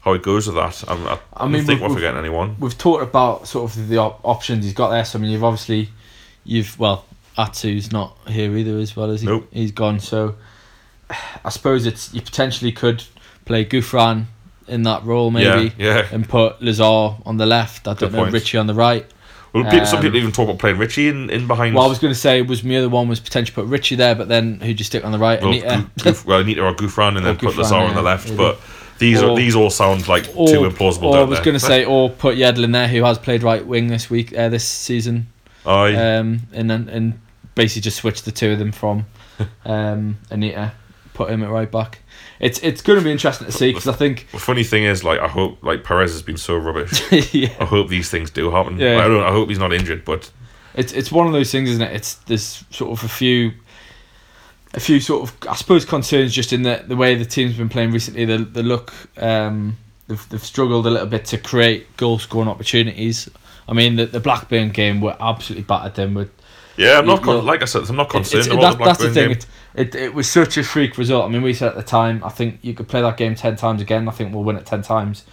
how 0.00 0.12
it 0.12 0.22
goes 0.22 0.46
with 0.46 0.56
that. 0.56 0.84
I, 0.88 0.94
I, 0.94 1.18
I, 1.36 1.46
mean, 1.46 1.58
don't 1.58 1.66
think 1.66 1.80
we're 1.80 1.94
forgetting 1.94 2.18
anyone. 2.18 2.56
We've 2.58 2.76
talked 2.76 3.02
about 3.02 3.46
sort 3.46 3.70
of 3.70 3.88
the 3.88 3.98
op- 3.98 4.20
options 4.24 4.64
he's 4.64 4.74
got 4.74 4.90
there. 4.90 5.04
So 5.04 5.18
I 5.18 5.22
mean, 5.22 5.30
you've 5.30 5.44
obviously, 5.44 5.90
you've 6.44 6.78
well, 6.78 7.04
Atsu's 7.36 7.92
not 7.92 8.16
here 8.26 8.56
either 8.56 8.78
as 8.78 8.96
well 8.96 9.10
as 9.10 9.20
he, 9.20 9.26
Nope. 9.26 9.48
he's 9.52 9.72
gone. 9.72 10.00
So 10.00 10.36
I 11.44 11.48
suppose 11.50 11.86
it's 11.86 12.12
you 12.14 12.22
potentially 12.22 12.72
could 12.72 13.04
play 13.44 13.64
Gouffran 13.64 14.26
in 14.66 14.82
that 14.82 15.04
role 15.04 15.30
maybe, 15.30 15.74
Yeah, 15.78 15.98
yeah. 15.98 16.08
and 16.12 16.28
put 16.28 16.60
Lazaar 16.60 17.22
on 17.26 17.36
the 17.36 17.46
left. 17.46 17.88
I 17.88 17.92
don't 17.92 17.98
Good 17.98 18.12
know 18.12 18.18
point. 18.22 18.34
Ritchie 18.34 18.58
on 18.58 18.66
the 18.66 18.74
right. 18.74 19.06
Well, 19.52 19.64
pe- 19.64 19.84
some 19.84 19.96
Um, 19.98 20.02
people 20.02 20.18
even 20.18 20.32
talk 20.32 20.44
about 20.48 20.58
playing 20.58 20.78
Ritchie 20.78 21.08
in, 21.08 21.30
in 21.30 21.46
behind. 21.46 21.74
Well, 21.74 21.84
I 21.84 21.88
was 21.88 21.98
going 21.98 22.12
to 22.12 22.18
say 22.18 22.42
was 22.42 22.62
my 22.62 22.76
other 22.76 22.88
one 22.88 23.08
was 23.08 23.18
potentially 23.20 23.54
put 23.54 23.66
Ritchie 23.66 23.96
there, 23.96 24.14
but 24.14 24.28
then 24.28 24.60
who'd 24.60 24.78
you 24.78 24.84
stick 24.84 25.04
on 25.04 25.12
the 25.12 25.18
right? 25.18 25.40
well, 25.40 25.50
Anita. 25.50 25.90
Gouff- 26.00 26.24
well, 26.26 26.40
Anita 26.40 26.62
or 26.62 26.74
Gouffran 26.74 27.16
and 27.16 27.24
then 27.24 27.36
put 27.36 27.54
Lazaar 27.54 27.88
on 27.88 27.94
the 27.94 28.02
left. 28.02 28.36
But 28.36 28.60
these 28.98 29.22
Or- 29.22 29.30
are 29.30 29.36
these 29.36 29.54
all 29.56 29.70
sound 29.70 30.06
like 30.08 30.28
or, 30.34 30.48
too 30.48 30.60
implausible. 30.60 31.04
or 31.12 31.18
I 31.18 31.22
was 31.22 31.40
going 31.40 31.54
to 31.54 31.60
say, 31.64 31.84
or 31.84 32.10
put 32.10 32.36
Yedlin 32.36 32.72
there, 32.72 32.88
who 32.88 33.02
has 33.04 33.16
played 33.18 33.42
right 33.42 33.64
wing 33.66 33.86
this 33.86 34.10
week, 34.10 34.36
uh, 34.36 34.48
this 34.50 34.64
season, 34.66 35.28
Aye. 35.64 35.94
um, 35.94 36.40
and 36.52 36.70
then 36.70 36.88
and 36.90 37.20
basically 37.54 37.82
just 37.82 37.96
switch 37.98 38.22
the 38.22 38.32
two 38.32 38.50
of 38.52 38.58
them 38.58 38.70
from 38.72 39.06
um, 39.64 40.18
Anita, 40.30 40.72
put 41.18 41.30
him 41.30 41.42
at 41.42 41.50
right 41.50 41.70
back. 41.70 41.98
It's 42.38 42.60
it's 42.60 42.80
going 42.80 42.98
to 42.98 43.04
be 43.04 43.10
interesting 43.10 43.46
to 43.46 43.52
see 43.52 43.70
because 43.70 43.88
I 43.88 43.92
think 43.92 44.28
the 44.30 44.38
funny 44.38 44.62
thing 44.62 44.84
is, 44.84 45.02
like, 45.02 45.18
I 45.18 45.26
hope 45.26 45.62
like 45.62 45.82
Perez 45.82 46.12
has 46.12 46.22
been 46.22 46.36
so 46.36 46.56
rubbish. 46.56 47.12
yeah, 47.34 47.52
I 47.60 47.64
hope 47.64 47.88
these 47.88 48.08
things 48.08 48.30
do 48.30 48.50
happen. 48.52 48.78
Yeah. 48.78 49.04
I 49.04 49.08
don't. 49.08 49.24
I 49.24 49.32
hope 49.32 49.48
he's 49.48 49.58
not 49.58 49.72
injured, 49.72 50.04
but 50.04 50.30
it's 50.74 50.92
it's 50.92 51.10
one 51.10 51.26
of 51.26 51.32
those 51.32 51.50
things, 51.50 51.68
isn't 51.70 51.82
it? 51.82 51.92
It's 51.92 52.14
there's 52.14 52.64
sort 52.70 52.92
of 52.92 53.04
a 53.04 53.08
few. 53.08 53.52
A 54.74 54.80
few 54.80 55.00
sort 55.00 55.22
of, 55.22 55.48
I 55.48 55.54
suppose, 55.54 55.86
concerns 55.86 56.34
just 56.34 56.52
in 56.52 56.62
the 56.62 56.84
the 56.86 56.94
way 56.94 57.14
the 57.14 57.24
team's 57.24 57.56
been 57.56 57.70
playing 57.70 57.90
recently. 57.90 58.26
The 58.26 58.38
the 58.38 58.62
look, 58.62 58.92
um, 59.16 59.78
they've, 60.08 60.28
they've 60.28 60.44
struggled 60.44 60.86
a 60.86 60.90
little 60.90 61.06
bit 61.06 61.24
to 61.26 61.38
create 61.38 61.96
goal 61.96 62.18
scoring 62.18 62.50
opportunities. 62.50 63.30
I 63.66 63.72
mean, 63.72 63.96
the 63.96 64.04
the 64.04 64.20
Blackburn 64.20 64.70
game 64.70 65.00
were 65.00 65.16
absolutely 65.18 65.64
battered 65.64 65.94
them 65.94 66.12
with 66.12 66.30
yeah, 66.78 66.98
I'm 66.98 67.06
not. 67.06 67.22
Con- 67.22 67.44
like 67.44 67.60
I 67.62 67.66
said, 67.66 67.82
I'm 67.88 67.96
not 67.96 68.08
concerned 68.10 68.46
it's- 68.46 68.56
about 68.56 68.78
the 68.78 68.78
that- 68.78 68.84
that's 68.84 68.98
the 69.00 69.10
thing. 69.12 69.28
game. 69.28 69.38
It, 69.38 69.46
it, 69.74 69.94
it 69.94 70.14
was 70.14 70.28
such 70.28 70.56
a 70.56 70.62
freak 70.64 70.96
result. 70.98 71.26
I 71.26 71.28
mean, 71.28 71.42
we 71.42 71.52
said 71.54 71.68
at 71.68 71.76
the 71.76 71.82
time, 71.82 72.22
I 72.24 72.30
think 72.30 72.60
you 72.62 72.74
could 72.74 72.88
play 72.88 73.00
that 73.02 73.16
game 73.16 73.34
10 73.34 73.56
times 73.56 73.80
again. 73.82 74.08
I 74.08 74.12
think 74.12 74.34
we'll 74.34 74.42
win 74.44 74.56
it 74.56 74.64
10 74.66 74.82
times. 74.82 75.24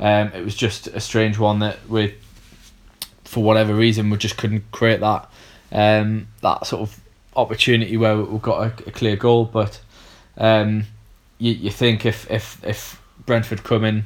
Um, 0.00 0.28
it 0.34 0.44
was 0.44 0.54
just 0.56 0.88
a 0.88 1.00
strange 1.00 1.38
one 1.38 1.60
that 1.60 1.78
we, 1.88 2.14
for 3.24 3.42
whatever 3.44 3.74
reason, 3.74 4.10
we 4.10 4.16
just 4.18 4.36
couldn't 4.36 4.64
create 4.72 5.00
that 5.00 5.30
um, 5.72 6.28
that 6.42 6.66
sort 6.66 6.82
of 6.82 7.00
opportunity 7.36 7.96
where 7.96 8.16
we 8.18 8.38
got 8.38 8.60
a, 8.60 8.88
a 8.88 8.90
clear 8.90 9.16
goal. 9.16 9.44
But 9.44 9.80
um, 10.36 10.84
you, 11.38 11.52
you 11.52 11.70
think 11.70 12.04
if, 12.06 12.30
if, 12.30 12.62
if 12.64 13.00
Brentford 13.26 13.64
come 13.64 13.84
in 13.84 14.04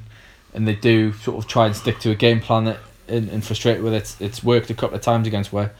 and 0.54 0.66
they 0.68 0.74
do 0.74 1.12
sort 1.12 1.38
of 1.38 1.46
try 1.48 1.66
and 1.66 1.74
stick 1.76 1.98
to 2.00 2.11
a 2.11 2.14
game 2.14 2.40
plan 2.40 2.64
that 2.64 2.78
and, 3.08 3.28
and 3.30 3.44
frustrate 3.44 3.82
with 3.82 3.94
it, 3.94 4.16
it's 4.20 4.42
worked 4.44 4.70
a 4.70 4.74
couple 4.74 4.96
of 4.96 5.02
times 5.02 5.26
against 5.26 5.52
where 5.52 5.72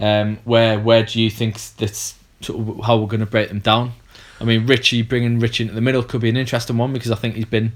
um, 0.00 0.38
where 0.44 0.80
where 0.80 1.04
do 1.04 1.20
you 1.22 1.30
think 1.30 1.60
that's 1.76 2.14
sort 2.40 2.60
of 2.60 2.84
how 2.84 2.96
we're 2.96 3.06
going 3.06 3.20
to 3.20 3.26
break 3.26 3.48
them 3.48 3.60
down? 3.60 3.92
I 4.40 4.44
mean, 4.44 4.66
Ritchie 4.66 5.02
bringing 5.02 5.38
Ritchie 5.38 5.64
into 5.64 5.74
the 5.74 5.80
middle 5.80 6.02
could 6.02 6.22
be 6.22 6.30
an 6.30 6.36
interesting 6.36 6.78
one 6.78 6.92
because 6.92 7.10
I 7.10 7.14
think 7.16 7.34
he's 7.36 7.44
been 7.44 7.72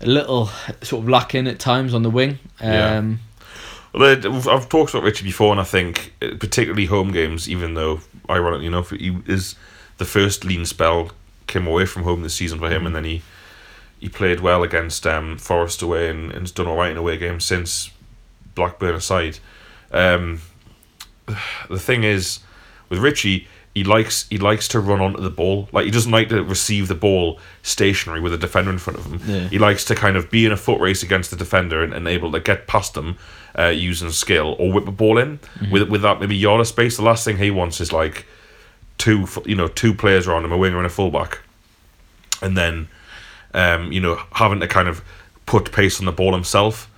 a 0.00 0.06
little 0.06 0.46
sort 0.82 1.02
of 1.02 1.08
lacking 1.08 1.48
at 1.48 1.58
times 1.58 1.92
on 1.92 2.02
the 2.02 2.10
wing. 2.10 2.38
Yeah. 2.60 2.98
Um, 2.98 3.20
Well, 3.92 4.48
I've 4.48 4.68
talked 4.68 4.94
about 4.94 5.02
Ritchie 5.02 5.24
before, 5.24 5.50
and 5.50 5.60
I 5.60 5.64
think 5.64 6.14
uh, 6.22 6.36
particularly 6.38 6.86
home 6.86 7.10
games, 7.10 7.48
even 7.48 7.74
though 7.74 8.00
ironically 8.30 8.66
enough, 8.66 8.90
he 8.90 9.16
is 9.26 9.56
the 9.96 10.04
first 10.04 10.44
lean 10.44 10.64
spell 10.64 11.10
came 11.48 11.66
away 11.66 11.86
from 11.86 12.04
home 12.04 12.22
this 12.22 12.34
season 12.34 12.58
for 12.58 12.70
him, 12.70 12.86
and 12.86 12.94
then 12.94 13.04
he 13.04 13.22
he 13.98 14.08
played 14.08 14.38
well 14.40 14.62
against 14.62 15.04
um, 15.06 15.36
Forest 15.38 15.82
away 15.82 16.08
and, 16.08 16.30
and 16.30 16.42
has 16.42 16.52
done 16.52 16.68
all 16.68 16.76
right 16.76 16.92
in 16.92 16.96
away 16.96 17.16
games 17.16 17.44
since 17.44 17.90
Blackburn 18.54 18.94
aside. 18.94 19.40
Um, 19.90 20.40
the 21.68 21.78
thing 21.78 22.04
is, 22.04 22.40
with 22.88 22.98
Ritchie, 23.00 23.46
he 23.74 23.84
likes 23.84 24.26
he 24.28 24.38
likes 24.38 24.66
to 24.68 24.80
run 24.80 25.00
onto 25.00 25.20
the 25.20 25.30
ball. 25.30 25.68
Like 25.72 25.84
he 25.84 25.90
doesn't 25.90 26.10
like 26.10 26.28
to 26.30 26.42
receive 26.42 26.88
the 26.88 26.94
ball 26.94 27.38
stationary 27.62 28.20
with 28.20 28.32
a 28.32 28.38
defender 28.38 28.70
in 28.70 28.78
front 28.78 28.98
of 28.98 29.06
him. 29.06 29.20
Yeah. 29.24 29.48
He 29.48 29.58
likes 29.58 29.84
to 29.86 29.94
kind 29.94 30.16
of 30.16 30.30
be 30.30 30.46
in 30.46 30.52
a 30.52 30.56
foot 30.56 30.80
race 30.80 31.02
against 31.02 31.30
the 31.30 31.36
defender 31.36 31.82
and, 31.82 31.92
and 31.92 32.08
able 32.08 32.32
to 32.32 32.40
get 32.40 32.66
past 32.66 32.94
them 32.94 33.18
uh, 33.56 33.68
using 33.68 34.10
skill 34.10 34.56
or 34.58 34.72
whip 34.72 34.88
a 34.88 34.92
ball 34.92 35.18
in 35.18 35.38
with 35.70 35.88
with 35.88 36.02
that 36.02 36.20
maybe 36.20 36.36
yard 36.36 36.60
of 36.60 36.66
space. 36.66 36.96
The 36.96 37.04
last 37.04 37.24
thing 37.24 37.36
he 37.38 37.50
wants 37.50 37.80
is 37.80 37.92
like 37.92 38.26
two 38.96 39.28
you 39.44 39.54
know 39.54 39.68
two 39.68 39.94
players 39.94 40.26
around 40.26 40.44
him, 40.44 40.52
a 40.52 40.56
winger 40.56 40.78
and 40.78 40.86
a 40.86 40.90
fullback, 40.90 41.40
and 42.42 42.56
then 42.56 42.88
um, 43.54 43.92
you 43.92 44.00
know 44.00 44.20
having 44.32 44.60
to 44.60 44.66
kind 44.66 44.88
of 44.88 45.04
put 45.46 45.70
pace 45.72 46.00
on 46.00 46.06
the 46.06 46.12
ball 46.12 46.34
himself 46.34 46.90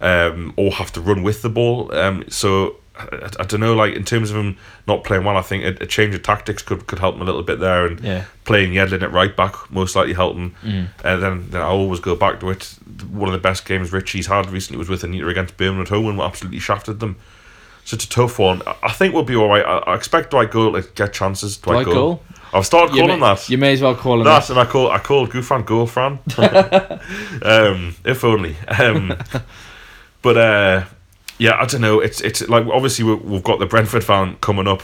um, 0.00 0.54
or 0.56 0.70
have 0.72 0.92
to 0.92 1.00
run 1.00 1.22
with 1.22 1.42
the 1.42 1.48
ball. 1.48 1.92
Um, 1.94 2.24
so 2.28 2.76
I, 2.98 3.30
I 3.40 3.44
don't 3.44 3.60
know, 3.60 3.74
like 3.74 3.94
in 3.94 4.04
terms 4.04 4.30
of 4.30 4.36
him 4.36 4.56
not 4.86 5.04
playing 5.04 5.24
well, 5.24 5.36
I 5.36 5.42
think 5.42 5.64
a, 5.64 5.84
a 5.84 5.86
change 5.86 6.14
of 6.14 6.22
tactics 6.22 6.62
could, 6.62 6.86
could 6.86 6.98
help 6.98 7.14
him 7.14 7.22
a 7.22 7.24
little 7.24 7.42
bit 7.42 7.60
there, 7.60 7.86
and 7.86 8.00
Yeah. 8.00 8.24
playing 8.44 8.72
Yedlin 8.72 9.02
at 9.02 9.12
right 9.12 9.34
back 9.36 9.54
most 9.70 9.94
likely 9.96 10.14
help 10.14 10.36
him. 10.36 10.54
And 10.62 11.22
then, 11.22 11.50
then 11.50 11.60
I 11.62 11.66
always 11.66 12.00
go 12.00 12.14
back 12.16 12.40
to 12.40 12.50
it. 12.50 12.64
One 13.10 13.28
of 13.28 13.32
the 13.32 13.38
best 13.38 13.64
games 13.64 13.92
Ritchie's 13.92 14.26
had 14.26 14.50
recently 14.50 14.78
was 14.78 14.88
with 14.88 15.04
Anita 15.04 15.28
against 15.28 15.56
Birmingham 15.56 15.82
at 15.82 15.88
home, 15.88 16.06
and 16.08 16.18
we 16.18 16.24
absolutely 16.24 16.58
shafted 16.60 17.00
them. 17.00 17.16
So 17.84 17.94
it's 17.94 18.04
a 18.04 18.08
tough 18.08 18.38
one. 18.38 18.60
I- 18.82 18.90
think 18.92 19.14
we'll 19.14 19.22
be 19.24 19.36
all 19.36 19.48
right. 19.48 19.64
I, 19.64 19.78
I 19.78 19.94
expect 19.94 20.30
Dwight 20.32 20.50
Goal 20.50 20.72
to 20.72 20.82
get 20.94 21.12
chances. 21.14 21.56
Dwight, 21.56 21.84
Dwight 21.84 21.86
Goal. 21.86 21.94
Goal? 21.94 22.22
I've 22.52 22.64
started 22.66 22.94
you, 22.94 23.02
calling 23.02 23.20
may, 23.20 23.26
that. 23.34 23.48
you 23.50 23.58
may 23.58 23.72
as 23.74 23.82
well 23.82 23.94
call 23.94 24.18
him. 24.18 24.24
That 24.24 24.48
and 24.48 24.58
I 24.58 24.64
call 24.64 24.90
I 24.90 24.98
called 24.98 25.30
Gouffran 25.30 25.64
Goalfran. 25.64 26.18
um, 27.44 27.94
if 28.04 28.24
only. 28.24 28.56
Um, 28.66 29.12
but 30.22 30.36
uh, 30.38 30.84
yeah, 31.38 31.56
I 31.60 31.64
don't 31.66 31.80
know. 31.80 32.00
It's 32.00 32.20
it's 32.20 32.46
like 32.48 32.66
obviously 32.66 33.04
we, 33.04 33.14
we've 33.14 33.42
got 33.42 33.58
the 33.58 33.66
Brentford 33.66 34.04
fan 34.04 34.36
coming 34.40 34.66
up, 34.66 34.82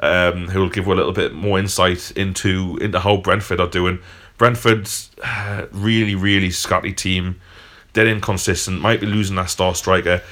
um, 0.00 0.48
who 0.48 0.60
will 0.60 0.68
give 0.68 0.86
a 0.86 0.94
little 0.94 1.12
bit 1.12 1.32
more 1.32 1.58
insight 1.58 2.10
into 2.12 2.76
into 2.80 3.00
how 3.00 3.16
Brentford 3.16 3.60
are 3.60 3.68
doing. 3.68 4.00
Brentford's 4.36 5.10
uh, 5.22 5.66
really 5.70 6.14
really 6.14 6.48
scatty 6.48 6.96
team. 6.96 7.40
Dead 7.92 8.06
inconsistent. 8.06 8.80
Might 8.80 9.00
be 9.00 9.06
losing 9.06 9.36
that 9.36 9.50
star 9.50 9.74
striker. 9.74 10.22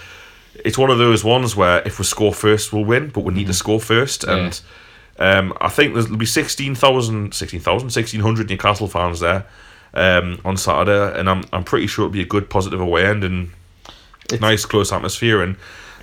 It's 0.64 0.76
one 0.78 0.90
of 0.90 0.98
those 0.98 1.22
ones 1.22 1.54
where 1.54 1.82
if 1.86 1.98
we 1.98 2.04
score 2.04 2.32
first, 2.32 2.72
we'll 2.72 2.84
win, 2.84 3.10
but 3.10 3.22
we 3.22 3.32
need 3.32 3.46
to 3.46 3.54
score 3.54 3.80
first. 3.80 4.24
And 4.24 4.60
um, 5.18 5.56
I 5.60 5.68
think 5.68 5.94
there'll 5.94 6.16
be 6.16 6.26
16,000, 6.26 7.34
16,000, 7.34 7.86
1,600 7.86 8.48
Newcastle 8.48 8.88
fans 8.88 9.20
there 9.20 9.46
um, 9.94 10.40
on 10.44 10.56
Saturday, 10.56 11.18
and 11.18 11.28
I'm 11.28 11.44
I'm 11.52 11.64
pretty 11.64 11.86
sure 11.86 12.06
it'll 12.06 12.12
be 12.12 12.22
a 12.22 12.26
good 12.26 12.50
positive 12.50 12.80
away 12.80 13.06
end 13.06 13.22
and 13.22 13.50
It's- 14.34 14.40
nice 14.40 14.64
close 14.64 14.92
atmosphere. 14.92 15.42
And 15.42 15.56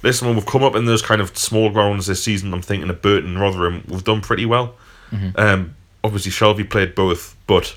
listen, 0.04 0.28
when 0.28 0.36
we've 0.36 0.46
come 0.46 0.64
up 0.64 0.76
in 0.76 0.86
those 0.86 1.02
kind 1.02 1.22
of 1.22 1.38
small 1.38 1.70
grounds 1.70 2.08
this 2.08 2.24
season, 2.24 2.54
I'm 2.54 2.62
thinking 2.62 2.90
of 2.90 3.02
Burton, 3.02 3.32
and 3.32 3.40
Rotherham, 3.42 3.84
we've 3.88 4.04
done 4.04 4.22
pretty 4.22 4.46
well. 4.46 4.76
Um, 5.36 5.76
obviously, 6.04 6.32
Shelvey 6.32 6.70
played 6.70 6.94
both, 6.96 7.36
but 7.48 7.76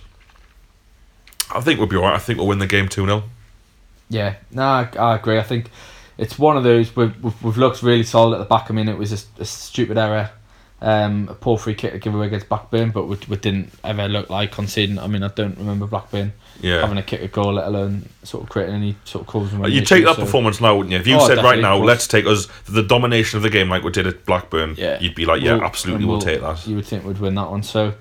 I 1.54 1.60
think 1.60 1.78
we'll 1.78 1.88
be 1.88 1.96
alright. 1.96 2.14
I 2.14 2.18
think 2.18 2.38
we'll 2.38 2.48
win 2.48 2.58
the 2.58 2.66
game 2.66 2.88
2 2.88 3.04
0. 3.06 3.22
Yeah, 4.08 4.34
no, 4.50 4.62
I, 4.62 4.88
I 4.98 5.14
agree. 5.16 5.38
I 5.38 5.42
think 5.44 5.70
it's 6.18 6.38
one 6.38 6.56
of 6.56 6.64
those 6.64 6.94
we've, 6.96 7.14
we've, 7.22 7.42
we've 7.42 7.56
looked 7.56 7.82
really 7.82 8.02
solid 8.02 8.34
at 8.34 8.38
the 8.40 8.44
back. 8.44 8.70
I 8.70 8.74
mean, 8.74 8.88
it 8.88 8.98
was 8.98 9.12
a, 9.12 9.42
a 9.42 9.44
stupid 9.44 9.96
error, 9.96 10.30
um, 10.82 11.28
a 11.28 11.34
poor 11.34 11.58
free 11.58 11.74
kick 11.74 11.92
to 11.92 11.98
give 11.98 12.14
away 12.14 12.26
against 12.26 12.48
Blackburn, 12.48 12.90
but 12.90 13.04
we, 13.06 13.16
didn't 13.36 13.70
ever 13.84 14.08
look 14.08 14.30
like 14.30 14.52
conceding. 14.52 14.98
I 14.98 15.06
mean, 15.08 15.22
I 15.22 15.28
don't 15.28 15.58
remember 15.58 15.86
Blackburn 15.86 16.32
Yeah. 16.62 16.80
having 16.80 16.96
a 16.96 17.02
kick 17.02 17.20
a 17.20 17.28
goal, 17.28 17.54
let 17.54 17.66
alone 17.66 18.08
sort 18.22 18.44
of 18.44 18.48
creating 18.48 18.74
any 18.76 18.96
sort 19.04 19.22
of 19.22 19.26
cause 19.28 19.52
and 19.52 19.66
You'd 19.68 19.86
take 19.86 20.04
that 20.04 20.16
performance 20.16 20.60
now, 20.60 20.74
wouldn't 20.76 20.92
you? 20.92 20.98
If 20.98 21.06
you 21.06 21.16
Oh, 21.16 21.26
said 21.26 21.38
right 21.44 21.58
now, 21.60 21.76
let's 21.76 22.06
take 22.06 22.24
us 22.26 22.48
the 22.66 22.82
domination 22.82 23.36
of 23.36 23.42
the 23.42 23.50
game 23.50 23.68
like 23.68 23.82
we 23.82 23.90
did 23.90 24.06
at 24.06 24.24
Blackburn, 24.24 24.74
Yeah. 24.78 24.98
you'd 25.00 25.14
be 25.14 25.26
like, 25.26 25.42
yeah, 25.42 25.54
We'll- 25.54 25.64
absolutely, 25.64 26.06
we'll, 26.06 26.16
we'll- 26.16 26.26
take 26.26 26.40
that. 26.40 26.66
You 26.66 26.76
would 26.76 26.86
think 26.86 27.04
we'd 27.04 27.18
win 27.18 27.34
that 27.34 27.50
one. 27.50 27.62
So 27.62 27.92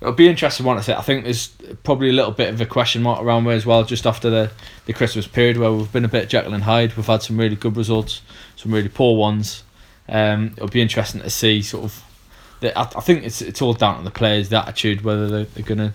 it'll 0.00 0.14
be 0.14 0.28
interesting 0.28 0.64
one 0.64 0.78
to 0.78 0.82
say. 0.82 0.94
I 0.94 1.02
think 1.02 1.24
there's 1.24 1.48
probably 1.84 2.08
a 2.08 2.12
little 2.14 2.32
bit 2.32 2.48
of 2.48 2.58
a 2.62 2.66
question 2.66 3.02
mark 3.02 3.20
around 3.20 3.44
where 3.44 3.56
as 3.56 3.66
well, 3.66 3.84
just 3.84 4.06
after 4.06 4.30
the, 4.30 4.50
the 4.86 4.94
Christmas 4.94 5.26
period 5.26 5.58
where 5.58 5.70
we've 5.70 5.92
been 5.92 6.06
a 6.06 6.08
bit 6.08 6.30
Jekyll 6.30 6.54
and 6.54 6.64
Hyde. 6.64 6.96
We've 6.96 7.06
had 7.06 7.22
some 7.22 7.36
really 7.36 7.56
good 7.56 7.76
results, 7.76 8.22
some 8.56 8.72
really 8.72 8.88
poor 8.88 9.18
ones. 9.18 9.64
Um, 10.08 10.52
it'll 10.56 10.68
be 10.68 10.80
interesting 10.80 11.20
to 11.20 11.28
see 11.28 11.60
sort 11.60 11.84
of. 11.84 12.02
I, 12.64 12.84
think 13.00 13.24
it's 13.24 13.42
it's 13.42 13.60
all 13.60 13.74
down 13.74 13.98
to 13.98 14.04
the 14.04 14.10
players, 14.10 14.48
the 14.48 14.58
attitude, 14.58 15.02
whether 15.02 15.28
they're, 15.28 15.44
they're 15.44 15.64
going 15.64 15.78
to 15.78 15.94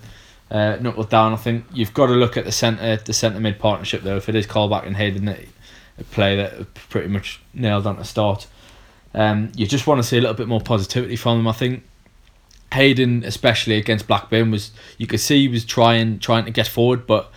uh, 0.52 0.78
knuckle 0.82 1.04
down. 1.04 1.34
I 1.34 1.38
think 1.38 1.66
you've 1.74 1.94
got 1.94 2.08
to 2.08 2.14
look 2.14 2.38
at 2.38 2.46
the 2.46 2.52
centre 2.52 2.98
the 2.98 3.14
centre 3.14 3.40
mid 3.40 3.60
partnership 3.60 4.02
though. 4.04 4.18
If 4.18 4.30
it 4.30 4.36
is 4.36 4.48
Colback 4.48 4.86
and 4.86 4.96
Hayden, 4.98 5.28
a 5.28 6.04
play 6.12 6.36
that 6.36 6.74
pretty 6.90 7.08
much 7.08 7.42
nailed 7.54 7.88
on 7.88 7.98
to 7.98 8.04
start. 8.04 8.48
Um, 9.14 9.52
you 9.56 9.66
just 9.66 9.88
want 9.88 10.00
to 10.00 10.08
see 10.08 10.18
a 10.18 10.22
little 10.22 10.36
bit 10.36 10.48
more 10.48 10.62
positivity 10.62 11.16
from 11.16 11.40
them. 11.40 11.48
I 11.48 11.54
think 11.54 11.84
Hayden, 12.74 13.24
especially 13.24 13.78
against 13.78 14.08
Blackburn, 14.08 14.52
was 14.52 14.72
you 14.98 15.08
could 15.08 15.20
see 15.20 15.42
he 15.42 15.48
was 15.48 15.66
trying 15.66 16.20
trying 16.20 16.46
to 16.46 16.52
get 16.52 16.68
forward, 16.68 17.08
but 17.08 17.32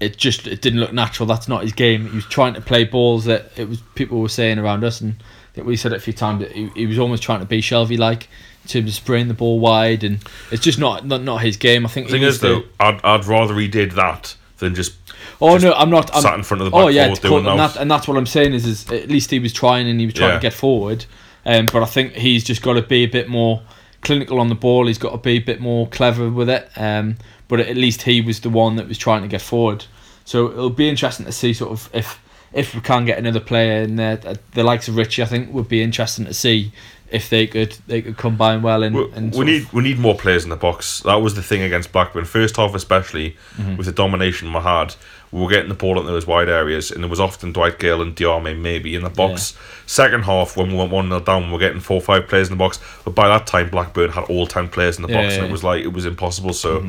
it 0.00 0.16
just 0.16 0.46
it 0.46 0.60
didn't 0.60 0.80
look 0.80 0.92
natural. 0.92 1.26
That's 1.26 1.48
not 1.48 1.62
his 1.62 1.72
game. 1.72 2.08
He 2.08 2.16
was 2.16 2.26
trying 2.26 2.54
to 2.54 2.60
play 2.60 2.84
balls 2.84 3.24
that 3.26 3.52
it 3.56 3.68
was 3.68 3.80
people 3.94 4.20
were 4.20 4.28
saying 4.28 4.58
around 4.58 4.84
us, 4.84 5.00
and 5.00 5.16
we 5.56 5.76
said 5.76 5.92
it 5.92 5.96
a 5.96 6.00
few 6.00 6.12
times 6.12 6.40
that 6.40 6.52
he, 6.52 6.68
he 6.70 6.86
was 6.86 6.98
almost 6.98 7.22
trying 7.22 7.40
to 7.40 7.46
be 7.46 7.60
Shelvey 7.60 7.98
like 7.98 8.28
of 8.74 8.92
spraying 8.94 9.28
the 9.28 9.34
ball 9.34 9.58
wide, 9.60 10.04
and 10.04 10.18
it's 10.50 10.62
just 10.62 10.78
not 10.78 11.06
not, 11.06 11.22
not 11.22 11.38
his 11.42 11.56
game. 11.56 11.84
I 11.84 11.88
think 11.88 12.06
The 12.06 12.12
thing 12.12 12.22
is, 12.22 12.40
though, 12.40 12.62
I'd, 12.80 13.00
I'd 13.04 13.24
rather 13.26 13.56
he 13.58 13.68
did 13.68 13.92
that 13.92 14.36
than 14.58 14.74
just 14.74 14.94
Oh 15.40 15.54
just 15.58 15.64
no, 15.64 15.72
I'm 15.72 15.90
not. 15.90 16.14
I'm, 16.14 16.22
sat 16.22 16.34
in 16.34 16.42
front 16.42 16.62
of 16.62 16.70
the 16.70 16.76
oh 16.76 16.88
yeah, 16.88 17.12
doing 17.14 17.46
and, 17.46 17.58
that, 17.58 17.76
and 17.76 17.90
that's 17.90 18.06
what 18.06 18.16
I'm 18.16 18.26
saying 18.26 18.52
is, 18.54 18.66
is 18.66 18.90
at 18.90 19.08
least 19.08 19.30
he 19.30 19.38
was 19.38 19.52
trying 19.52 19.88
and 19.88 19.98
he 20.00 20.06
was 20.06 20.14
trying 20.14 20.30
Yeah. 20.30 20.34
to 20.36 20.42
get 20.42 20.52
forward. 20.52 21.06
Um, 21.46 21.66
but 21.66 21.82
I 21.82 21.86
think 21.86 22.14
he's 22.14 22.44
just 22.44 22.62
got 22.62 22.74
to 22.74 22.82
be 22.82 23.04
a 23.04 23.08
bit 23.08 23.28
more 23.28 23.62
clinical 24.00 24.40
on 24.40 24.48
the 24.48 24.54
ball. 24.54 24.86
He's 24.86 24.98
got 24.98 25.10
to 25.10 25.18
be 25.18 25.32
a 25.32 25.40
bit 25.40 25.60
more 25.60 25.86
clever 25.88 26.30
with 26.30 26.48
it. 26.48 26.70
Um, 26.76 27.16
but 27.48 27.60
at 27.60 27.76
least 27.76 28.02
he 28.02 28.20
was 28.20 28.40
the 28.40 28.48
one 28.48 28.76
that 28.76 28.88
was 28.88 28.96
trying 28.96 29.22
to 29.22 29.28
get 29.28 29.42
forward. 29.42 29.84
So 30.24 30.50
it'll 30.50 30.70
be 30.70 30.88
interesting 30.88 31.26
to 31.26 31.32
see 31.32 31.52
sort 31.52 31.72
of 31.72 31.90
if 31.92 32.18
if 32.54 32.74
we 32.74 32.80
can't 32.80 33.04
get 33.06 33.18
another 33.18 33.40
player 33.40 33.82
in 33.82 33.96
there, 33.96 34.16
the 34.52 34.62
likes 34.64 34.88
of 34.88 34.96
Ritchie, 34.96 35.22
I 35.22 35.26
think 35.26 35.52
would 35.52 35.68
be 35.68 35.82
interesting 35.82 36.24
to 36.26 36.34
see 36.34 36.72
if 37.10 37.28
they 37.28 37.46
could 37.46 37.76
they 37.86 38.00
could 38.02 38.16
combine 38.16 38.62
well 38.62 38.82
and, 38.82 38.94
We, 38.96 39.12
and 39.12 39.34
we 39.34 39.44
need 39.44 39.62
of- 39.62 39.72
we 39.74 39.82
need 39.82 39.98
more 39.98 40.14
players 40.16 40.42
in 40.44 40.50
the 40.50 40.56
box. 40.56 41.00
That 41.00 41.16
was 41.16 41.34
the 41.34 41.42
thing 41.42 41.62
against 41.62 41.92
Blackburn. 41.92 42.24
First 42.24 42.56
half, 42.56 42.74
especially 42.74 43.36
Mm-hmm. 43.56 43.76
with 43.76 43.86
the 43.86 43.92
domination 43.92 44.52
we 44.52 44.60
had, 44.60 44.94
we 45.30 45.40
were 45.40 45.48
getting 45.48 45.68
the 45.68 45.74
ball 45.74 45.98
into 45.98 46.10
those 46.12 46.26
wide 46.26 46.48
areas, 46.48 46.90
and 46.90 47.02
there 47.02 47.10
was 47.10 47.20
often 47.20 47.52
Dwight 47.52 47.78
Gayle 47.78 48.00
and 48.02 48.14
Diamé 48.16 48.56
maybe 48.58 48.94
in 48.94 49.02
the 49.02 49.10
box. 49.10 49.56
Second 49.86 50.22
half, 50.24 50.56
when 50.56 50.68
we 50.70 50.76
went 50.76 50.90
one 50.92 51.08
0 51.08 51.20
down, 51.20 51.46
we 51.46 51.52
were 51.52 51.58
getting 51.58 51.80
four 51.80 51.98
or 51.98 52.00
five 52.00 52.26
players 52.28 52.48
in 52.48 52.52
the 52.54 52.58
box. 52.58 52.78
But 53.04 53.14
by 53.14 53.28
that 53.28 53.46
time, 53.46 53.68
Blackburn 53.70 54.10
had 54.10 54.24
all 54.24 54.46
ten 54.46 54.68
players 54.68 54.96
in 54.96 55.02
the 55.02 55.08
Yeah, 55.08 55.22
box, 55.22 55.26
yeah, 55.32 55.34
and 55.38 55.42
yeah. 55.44 55.48
it 55.48 55.52
was 55.52 55.64
like 55.64 55.82
it 55.84 55.92
was 55.92 56.06
impossible. 56.06 56.52
So. 56.52 56.86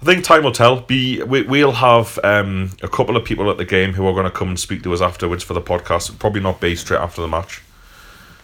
I 0.00 0.04
think 0.04 0.24
time 0.24 0.44
will 0.44 0.52
tell. 0.52 0.80
Be 0.80 1.22
we, 1.22 1.42
we'll 1.42 1.72
have 1.72 2.18
um, 2.22 2.70
a 2.82 2.88
couple 2.88 3.16
of 3.16 3.24
people 3.24 3.50
at 3.50 3.56
the 3.56 3.64
game 3.64 3.94
who 3.94 4.06
are 4.06 4.12
going 4.12 4.24
to 4.24 4.30
come 4.30 4.48
and 4.48 4.58
speak 4.60 4.82
to 4.84 4.92
us 4.92 5.00
afterwards 5.00 5.42
for 5.42 5.54
the 5.54 5.60
podcast. 5.60 6.16
Probably 6.18 6.40
not 6.40 6.60
be 6.60 6.76
straight 6.76 7.00
after 7.00 7.20
the 7.20 7.26
match, 7.28 7.62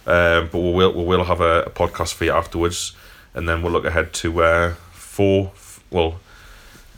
um, 0.06 0.48
but 0.50 0.58
we 0.58 0.72
will 0.72 0.92
we 0.94 1.04
will 1.04 1.24
have 1.24 1.40
a, 1.40 1.62
a 1.62 1.70
podcast 1.70 2.14
for 2.14 2.24
you 2.24 2.32
afterwards, 2.32 2.92
and 3.34 3.48
then 3.48 3.62
we'll 3.62 3.72
look 3.72 3.84
ahead 3.84 4.12
to 4.14 4.42
uh, 4.42 4.74
four. 4.92 5.52
Well, 5.90 6.18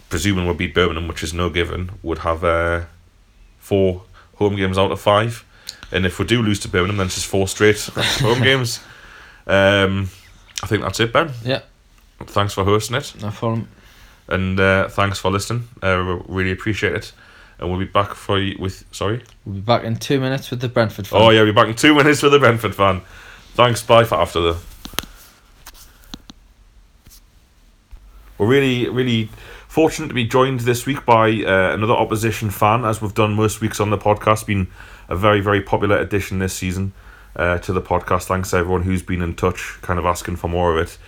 presuming 0.08 0.46
we'll 0.46 0.54
beat 0.54 0.74
Birmingham, 0.74 1.06
which 1.06 1.22
is 1.22 1.34
no 1.34 1.50
given, 1.50 1.90
would 2.02 2.18
have 2.18 2.42
uh, 2.42 2.84
four 3.58 4.04
home 4.36 4.56
games 4.56 4.78
out 4.78 4.90
of 4.90 4.98
five, 5.00 5.44
and 5.92 6.06
if 6.06 6.18
we 6.18 6.24
do 6.24 6.40
lose 6.42 6.60
to 6.60 6.68
Birmingham, 6.68 6.96
then 6.96 7.06
it's 7.08 7.16
just 7.16 7.26
four 7.26 7.46
straight 7.46 7.78
home 8.20 8.42
games. 8.42 8.80
Um, 9.46 10.08
I 10.62 10.66
think 10.66 10.80
that's 10.82 10.98
it, 11.00 11.12
Ben. 11.12 11.30
yeah, 11.44 11.60
Thanks 12.20 12.54
for 12.54 12.64
hosting 12.64 12.96
it. 12.96 13.12
no 13.20 13.30
problem. 13.30 13.68
And 14.28 14.58
uh, 14.58 14.88
thanks 14.88 15.18
for 15.18 15.30
listening. 15.30 15.68
Uh, 15.82 16.20
we 16.26 16.34
really 16.36 16.52
appreciate 16.52 16.94
it. 16.94 17.12
And 17.58 17.70
we'll 17.70 17.78
be 17.78 17.86
back 17.86 18.14
for 18.14 18.38
you 18.38 18.56
with. 18.58 18.84
Sorry? 18.92 19.22
We'll 19.44 19.56
be 19.56 19.60
back 19.60 19.84
in 19.84 19.96
two 19.96 20.20
minutes 20.20 20.50
with 20.50 20.60
the 20.60 20.68
Brentford. 20.68 21.06
Fan. 21.06 21.22
Oh, 21.22 21.30
yeah, 21.30 21.42
we'll 21.42 21.52
be 21.52 21.56
back 21.56 21.68
in 21.68 21.74
two 21.74 21.94
minutes 21.96 22.22
with 22.22 22.32
the 22.32 22.38
Brentford 22.38 22.74
fan. 22.74 23.02
Thanks. 23.54 23.82
Bye 23.82 24.04
for 24.04 24.16
after 24.16 24.40
the. 24.40 24.58
We're 28.38 28.46
really, 28.46 28.88
really 28.90 29.30
fortunate 29.68 30.08
to 30.08 30.14
be 30.14 30.26
joined 30.26 30.60
this 30.60 30.84
week 30.84 31.06
by 31.06 31.30
uh, 31.30 31.72
another 31.72 31.94
opposition 31.94 32.50
fan, 32.50 32.84
as 32.84 33.00
we've 33.00 33.14
done 33.14 33.32
most 33.32 33.62
weeks 33.62 33.80
on 33.80 33.88
the 33.88 33.96
podcast. 33.96 34.46
Been 34.46 34.68
a 35.08 35.16
very, 35.16 35.40
very 35.40 35.62
popular 35.62 35.96
addition 35.96 36.38
this 36.38 36.52
season 36.52 36.92
uh, 37.36 37.58
to 37.58 37.72
the 37.72 37.80
podcast. 37.80 38.24
Thanks 38.24 38.50
to 38.50 38.58
everyone 38.58 38.82
who's 38.82 39.02
been 39.02 39.22
in 39.22 39.34
touch, 39.34 39.78
kind 39.80 39.98
of 39.98 40.04
asking 40.04 40.36
for 40.36 40.48
more 40.48 40.76
of 40.76 40.86
it. 40.86 40.98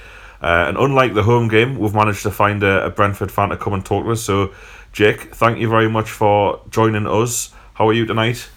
Uh, 0.40 0.66
and 0.68 0.77
unlike 0.77 1.14
the 1.14 1.22
home 1.22 1.48
game, 1.48 1.79
we've 1.79 1.94
managed 1.94 2.22
to 2.22 2.31
find 2.31 2.62
a, 2.62 2.87
a 2.87 2.90
Brentford 2.90 3.33
fan 3.33 3.48
to 3.48 3.57
come 3.57 3.72
and 3.72 3.85
talk 3.85 4.05
to 4.05 4.12
us. 4.12 4.22
So, 4.22 4.53
Jake, 4.92 5.35
thank 5.35 5.59
you 5.59 5.68
very 5.68 5.88
much 5.88 6.11
for 6.11 6.61
joining 6.70 7.07
us. 7.07 7.53
How 7.74 7.88
are 7.88 7.92
you 7.92 8.07
tonight? 8.07 8.48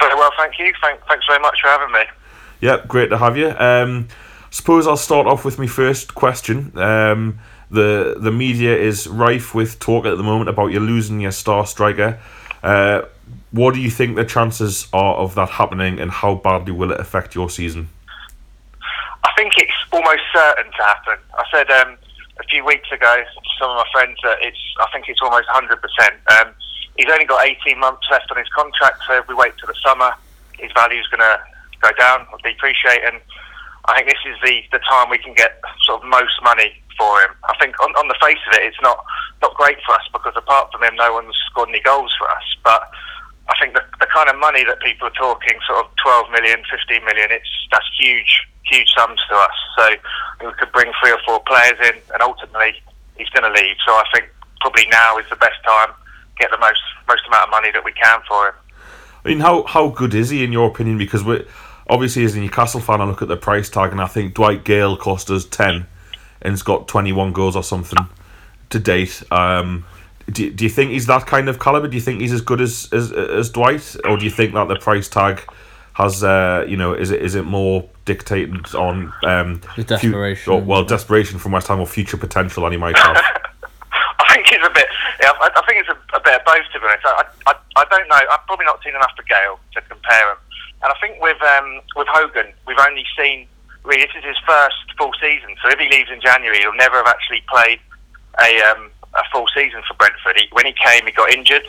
Very 0.00 0.14
well, 0.14 0.30
thank 0.36 0.58
you. 0.58 0.72
Thank, 0.82 1.00
thanks 1.06 1.24
very 1.26 1.40
much 1.40 1.58
for 1.60 1.68
having 1.68 1.92
me. 1.92 2.02
Yep, 2.60 2.88
great 2.88 3.08
to 3.10 3.18
have 3.18 3.36
you. 3.36 3.50
Um, 3.50 4.08
suppose 4.50 4.86
I'll 4.86 4.96
start 4.96 5.26
off 5.26 5.44
with 5.44 5.58
my 5.58 5.66
first 5.66 6.14
question. 6.14 6.76
Um, 6.78 7.38
the 7.70 8.16
the 8.18 8.30
media 8.30 8.76
is 8.76 9.06
rife 9.08 9.54
with 9.54 9.78
talk 9.78 10.04
at 10.04 10.16
the 10.16 10.22
moment 10.22 10.50
about 10.50 10.72
you 10.72 10.80
losing 10.80 11.20
your 11.20 11.32
star 11.32 11.66
striker. 11.66 12.20
Uh, 12.62 13.02
what 13.50 13.74
do 13.74 13.80
you 13.80 13.90
think 13.90 14.16
the 14.16 14.24
chances 14.24 14.88
are 14.92 15.16
of 15.16 15.34
that 15.34 15.48
happening, 15.50 15.98
and 15.98 16.10
how 16.10 16.34
badly 16.34 16.72
will 16.72 16.92
it 16.92 17.00
affect 17.00 17.34
your 17.34 17.48
season? 17.48 17.88
I 19.24 19.30
think 19.36 19.54
it's 19.56 19.71
almost 19.92 20.22
certain 20.32 20.72
to 20.72 20.82
happen. 20.82 21.18
I 21.34 21.44
said 21.52 21.70
um, 21.70 21.96
a 22.40 22.44
few 22.48 22.64
weeks 22.64 22.90
ago 22.90 23.14
to 23.22 23.50
some 23.60 23.70
of 23.70 23.76
my 23.76 23.88
friends 23.92 24.18
that 24.24 24.38
it's. 24.40 24.58
I 24.80 24.86
think 24.92 25.08
it's 25.08 25.20
almost 25.22 25.48
100%. 25.48 25.68
Um, 25.68 26.54
he's 26.96 27.08
only 27.10 27.24
got 27.24 27.46
18 27.46 27.78
months 27.78 28.06
left 28.10 28.30
on 28.30 28.38
his 28.38 28.48
contract, 28.48 29.02
so 29.06 29.18
if 29.18 29.28
we 29.28 29.34
wait 29.34 29.52
till 29.58 29.68
the 29.68 29.78
summer, 29.84 30.12
his 30.58 30.72
value's 30.74 31.06
going 31.08 31.20
to 31.20 31.38
go 31.80 31.90
down 31.98 32.26
or 32.32 32.38
depreciate. 32.42 33.04
And 33.04 33.20
I 33.86 33.96
think 33.96 34.08
this 34.08 34.24
is 34.26 34.38
the, 34.42 34.62
the 34.72 34.82
time 34.88 35.10
we 35.10 35.18
can 35.18 35.34
get 35.34 35.60
sort 35.84 36.02
of 36.02 36.08
most 36.08 36.34
money 36.42 36.72
for 36.96 37.20
him. 37.20 37.30
I 37.48 37.54
think 37.58 37.78
on, 37.80 37.90
on 37.96 38.08
the 38.08 38.18
face 38.22 38.40
of 38.48 38.54
it, 38.54 38.62
it's 38.62 38.80
not 38.82 39.04
not 39.42 39.54
great 39.54 39.78
for 39.84 39.94
us 39.94 40.06
because 40.12 40.34
apart 40.36 40.70
from 40.72 40.82
him, 40.84 40.94
no 40.96 41.12
one's 41.12 41.34
scored 41.50 41.68
any 41.68 41.80
goals 41.80 42.14
for 42.18 42.30
us. 42.30 42.46
But 42.62 42.88
I 43.52 43.54
think 43.60 43.76
the, 43.76 43.84
the 44.00 44.08
kind 44.08 44.32
of 44.32 44.40
money 44.40 44.64
that 44.64 44.80
people 44.80 45.08
are 45.08 45.18
talking, 45.20 45.60
sort 45.68 45.84
of 45.84 45.92
12 46.02 46.32
million, 46.32 46.64
15 46.64 47.04
million, 47.04 47.28
it's 47.30 47.52
that's 47.70 47.84
huge, 48.00 48.48
huge 48.64 48.88
sums 48.96 49.20
to 49.28 49.36
us. 49.36 49.56
So 49.76 49.84
we 50.48 50.52
could 50.56 50.72
bring 50.72 50.90
three 51.00 51.12
or 51.12 51.20
four 51.28 51.40
players 51.44 51.76
in, 51.84 52.00
and 52.12 52.22
ultimately 52.22 52.80
he's 53.16 53.28
going 53.30 53.44
to 53.44 53.52
leave. 53.52 53.76
So 53.84 53.92
I 53.92 54.04
think 54.14 54.32
probably 54.60 54.86
now 54.88 55.18
is 55.18 55.28
the 55.28 55.36
best 55.36 55.60
time 55.66 55.92
get 56.38 56.50
the 56.50 56.58
most 56.58 56.80
most 57.08 57.22
amount 57.28 57.44
of 57.44 57.50
money 57.50 57.70
that 57.70 57.84
we 57.84 57.92
can 57.92 58.20
for 58.28 58.48
him. 58.48 58.54
I 59.24 59.28
mean, 59.28 59.40
how 59.40 59.62
how 59.64 59.88
good 59.88 60.14
is 60.14 60.30
he 60.30 60.44
in 60.44 60.52
your 60.52 60.68
opinion? 60.68 60.98
Because 60.98 61.24
we 61.24 61.44
obviously 61.88 62.24
as 62.24 62.34
a 62.34 62.40
Newcastle 62.40 62.80
fan, 62.80 63.00
I 63.00 63.04
look 63.04 63.22
at 63.22 63.28
the 63.28 63.36
price 63.36 63.68
tag 63.68 63.92
and 63.92 64.00
I 64.00 64.06
think 64.06 64.34
Dwight 64.34 64.64
Gayle 64.64 64.96
cost 64.96 65.30
us 65.30 65.44
ten, 65.44 65.86
and 66.40 66.52
he's 66.52 66.62
got 66.62 66.88
twenty 66.88 67.12
one 67.12 67.32
goals 67.32 67.56
or 67.56 67.62
something 67.62 68.08
to 68.70 68.78
date. 68.78 69.22
Um, 69.30 69.84
do, 70.32 70.50
do 70.50 70.64
you 70.64 70.70
think 70.70 70.90
he's 70.90 71.06
that 71.06 71.26
kind 71.26 71.48
of 71.48 71.58
caliber? 71.58 71.88
Do 71.88 71.94
you 71.96 72.00
think 72.00 72.20
he's 72.20 72.32
as 72.32 72.40
good 72.40 72.60
as 72.60 72.88
as, 72.92 73.12
as 73.12 73.50
Dwight, 73.50 73.96
or 74.04 74.16
do 74.16 74.24
you 74.24 74.30
think 74.30 74.54
that 74.54 74.68
the 74.68 74.76
price 74.76 75.08
tag 75.08 75.42
has 75.94 76.24
uh, 76.24 76.64
you 76.68 76.76
know 76.76 76.94
is 76.94 77.10
it 77.10 77.22
is 77.22 77.34
it 77.34 77.44
more 77.44 77.88
dictated 78.04 78.74
on 78.74 79.12
um, 79.24 79.60
The 79.60 79.68
fu- 79.68 79.84
desperation. 79.84 80.52
or, 80.52 80.60
well, 80.60 80.84
desperation 80.84 81.38
from 81.38 81.52
West 81.52 81.68
Ham 81.68 81.80
or 81.80 81.86
future 81.86 82.16
potential 82.16 82.62
that 82.64 82.72
he 82.72 82.78
might 82.78 82.96
have? 82.98 83.16
I 84.18 84.34
think 84.34 84.50
it's 84.52 84.66
a 84.66 84.70
bit. 84.70 84.86
Yeah, 85.20 85.32
I, 85.40 85.50
I 85.54 85.62
think 85.66 85.80
it's 85.80 85.88
a, 85.88 86.16
a 86.16 86.20
bit 86.20 86.34
of 86.40 86.44
both. 86.46 86.64
To 86.72 86.80
be 86.80 86.86
honest, 86.86 87.04
I, 87.04 87.24
I, 87.46 87.54
I 87.76 87.84
don't 87.90 88.08
know. 88.08 88.20
I've 88.30 88.46
probably 88.46 88.64
not 88.64 88.82
seen 88.82 88.94
enough 88.94 89.12
of 89.18 89.26
Gayle 89.26 89.58
to 89.74 89.80
compare 89.82 90.32
him. 90.32 90.38
And 90.82 90.92
I 90.92 90.96
think 91.00 91.20
with 91.20 91.40
um, 91.42 91.80
with 91.96 92.08
Hogan, 92.10 92.52
we've 92.66 92.78
only 92.78 93.04
seen 93.16 93.46
really 93.84 94.02
this 94.02 94.14
is 94.16 94.24
his 94.24 94.38
first 94.46 94.76
full 94.96 95.12
season. 95.20 95.54
So 95.62 95.68
if 95.70 95.78
he 95.78 95.88
leaves 95.90 96.10
in 96.10 96.20
January, 96.20 96.58
he'll 96.60 96.74
never 96.74 96.96
have 96.96 97.06
actually 97.06 97.42
played 97.48 97.80
a 98.40 98.62
um, 98.72 98.90
a 99.14 99.22
full 99.32 99.46
season 99.54 99.82
for 99.86 99.94
Brentford. 99.94 100.36
He, 100.38 100.48
when 100.52 100.66
he 100.66 100.72
came, 100.72 101.04
he 101.06 101.12
got 101.12 101.30
injured. 101.32 101.68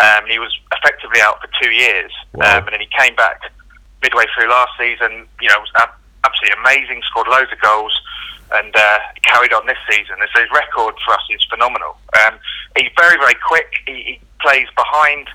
Um, 0.00 0.24
he 0.28 0.38
was 0.38 0.54
effectively 0.72 1.20
out 1.20 1.40
for 1.40 1.48
two 1.60 1.70
years, 1.70 2.12
Wow. 2.34 2.58
um, 2.58 2.64
and 2.68 2.72
then 2.74 2.80
he 2.80 2.88
came 2.96 3.16
back 3.16 3.40
midway 4.02 4.24
through 4.34 4.48
last 4.48 4.70
season. 4.78 5.26
You 5.42 5.48
know, 5.48 5.58
was 5.58 5.72
ab- 5.82 5.98
absolutely 6.24 6.54
amazing. 6.62 7.02
Scored 7.10 7.26
loads 7.26 7.50
of 7.50 7.58
goals, 7.60 7.92
and 8.52 8.70
uh, 8.76 8.98
carried 9.26 9.52
on 9.52 9.66
this 9.66 9.78
season. 9.90 10.16
And 10.20 10.28
so 10.34 10.40
his 10.40 10.50
record 10.54 10.94
for 11.04 11.14
us 11.14 11.26
is 11.30 11.44
phenomenal. 11.50 11.98
Um, 12.24 12.38
he's 12.78 12.90
very, 12.96 13.18
very 13.18 13.34
quick. 13.42 13.66
He, 13.86 14.16
he 14.16 14.20
plays 14.40 14.68
behind 14.78 15.26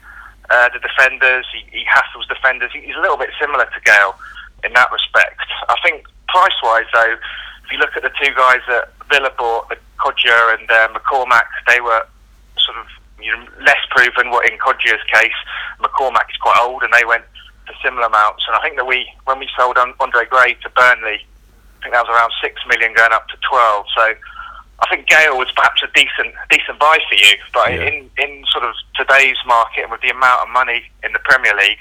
uh, 0.50 0.70
the 0.72 0.80
defenders. 0.80 1.46
He, 1.52 1.80
he 1.80 1.84
hassles 1.86 2.28
defenders. 2.32 2.72
He- 2.72 2.88
He's 2.88 2.96
a 2.96 3.04
little 3.04 3.18
bit 3.18 3.30
similar 3.40 3.66
to 3.66 3.80
Gayle 3.84 4.16
in 4.64 4.72
that 4.74 4.90
respect. 4.96 5.44
I 5.68 5.76
think 5.84 6.08
price-wise, 6.30 6.88
though, 6.96 7.16
if 7.66 7.72
you 7.72 7.78
look 7.80 7.92
at 7.98 8.04
the 8.04 8.12
two 8.16 8.32
guys 8.34 8.64
that 8.72 8.96
Villa 9.14 9.30
bought, 9.38 9.70
the 9.70 9.78
Kodjia 10.02 10.58
and 10.58 10.66
uh, 10.72 10.88
McCormack, 10.90 11.46
they 11.70 11.80
were 11.80 12.02
sort 12.58 12.78
of 12.78 12.88
you 13.22 13.32
know, 13.32 13.46
less 13.62 13.78
proven. 13.92 14.32
What 14.32 14.50
in 14.50 14.58
Kodjia's 14.58 15.04
case, 15.14 15.38
McCormack 15.80 16.30
is 16.34 16.38
quite 16.42 16.58
old, 16.60 16.82
and 16.82 16.92
they 16.92 17.06
went 17.06 17.24
for 17.68 17.74
similar 17.86 18.08
amounts. 18.08 18.44
And 18.48 18.56
I 18.58 18.62
think 18.62 18.76
that 18.78 18.88
we, 18.88 19.06
when 19.26 19.38
we 19.38 19.48
sold 19.56 19.78
Andre 19.78 20.26
Gray 20.26 20.56
to 20.66 20.70
Burnley, 20.72 21.22
I 21.22 21.78
think 21.84 21.94
that 21.94 22.02
was 22.08 22.10
around 22.10 22.32
six 22.42 22.60
million 22.68 22.94
going 22.96 23.12
up 23.14 23.28
to 23.30 23.38
twelve. 23.48 23.86
So 23.94 24.02
I 24.82 24.86
think 24.90 25.08
Gayle 25.08 25.38
was 25.38 25.52
perhaps 25.56 25.84
a 25.84 25.88
decent 25.94 26.34
decent 26.50 26.80
buy 26.80 26.98
for 27.08 27.16
you, 27.16 27.36
but 27.54 27.70
Yeah. 27.72 27.86
in 27.86 28.10
in 28.18 28.44
sort 28.52 28.64
of 28.66 28.74
today's 28.96 29.38
market 29.46 29.84
and 29.84 29.92
with 29.92 30.02
the 30.02 30.10
amount 30.10 30.42
of 30.42 30.50
money 30.50 30.90
in 31.04 31.14
the 31.14 31.20
Premier 31.20 31.54
League, 31.56 31.80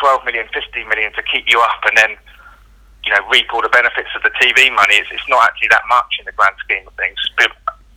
12 0.00 0.24
million, 0.26 0.46
15 0.52 0.88
million 0.88 1.12
to 1.14 1.22
keep 1.22 1.48
you 1.48 1.60
up, 1.60 1.80
and 1.86 1.96
then 1.96 2.16
you 3.04 3.12
know 3.12 3.20
reap 3.30 3.46
all 3.52 3.62
the 3.62 3.68
benefits 3.68 4.08
of 4.16 4.22
the 4.22 4.30
TV 4.40 4.72
money. 4.74 4.94
It's, 4.94 5.08
it's 5.12 5.28
not 5.28 5.44
actually 5.44 5.68
that 5.68 5.82
much 5.88 6.16
in 6.18 6.24
the 6.24 6.32
grand 6.32 6.54
scheme 6.64 6.86
of 6.86 6.94
things. 6.94 7.16
But 7.36 7.50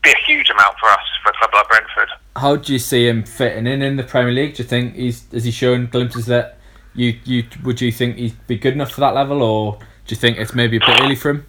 be 0.03 0.11
a 0.11 0.17
huge 0.25 0.49
amount 0.49 0.77
for 0.79 0.89
us 0.89 0.99
for 1.23 1.29
a 1.31 1.33
club 1.33 1.49
like 1.53 1.67
Brentford. 1.69 2.09
How 2.35 2.55
do 2.57 2.73
you 2.73 2.79
see 2.79 3.07
him 3.07 3.23
fitting 3.23 3.65
in 3.67 3.81
in 3.81 3.95
the 3.95 4.03
Premier 4.03 4.33
League? 4.33 4.55
Do 4.55 4.63
you 4.63 4.69
think 4.69 4.95
he's 4.95 5.25
has 5.31 5.43
he 5.45 5.51
shown 5.51 5.87
glimpses 5.87 6.25
that 6.27 6.57
you 6.93 7.17
you 7.23 7.43
would 7.63 7.81
you 7.81 7.91
think 7.91 8.17
he'd 8.17 8.47
be 8.47 8.57
good 8.57 8.73
enough 8.73 8.91
for 8.91 9.01
that 9.01 9.13
level, 9.15 9.41
or 9.41 9.73
do 9.79 10.13
you 10.13 10.15
think 10.17 10.37
it's 10.37 10.53
maybe 10.53 10.77
a 10.77 10.79
bit 10.79 11.01
early 11.01 11.15
for 11.15 11.29
him? 11.31 11.45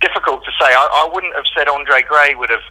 Difficult 0.00 0.44
to 0.44 0.50
say. 0.60 0.66
I, 0.72 1.06
I 1.06 1.10
wouldn't 1.14 1.34
have 1.36 1.44
said 1.56 1.68
Andre 1.68 2.02
Gray 2.02 2.34
would 2.34 2.50
have, 2.50 2.64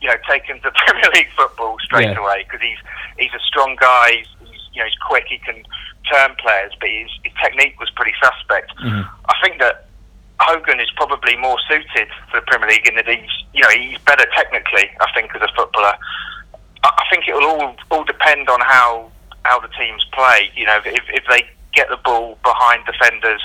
you 0.00 0.08
know, 0.08 0.14
taken 0.28 0.60
to 0.62 0.70
Premier 0.86 1.10
League 1.14 1.28
football 1.36 1.76
straight 1.82 2.04
Yeah. 2.08 2.18
away 2.18 2.44
because 2.44 2.60
he's 2.62 2.78
he's 3.18 3.32
a 3.34 3.42
strong 3.44 3.76
guy. 3.78 4.12
He's, 4.16 4.26
he's 4.50 4.60
you 4.72 4.80
know 4.80 4.86
he's 4.86 4.96
quick. 5.06 5.26
He 5.28 5.38
can 5.38 5.62
turn 6.10 6.34
players, 6.38 6.72
but 6.80 6.88
his, 6.88 7.08
his 7.24 7.32
technique 7.42 7.78
was 7.80 7.90
pretty 7.90 8.12
suspect. 8.22 8.72
Mhm. 8.78 9.08
I 9.28 9.34
think 9.42 9.60
that 9.60 9.86
Hogan 10.40 10.80
is 10.80 10.90
probably 10.96 11.36
more 11.36 11.56
suited 11.68 12.08
for 12.30 12.40
the 12.40 12.46
Premier 12.46 12.68
League 12.68 12.86
in 12.86 12.94
that 12.96 13.06
he's 13.08 13.30
you 13.52 13.62
know 13.62 13.68
he's 13.70 13.98
better 14.00 14.26
technically. 14.34 14.90
I 15.00 15.06
think 15.14 15.34
as 15.34 15.42
a 15.42 15.48
footballer. 15.56 15.94
I, 16.82 16.88
I 16.88 17.04
think 17.10 17.28
it 17.28 17.34
will 17.34 17.44
all 17.46 17.76
all 17.90 18.04
depend 18.04 18.48
on 18.48 18.60
how 18.60 19.10
how 19.44 19.60
the 19.60 19.68
teams 19.68 20.04
play. 20.12 20.50
You 20.56 20.66
know, 20.66 20.80
if 20.84 21.04
if 21.08 21.24
they 21.28 21.42
get 21.74 21.88
the 21.88 21.98
ball 21.98 22.38
behind 22.42 22.84
defenders, 22.86 23.42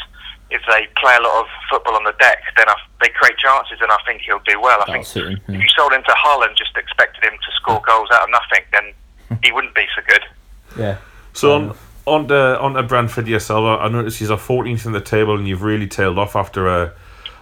if 0.49 0.61
they 0.71 0.87
play 0.97 1.15
a 1.15 1.21
lot 1.21 1.41
of 1.41 1.47
football 1.69 1.95
on 1.95 2.03
the 2.05 2.13
deck, 2.19 2.39
then 2.57 2.67
I, 2.69 2.75
they 3.01 3.09
create 3.09 3.37
chances, 3.37 3.77
and 3.81 3.91
I 3.91 3.97
think 4.07 4.21
he'll 4.21 4.39
do 4.47 4.59
well. 4.59 4.77
I 4.77 4.85
That'll 4.85 4.93
think 4.93 5.05
suit 5.05 5.27
him. 5.27 5.55
if 5.55 5.61
you 5.61 5.67
sold 5.75 5.91
him 5.93 6.01
to 6.03 6.15
Hull 6.17 6.43
and 6.43 6.55
just 6.55 6.75
expected 6.77 7.23
him 7.23 7.33
to 7.33 7.51
score 7.55 7.81
goals 7.85 8.09
out 8.13 8.23
of 8.23 8.29
nothing, 8.31 8.63
then 8.71 9.39
he 9.43 9.51
wouldn't 9.51 9.75
be 9.75 9.85
so 9.95 10.01
good. 10.07 10.23
yeah. 10.77 10.97
So 11.33 11.55
Um, 11.55 11.77
on 12.05 12.27
to, 12.27 12.59
on 12.59 12.73
to 12.73 12.83
Brentford 12.83 13.27
yourself, 13.27 13.79
I 13.81 13.87
noticed 13.87 14.19
he's 14.19 14.29
a 14.29 14.35
14th 14.35 14.85
in 14.85 14.91
the 14.91 15.01
table, 15.01 15.37
and 15.37 15.47
you've 15.47 15.63
really 15.63 15.87
tailed 15.87 16.19
off 16.19 16.35
after 16.35 16.67
a 16.67 16.93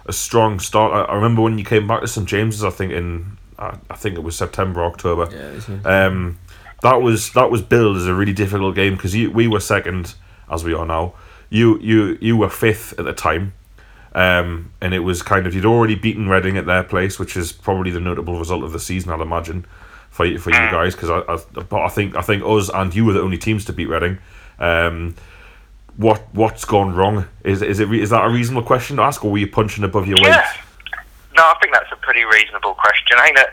a 0.06 0.12
strong 0.12 0.60
start. 0.60 0.92
I, 0.92 1.12
I 1.12 1.14
remember 1.14 1.42
when 1.42 1.58
you 1.58 1.64
came 1.64 1.86
back 1.86 2.00
to 2.02 2.08
St 2.08 2.28
James's, 2.28 2.64
I 2.64 2.70
think 2.70 2.92
in 2.92 3.38
I, 3.58 3.76
I 3.90 3.96
think 3.96 4.16
it 4.16 4.22
was 4.22 4.36
September 4.36 4.84
October. 4.84 5.28
Yeah, 5.32 5.52
Um, 5.84 6.38
that 6.82 7.00
was 7.00 7.32
that 7.32 7.50
was 7.50 7.62
billed 7.62 7.96
as 7.96 8.06
a 8.06 8.14
really 8.14 8.32
difficult 8.32 8.74
game 8.74 8.94
because 8.94 9.14
we 9.14 9.48
were 9.48 9.60
second 9.60 10.14
as 10.50 10.64
we 10.64 10.74
are 10.74 10.86
now. 10.86 11.14
You 11.50 11.78
you 11.78 12.18
you 12.20 12.36
were 12.36 12.50
fifth 12.50 12.98
at 12.98 13.04
the 13.04 13.12
time, 13.12 13.54
um, 14.14 14.72
and 14.80 14.92
it 14.92 15.00
was 15.00 15.22
kind 15.22 15.46
of 15.46 15.54
you'd 15.54 15.64
already 15.64 15.94
beaten 15.94 16.28
Reading 16.28 16.56
at 16.56 16.66
their 16.66 16.82
place, 16.82 17.18
which 17.18 17.36
is 17.36 17.52
probably 17.52 17.90
the 17.90 18.00
notable 18.00 18.38
result 18.38 18.64
of 18.64 18.72
the 18.72 18.80
season, 18.80 19.12
I'd 19.12 19.20
imagine, 19.20 19.64
for 20.10 20.26
you, 20.26 20.38
for 20.38 20.50
you 20.50 20.56
guys 20.56 20.94
because 20.94 21.10
I, 21.10 21.20
I 21.32 21.62
but 21.62 21.80
I 21.80 21.88
think 21.88 22.16
I 22.16 22.22
think 22.22 22.42
us 22.44 22.68
and 22.68 22.94
you 22.94 23.04
were 23.04 23.12
the 23.12 23.22
only 23.22 23.38
teams 23.38 23.64
to 23.66 23.72
beat 23.72 23.88
Reading. 23.88 24.18
Um, 24.58 25.16
what 25.96 26.22
what's 26.32 26.64
gone 26.64 26.94
wrong? 26.94 27.26
Is 27.44 27.62
is 27.62 27.80
it 27.80 27.92
is 27.92 28.10
that 28.10 28.24
a 28.24 28.28
reasonable 28.28 28.66
question 28.66 28.96
to 28.96 29.02
ask, 29.02 29.24
or 29.24 29.30
were 29.30 29.38
you 29.38 29.46
punching 29.46 29.84
above 29.84 30.06
your 30.06 30.16
weight? 30.16 30.28
Yeah. 30.28 30.52
No, 31.36 31.42
I 31.42 31.54
think 31.60 31.72
that's 31.72 31.90
a 31.92 31.96
pretty 31.96 32.24
reasonable 32.24 32.74
question. 32.74 33.18
I 33.18 33.26
think 33.26 33.36
that 33.36 33.50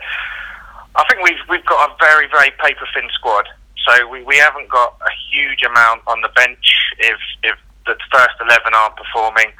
I 0.96 1.04
think 1.08 1.22
we've 1.22 1.42
we've 1.48 1.66
got 1.66 1.90
a 1.90 1.96
very 1.98 2.28
very 2.28 2.50
paper 2.62 2.86
thin 2.94 3.08
squad, 3.12 3.48
so 3.86 4.08
we, 4.08 4.22
we 4.22 4.36
haven't 4.36 4.68
got 4.68 4.96
a 5.00 5.10
huge 5.30 5.62
amount 5.62 6.02
on 6.06 6.20
the 6.20 6.30
bench 6.34 6.66
if 6.98 7.18
if 7.42 7.58
the 7.86 7.96
first 8.12 8.34
eleven 8.40 8.74
aren't 8.74 8.96
performing, 8.96 9.52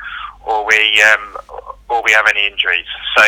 or 0.44 0.66
we 0.66 1.02
um, 1.02 1.36
or 1.88 2.02
we 2.04 2.12
have 2.12 2.26
any 2.28 2.46
injuries. 2.46 2.86
So 3.16 3.24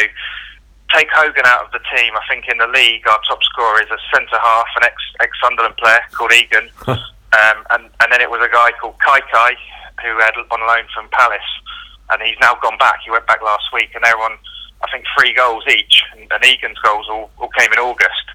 take 0.93 1.09
Hogan 1.13 1.45
out 1.47 1.65
of 1.65 1.73
the 1.73 1.81
team. 1.97 2.15
I 2.15 2.23
think 2.29 2.47
in 2.49 2.59
the 2.59 2.67
league 2.67 3.07
our 3.09 3.21
top 3.29 3.43
scorer 3.43 3.83
is 3.83 3.91
a 3.91 3.99
centre 4.13 4.39
half, 4.39 4.67
an 4.77 4.85
ex 4.85 4.95
ex 5.21 5.31
Sunderland 5.43 5.77
player 5.77 6.01
called 6.13 6.33
Egan, 6.33 6.71
um, 7.35 7.65
and 7.71 7.83
and 8.01 8.13
then 8.13 8.21
it 8.21 8.31
was 8.31 8.41
a 8.41 8.53
guy 8.53 8.71
called 8.81 8.97
Kai 9.05 9.21
Kai 9.33 9.53
who 10.03 10.19
had 10.19 10.35
on 10.51 10.61
loan 10.61 10.85
from 10.95 11.09
Palace, 11.11 11.51
and 12.11 12.23
he's 12.23 12.39
now 12.41 12.55
gone 12.63 12.79
back. 12.79 13.01
He 13.05 13.11
went 13.11 13.27
back 13.27 13.43
last 13.43 13.65
week, 13.73 13.91
and 13.95 14.05
they're 14.05 14.19
on 14.19 14.39
I 14.83 14.91
think 14.91 15.05
three 15.19 15.33
goals 15.33 15.65
each, 15.69 16.05
and, 16.13 16.31
and 16.31 16.45
Egan's 16.45 16.79
goals 16.79 17.07
all, 17.09 17.31
all 17.39 17.49
came 17.57 17.73
in 17.73 17.79
August. 17.79 18.27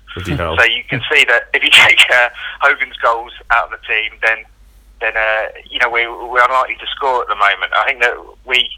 So 0.57 0.63
you 0.65 0.83
can 0.83 1.01
see 1.11 1.23
that 1.25 1.49
if 1.53 1.63
you 1.63 1.69
take 1.87 1.99
uh, 2.11 2.29
Hogan's 2.61 2.97
goals 2.97 3.31
out 3.51 3.71
of 3.71 3.79
the 3.79 3.85
team, 3.87 4.11
then 4.21 4.45
then 5.01 5.15
uh, 5.15 5.47
you 5.69 5.79
know 5.79 5.89
we 5.89 6.07
we're 6.07 6.43
unlikely 6.43 6.75
to 6.75 6.87
score 6.95 7.21
at 7.21 7.27
the 7.27 7.35
moment. 7.35 7.71
I 7.73 7.85
think 7.85 8.01
that 8.01 8.15
we 8.45 8.69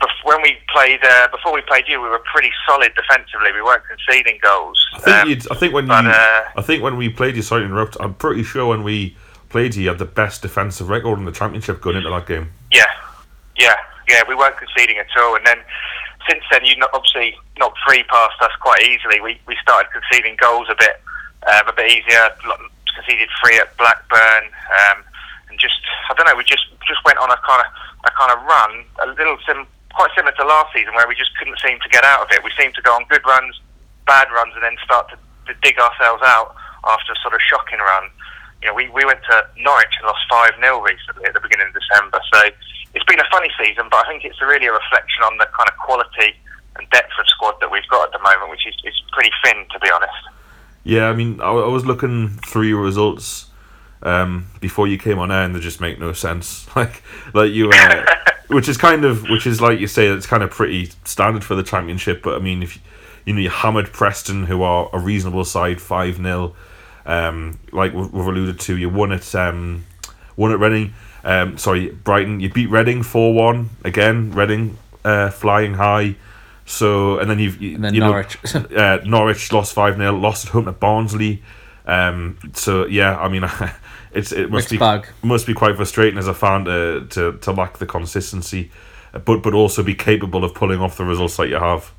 bef- 0.00 0.24
when 0.24 0.42
we 0.42 0.56
played 0.72 1.00
uh, 1.04 1.28
before 1.28 1.54
we 1.54 1.62
played 1.62 1.84
you, 1.88 2.02
we 2.02 2.08
were 2.08 2.22
pretty 2.32 2.50
solid 2.66 2.92
defensively. 2.94 3.52
We 3.52 3.62
weren't 3.62 3.84
conceding 3.86 4.38
goals. 4.42 4.84
I 4.94 4.98
think 4.98 5.46
Um, 5.46 5.48
I 5.52 5.54
think 5.54 5.74
when 5.74 5.86
but, 5.86 6.04
you, 6.04 6.10
uh, 6.10 6.42
I 6.56 6.62
think 6.62 6.82
when 6.82 6.96
we 6.96 7.08
played 7.08 7.36
you, 7.36 7.42
sorry 7.42 7.62
to 7.62 7.66
interrupt. 7.66 7.96
I'm 8.00 8.14
pretty 8.14 8.42
sure 8.42 8.66
when 8.66 8.82
we 8.82 9.16
played 9.48 9.74
you, 9.74 9.88
had 9.88 9.98
the 9.98 10.04
best 10.04 10.42
defensive 10.42 10.88
record 10.88 11.18
in 11.18 11.24
the 11.24 11.32
championship 11.32 11.80
going 11.80 11.96
into 11.96 12.10
that 12.10 12.26
game. 12.26 12.50
Yeah, 12.70 12.86
yeah, 13.56 13.76
yeah. 14.08 14.22
We 14.28 14.34
weren't 14.34 14.56
conceding 14.56 14.98
at 14.98 15.08
all, 15.16 15.36
and 15.36 15.46
then 15.46 15.58
since 16.28 16.44
then, 16.50 16.64
you 16.64 16.76
have 16.80 16.90
obviously 16.92 17.36
not 17.58 17.72
three 17.86 18.02
past 18.04 18.40
us 18.40 18.52
quite 18.60 18.82
easily. 18.82 19.20
We 19.20 19.40
we 19.46 19.56
started 19.62 19.88
conceding 19.92 20.36
goals 20.40 20.68
a 20.70 20.76
bit 20.76 21.00
um, 21.46 21.68
a 21.68 21.72
bit 21.72 21.90
easier. 21.90 22.28
Conceded 22.94 23.28
three 23.42 23.58
at 23.58 23.76
Blackburn, 23.76 24.44
um, 24.44 25.04
and 25.48 25.58
just 25.58 25.80
I 26.10 26.14
don't 26.14 26.26
know. 26.26 26.36
We 26.36 26.44
just 26.44 26.66
just 26.86 27.00
went 27.04 27.18
on 27.18 27.30
a 27.30 27.38
kind 27.46 27.64
of 27.64 27.68
a 28.04 28.10
kind 28.16 28.32
of 28.32 28.44
run, 28.44 28.84
a 29.02 29.06
little 29.16 29.38
sim, 29.46 29.66
quite 29.94 30.10
similar 30.14 30.34
to 30.36 30.44
last 30.44 30.72
season, 30.74 30.94
where 30.94 31.08
we 31.08 31.14
just 31.14 31.36
couldn't 31.38 31.58
seem 31.58 31.78
to 31.80 31.88
get 31.88 32.04
out 32.04 32.22
of 32.22 32.28
it. 32.30 32.44
We 32.44 32.50
seemed 32.58 32.74
to 32.74 32.82
go 32.82 32.92
on 32.94 33.04
good 33.08 33.24
runs, 33.26 33.58
bad 34.06 34.28
runs, 34.30 34.54
and 34.54 34.62
then 34.62 34.76
start 34.84 35.10
to, 35.10 35.16
to 35.50 35.54
dig 35.62 35.78
ourselves 35.78 36.22
out 36.26 36.54
after 36.84 37.12
a 37.12 37.18
sort 37.22 37.34
of 37.34 37.40
shocking 37.42 37.78
run 37.78 38.10
you 38.62 38.68
know, 38.68 38.74
we, 38.74 38.88
we 38.90 39.04
went 39.04 39.20
to 39.30 39.46
Norwich 39.58 39.94
and 39.98 40.06
lost 40.06 40.24
5 40.30 40.58
0 40.60 40.82
recently 40.82 41.24
at 41.26 41.34
the 41.34 41.40
beginning 41.40 41.68
of 41.68 41.74
December. 41.74 42.20
So 42.32 42.40
it's 42.94 43.04
been 43.04 43.20
a 43.20 43.28
funny 43.30 43.50
season, 43.58 43.86
but 43.90 44.04
I 44.04 44.08
think 44.08 44.24
it's 44.24 44.40
really 44.42 44.66
a 44.66 44.72
reflection 44.72 45.22
on 45.22 45.38
the 45.38 45.46
kind 45.56 45.68
of 45.68 45.76
quality 45.78 46.34
and 46.76 46.88
depth 46.90 47.12
of 47.18 47.26
squad 47.28 47.54
that 47.60 47.70
we've 47.70 47.86
got 47.88 48.08
at 48.08 48.12
the 48.12 48.22
moment, 48.22 48.50
which 48.50 48.66
is, 48.66 48.74
is 48.84 49.00
pretty 49.12 49.30
thin, 49.44 49.66
to 49.72 49.78
be 49.78 49.90
honest. 49.90 50.22
Yeah, 50.84 51.08
I 51.08 51.12
mean, 51.14 51.40
I, 51.40 51.50
I 51.50 51.68
was 51.68 51.86
looking 51.86 52.28
through 52.46 52.66
your 52.66 52.82
results 52.82 53.50
um, 54.02 54.46
before 54.60 54.86
you 54.88 54.98
came 54.98 55.18
on 55.18 55.30
air, 55.30 55.42
and 55.42 55.54
they 55.54 55.60
just 55.60 55.80
make 55.80 55.98
no 55.98 56.12
sense. 56.12 56.66
Like, 56.76 57.02
like 57.34 57.50
you, 57.50 57.70
uh, 57.70 58.06
which 58.48 58.68
is 58.68 58.76
kind 58.76 59.04
of, 59.04 59.22
which 59.28 59.46
is 59.46 59.60
like 59.60 59.80
you 59.80 59.88
say, 59.88 60.06
it's 60.06 60.26
kind 60.26 60.42
of 60.42 60.50
pretty 60.50 60.90
standard 61.04 61.44
for 61.44 61.54
the 61.54 61.64
championship. 61.64 62.22
But 62.22 62.36
I 62.36 62.38
mean, 62.38 62.62
if 62.62 62.78
you 63.24 63.32
know 63.32 63.40
you 63.40 63.50
hammered 63.50 63.92
Preston, 63.92 64.46
who 64.46 64.62
are 64.62 64.88
a 64.92 64.98
reasonable 64.98 65.44
side, 65.44 65.80
five 65.80 66.16
0 66.16 66.54
um, 67.08 67.58
like 67.72 67.92
we've 67.94 68.14
alluded 68.14 68.60
to, 68.60 68.76
you 68.76 68.90
won 68.90 69.10
at 69.12 69.34
um, 69.34 69.84
won 70.36 70.52
at 70.52 70.60
Reading. 70.60 70.92
Um, 71.24 71.58
sorry, 71.58 71.88
Brighton. 71.88 72.38
You 72.38 72.50
beat 72.50 72.70
Reading 72.70 73.02
four 73.02 73.34
one 73.34 73.70
again. 73.82 74.30
Reading 74.30 74.78
uh, 75.04 75.30
flying 75.30 75.74
high. 75.74 76.16
So 76.66 77.18
and 77.18 77.30
then 77.30 77.38
you've 77.38 77.60
you, 77.60 77.76
And 77.76 77.84
then 77.84 77.94
you 77.94 78.00
know, 78.00 78.10
Norwich. 78.10 78.38
uh, 78.54 78.98
Norwich 79.04 79.50
lost 79.52 79.72
five 79.72 79.96
0 79.96 80.12
lost 80.18 80.46
at 80.46 80.52
home 80.52 80.66
to 80.66 80.72
Barnsley. 80.72 81.42
Um, 81.86 82.38
so 82.52 82.86
yeah, 82.86 83.18
I 83.18 83.28
mean, 83.28 83.42
it's 84.12 84.30
it 84.30 84.50
must 84.50 84.52
Mixed 84.64 84.70
be 84.70 84.76
bag. 84.76 85.08
must 85.22 85.46
be 85.46 85.54
quite 85.54 85.76
frustrating 85.76 86.18
as 86.18 86.28
a 86.28 86.34
fan 86.34 86.66
to, 86.66 87.06
to 87.08 87.38
to 87.38 87.52
lack 87.52 87.78
the 87.78 87.86
consistency, 87.86 88.70
but 89.12 89.42
but 89.42 89.54
also 89.54 89.82
be 89.82 89.94
capable 89.94 90.44
of 90.44 90.52
pulling 90.52 90.80
off 90.80 90.98
the 90.98 91.04
results 91.04 91.38
that 91.38 91.48
you 91.48 91.56
have. 91.56 91.90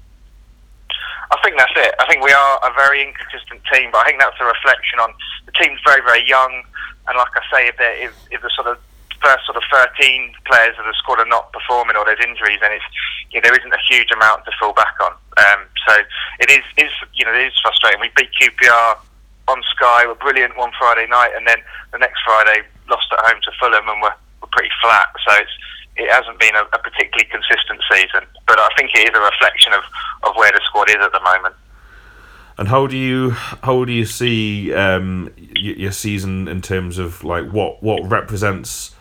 I 1.32 1.38
think 1.44 1.58
that's 1.58 1.74
it. 1.78 1.94
I 2.00 2.06
think 2.10 2.26
we 2.26 2.34
are 2.34 2.56
a 2.66 2.74
very 2.74 3.06
inconsistent 3.06 3.62
team, 3.72 3.94
but 3.94 4.02
I 4.02 4.06
think 4.10 4.20
that's 4.20 4.40
a 4.42 4.46
reflection 4.46 5.00
on 5.00 5.14
the 5.46 5.54
team's 5.54 5.80
very, 5.86 6.02
very 6.02 6.26
young. 6.28 6.64
And 7.08 7.18
like 7.18 7.34
I 7.38 7.44
say, 7.54 7.62
if, 7.70 7.76
if, 7.80 8.14
if 8.32 8.42
the 8.42 8.50
sort 8.54 8.68
of 8.68 8.82
first 9.22 9.46
sort 9.46 9.58
of 9.58 9.64
13 9.72 10.34
players 10.48 10.76
of 10.80 10.86
the 10.86 10.96
squad 10.98 11.20
are 11.20 11.30
not 11.30 11.52
performing 11.54 11.96
or 11.96 12.06
there's 12.06 12.24
injuries, 12.24 12.58
then 12.62 12.72
it's 12.72 12.86
you 13.30 13.38
know, 13.38 13.46
there 13.46 13.58
isn't 13.60 13.74
a 13.74 13.84
huge 13.86 14.10
amount 14.12 14.46
to 14.46 14.52
fall 14.58 14.74
back 14.74 14.96
on. 15.04 15.14
Um, 15.38 15.62
so 15.88 15.94
it 16.40 16.50
is, 16.50 16.66
is 16.78 16.92
you 17.14 17.26
know, 17.26 17.34
it 17.34 17.54
is 17.54 17.58
frustrating. 17.62 18.02
We 18.02 18.10
beat 18.16 18.34
QPR 18.34 18.98
on 19.50 19.62
Sky, 19.76 20.06
we 20.06 20.14
were 20.14 20.16
brilliant 20.16 20.58
one 20.58 20.72
Friday 20.78 21.06
night, 21.08 21.34
and 21.36 21.46
then 21.46 21.58
the 21.92 21.98
next 21.98 22.22
Friday 22.26 22.66
lost 22.90 23.10
at 23.14 23.26
home 23.26 23.42
to 23.44 23.52
Fulham 23.60 23.90
and 23.90 24.02
were, 24.02 24.14
were 24.42 24.52
pretty 24.52 24.74
flat. 24.82 25.10
So 25.26 25.34
it's 25.38 25.52
it 26.00 26.10
hasn't 26.12 26.39
been 26.39 26.56
a, 26.56 26.62
a 26.62 26.80
particularly 26.80 27.28
consistent 27.30 27.82
season, 27.91 28.28
but 28.47 28.58
I 28.60 28.70
think 28.78 28.91
it 28.95 29.10
is 29.10 29.16
a 29.16 29.20
reflection 29.22 29.74
of, 29.74 29.84
of 30.24 30.36
where 30.36 30.52
the 30.52 30.62
squad 30.66 30.89
is 30.89 30.95
at 30.95 31.12
the 31.12 31.20
moment. 31.20 31.56
And 32.58 32.68
how 32.68 32.88
do 32.88 32.97
you 32.97 33.32
how 33.32 33.86
do 33.86 33.91
you 33.91 34.06
see 34.06 34.74
um, 34.74 35.32
y- 35.38 35.76
your 35.78 35.91
season 35.91 36.47
in 36.47 36.62
terms 36.62 36.97
of 36.97 37.24
like 37.24 37.50
what 37.52 37.82
what 37.82 38.04
represents 38.10 38.95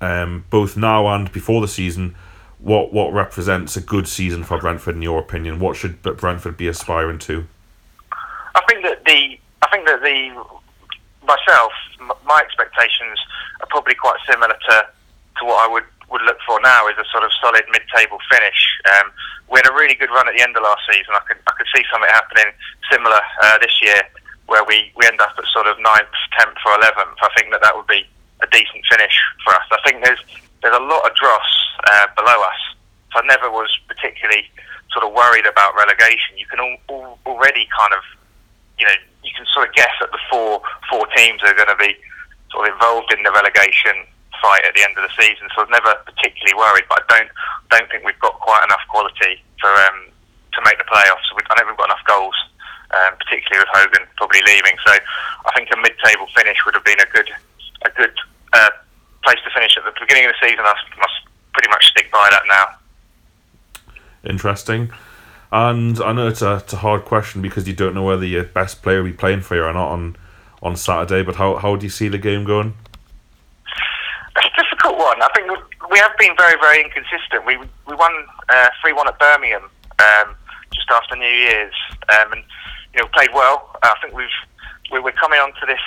um, 0.00 0.44
both 0.50 0.76
now 0.76 1.08
and 1.08 1.30
before 1.32 1.60
the 1.60 1.68
season? 1.68 2.14
What 2.58 2.92
what 2.92 3.12
represents 3.12 3.76
a 3.76 3.80
good 3.80 4.06
season 4.06 4.44
for 4.44 4.58
Brentford 4.58 4.94
in 4.94 5.02
your 5.02 5.18
opinion? 5.18 5.58
What 5.58 5.76
should 5.76 6.02
Brentford 6.02 6.56
be 6.56 6.68
aspiring 6.68 7.18
to? 7.20 7.46
I 8.54 8.62
think 8.68 8.82
that 8.84 9.04
the 9.04 9.38
I 9.62 9.68
think 9.70 9.86
that 9.86 10.02
the 10.02 10.44
myself 11.26 11.72
m- 12.00 12.12
my 12.26 12.40
expectations 12.40 13.18
are 13.60 13.66
probably 13.68 13.94
quite 13.94 14.18
similar 14.28 14.54
to, 14.68 14.86
to 15.38 15.44
what 15.44 15.68
I 15.68 15.72
would, 15.72 15.84
would 16.10 16.22
look 16.22 16.38
for 16.46 16.60
now 16.60 16.86
is 16.88 16.98
a 16.98 17.06
sort 17.10 17.24
of 17.24 17.30
solid 17.40 17.64
mid-table 17.70 18.18
finish. 18.30 18.60
Um, 18.98 19.10
we 19.48 19.58
had 19.62 19.70
a 19.70 19.74
really 19.74 19.94
good 19.94 20.10
run 20.10 20.28
at 20.28 20.34
the 20.34 20.42
end 20.42 20.56
of 20.56 20.62
last 20.62 20.82
season. 20.90 21.14
I 21.14 21.22
could 21.26 21.38
I 21.46 21.52
could 21.54 21.70
see 21.74 21.82
something 21.90 22.10
happening 22.10 22.50
similar 22.90 23.22
uh, 23.42 23.58
this 23.58 23.74
year 23.82 24.02
where 24.46 24.64
we, 24.66 24.90
we 24.98 25.06
end 25.06 25.20
up 25.22 25.34
at 25.38 25.46
sort 25.54 25.70
of 25.70 25.78
ninth, 25.78 26.10
tenth, 26.34 26.58
or 26.66 26.74
eleventh. 26.74 27.14
I 27.22 27.30
think 27.38 27.54
that 27.54 27.62
that 27.62 27.74
would 27.74 27.86
be 27.86 28.02
a 28.42 28.48
decent 28.50 28.82
finish 28.90 29.14
for 29.46 29.54
us. 29.54 29.66
I 29.70 29.78
think 29.86 30.02
there's 30.02 30.22
there's 30.62 30.76
a 30.76 30.82
lot 30.82 31.06
of 31.06 31.14
dross 31.14 31.50
uh, 31.86 32.06
below 32.18 32.38
us. 32.42 32.62
So 33.14 33.22
I 33.22 33.26
never 33.26 33.50
was 33.50 33.70
particularly 33.88 34.46
sort 34.92 35.06
of 35.06 35.12
worried 35.14 35.46
about 35.46 35.74
relegation, 35.74 36.36
you 36.36 36.46
can 36.46 36.58
already 37.26 37.68
kind 37.70 37.94
of, 37.94 38.02
you 38.78 38.86
know, 38.86 38.98
you 39.22 39.30
can 39.36 39.46
sort 39.54 39.68
of 39.68 39.74
guess 39.74 39.92
at 40.02 40.10
the 40.10 40.18
four 40.30 40.60
four 40.90 41.06
teams 41.16 41.40
that 41.42 41.54
are 41.54 41.58
going 41.58 41.70
to 41.70 41.78
be 41.78 41.94
sort 42.50 42.66
of 42.66 42.74
involved 42.74 43.12
in 43.12 43.22
the 43.22 43.30
relegation 43.30 44.06
fight 44.40 44.64
at 44.64 44.74
the 44.74 44.82
end 44.82 44.96
of 44.96 45.04
the 45.04 45.14
season. 45.16 45.48
So 45.54 45.62
I 45.62 45.64
was 45.68 45.74
never 45.76 45.92
particularly 46.04 46.56
worried, 46.56 46.88
but 46.88 47.04
I 47.04 47.20
don't 47.20 47.30
don't 47.70 47.88
think 47.92 48.04
we've 48.04 48.18
got 48.18 48.34
quite 48.40 48.64
enough 48.64 48.82
quality 48.88 49.38
for 49.60 49.70
um, 49.86 50.10
to 50.56 50.58
make 50.64 50.78
the 50.78 50.88
playoffs. 50.88 51.24
I 51.30 51.54
don't 51.54 51.64
think 51.64 51.78
we've 51.78 51.82
got 51.84 51.92
enough 51.94 52.06
goals, 52.08 52.36
um, 52.90 53.14
particularly 53.20 53.62
with 53.62 53.72
Hogan 53.72 54.04
probably 54.16 54.42
leaving. 54.46 54.76
So 54.84 54.92
I 54.92 55.50
think 55.54 55.70
a 55.72 55.78
mid-table 55.78 56.26
finish 56.34 56.58
would 56.66 56.74
have 56.74 56.84
been 56.84 57.00
a 57.00 57.10
good 57.14 57.30
a 57.86 57.90
good 57.94 58.14
uh, 58.52 58.70
place 59.24 59.38
to 59.44 59.50
finish 59.54 59.76
at 59.76 59.84
the 59.84 59.94
beginning 60.00 60.26
of 60.26 60.34
the 60.34 60.40
season. 60.48 60.64
I 60.64 60.74
must 60.98 61.18
pretty 61.52 61.68
much 61.68 61.84
stick 61.86 62.10
by 62.10 62.28
that 62.30 62.42
now. 62.48 62.66
Interesting. 64.24 64.90
And 65.52 66.00
I 66.00 66.12
know 66.12 66.28
it's 66.28 66.42
a, 66.42 66.56
it's 66.56 66.72
a 66.72 66.78
hard 66.78 67.04
question 67.04 67.42
because 67.42 67.66
you 67.66 67.74
don't 67.74 67.94
know 67.94 68.04
whether 68.04 68.24
your 68.24 68.44
best 68.44 68.82
player 68.82 69.02
will 69.02 69.10
be 69.10 69.16
playing 69.16 69.40
for 69.40 69.56
you 69.56 69.64
or 69.64 69.72
not 69.72 69.88
on, 69.90 70.16
on 70.62 70.76
Saturday. 70.76 71.22
But 71.22 71.36
how, 71.36 71.56
how 71.56 71.76
do 71.76 71.84
you 71.84 71.90
see 71.90 72.08
the 72.08 72.18
game 72.18 72.44
going? 72.44 72.74
It's 74.36 74.46
a 74.46 74.62
difficult 74.62 74.98
one. 74.98 75.20
I 75.22 75.28
think 75.34 75.50
we 75.90 75.98
have 75.98 76.16
been 76.18 76.34
very, 76.36 76.58
very 76.60 76.84
inconsistent. 76.84 77.44
We 77.44 77.56
we 77.86 77.94
won 77.94 78.12
uh, 78.48 78.68
three 78.80 78.92
uh, 78.92 78.96
one 78.96 79.08
at 79.08 79.18
Birmingham 79.18 79.70
um, 79.98 80.36
just 80.72 80.88
after 80.90 81.16
New 81.16 81.26
Year's, 81.26 81.74
um, 82.14 82.32
and 82.32 82.42
you 82.94 83.00
know 83.00 83.08
played 83.14 83.30
well. 83.34 83.76
I 83.82 83.94
think 84.00 84.14
we've 84.14 84.38
we're 84.90 85.12
coming 85.12 85.38
onto 85.40 85.66
this 85.66 85.82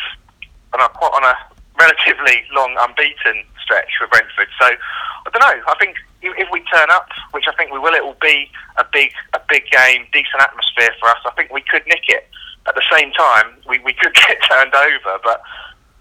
on 0.74 0.82
a 0.82 0.90
quite 0.90 1.14
on 1.14 1.24
a 1.24 1.36
relatively 1.80 2.44
long 2.54 2.76
unbeaten 2.80 3.44
stretch 3.62 3.90
for 3.98 4.08
Brentford. 4.08 4.48
So 4.60 4.68
I 4.68 5.30
don't 5.32 5.42
know. 5.42 5.64
I 5.68 5.76
think 5.80 5.96
if 6.22 6.48
we 6.52 6.62
turn 6.72 6.90
up, 6.92 7.10
which 7.32 7.46
I 7.48 7.56
think 7.56 7.72
we 7.72 7.80
will, 7.80 7.94
it 7.94 8.04
will 8.04 8.20
be 8.22 8.52
a 8.78 8.86
big 8.92 9.12
a 9.34 9.40
big 9.48 9.70
game, 9.72 10.08
decent 10.12 10.42
atmosphere 10.42 10.92
for 11.00 11.10
us. 11.10 11.20
I 11.26 11.32
think 11.32 11.52
we 11.52 11.62
could 11.62 11.86
nick 11.88 12.08
it. 12.08 12.28
At 12.66 12.76
the 12.76 12.84
same 12.92 13.12
time, 13.12 13.60
we, 13.68 13.80
we 13.80 13.94
could 13.94 14.14
get 14.28 14.38
turned 14.50 14.74
over, 14.74 15.20
but 15.24 15.44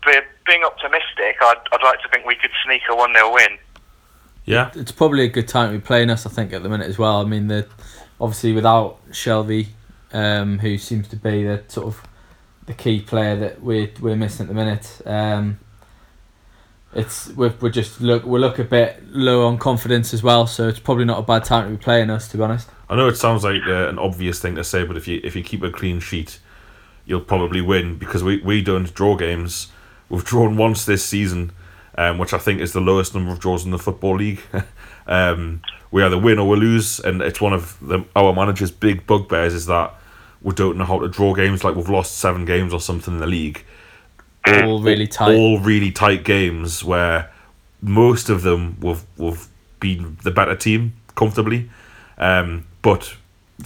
being 0.04 0.64
optimistic, 0.64 1.36
I'd, 1.40 1.56
I'd 1.72 1.82
like 1.82 2.00
to 2.02 2.08
think 2.10 2.26
we 2.26 2.34
could 2.34 2.50
sneak 2.64 2.82
a 2.90 2.94
1 2.94 3.14
0 3.14 3.32
win. 3.32 3.58
Yeah. 4.44 4.70
It's 4.74 4.92
probably 4.92 5.24
a 5.24 5.28
good 5.28 5.48
time 5.48 5.72
to 5.72 5.78
be 5.78 5.84
playing 5.84 6.10
us, 6.10 6.26
I 6.26 6.30
think, 6.30 6.52
at 6.52 6.62
the 6.62 6.68
minute 6.68 6.88
as 6.88 6.98
well. 6.98 7.20
I 7.20 7.24
mean, 7.24 7.48
the 7.48 7.66
obviously 8.20 8.52
without 8.52 8.98
Shelvey, 9.10 9.68
um, 10.12 10.58
who 10.58 10.78
seems 10.78 11.08
to 11.08 11.16
be 11.16 11.44
the 11.44 11.62
sort 11.68 11.86
of 11.86 12.02
the 12.66 12.74
key 12.74 13.00
player 13.00 13.36
that 13.36 13.62
we're, 13.62 13.90
we're 14.00 14.16
missing 14.16 14.44
at 14.44 14.48
the 14.48 14.54
minute. 14.54 15.00
Um, 15.06 15.58
it's 16.94 17.28
we're, 17.28 17.54
we're 17.60 17.70
just 17.70 18.00
look 18.00 18.24
we 18.24 18.38
look 18.38 18.58
a 18.58 18.64
bit 18.64 19.02
low 19.08 19.46
on 19.46 19.58
confidence 19.58 20.12
as 20.12 20.22
well, 20.22 20.46
so 20.46 20.68
it's 20.68 20.78
probably 20.78 21.04
not 21.04 21.18
a 21.18 21.22
bad 21.22 21.44
time 21.44 21.70
to 21.70 21.76
be 21.76 21.82
playing 21.82 22.10
us, 22.10 22.28
to 22.28 22.36
be 22.36 22.42
honest. 22.42 22.68
I 22.88 22.96
know 22.96 23.08
it 23.08 23.16
sounds 23.16 23.44
like 23.44 23.62
uh, 23.66 23.88
an 23.88 23.98
obvious 23.98 24.40
thing 24.40 24.54
to 24.56 24.64
say, 24.64 24.84
but 24.84 24.96
if 24.96 25.08
you 25.08 25.20
if 25.24 25.34
you 25.34 25.42
keep 25.42 25.62
a 25.62 25.70
clean 25.70 26.00
sheet, 26.00 26.38
you'll 27.06 27.20
probably 27.20 27.60
win 27.60 27.96
because 27.96 28.22
we, 28.22 28.38
we 28.38 28.60
don't 28.60 28.92
draw 28.92 29.16
games. 29.16 29.68
We've 30.12 30.24
drawn 30.24 30.56
once 30.56 30.84
this 30.84 31.04
season, 31.04 31.50
um, 31.96 32.18
which 32.18 32.32
I 32.32 32.38
think 32.38 32.60
is 32.60 32.72
the 32.72 32.80
lowest 32.80 33.14
number 33.14 33.32
of 33.32 33.40
draws 33.40 33.64
in 33.64 33.70
the 33.70 33.78
football 33.78 34.16
league. 34.16 34.40
um, 35.06 35.62
we 35.90 36.02
either 36.02 36.18
win 36.18 36.38
or 36.38 36.48
we 36.48 36.56
lose, 36.56 37.00
and 37.00 37.20
it's 37.20 37.40
one 37.40 37.52
of 37.52 37.76
the, 37.80 38.04
our 38.14 38.32
manager's 38.32 38.70
big 38.70 39.06
bugbears 39.06 39.54
is 39.54 39.66
that 39.66 39.94
we 40.40 40.54
don't 40.54 40.76
know 40.76 40.84
how 40.84 41.00
to 41.00 41.08
draw 41.08 41.34
games. 41.34 41.64
Like 41.64 41.74
we've 41.74 41.88
lost 41.88 42.18
seven 42.18 42.44
games 42.44 42.72
or 42.72 42.80
something 42.80 43.14
in 43.14 43.20
the 43.20 43.26
league 43.26 43.64
all 44.46 44.82
really 44.82 45.06
tight. 45.06 45.34
All 45.34 45.58
really 45.58 45.90
tight 45.90 46.24
games 46.24 46.82
where 46.84 47.30
most 47.80 48.28
of 48.28 48.42
them 48.42 48.76
we've 48.80 49.04
we've 49.16 49.46
been 49.80 50.16
the 50.22 50.30
better 50.30 50.56
team 50.56 50.94
comfortably, 51.14 51.70
um, 52.18 52.66
but 52.82 53.16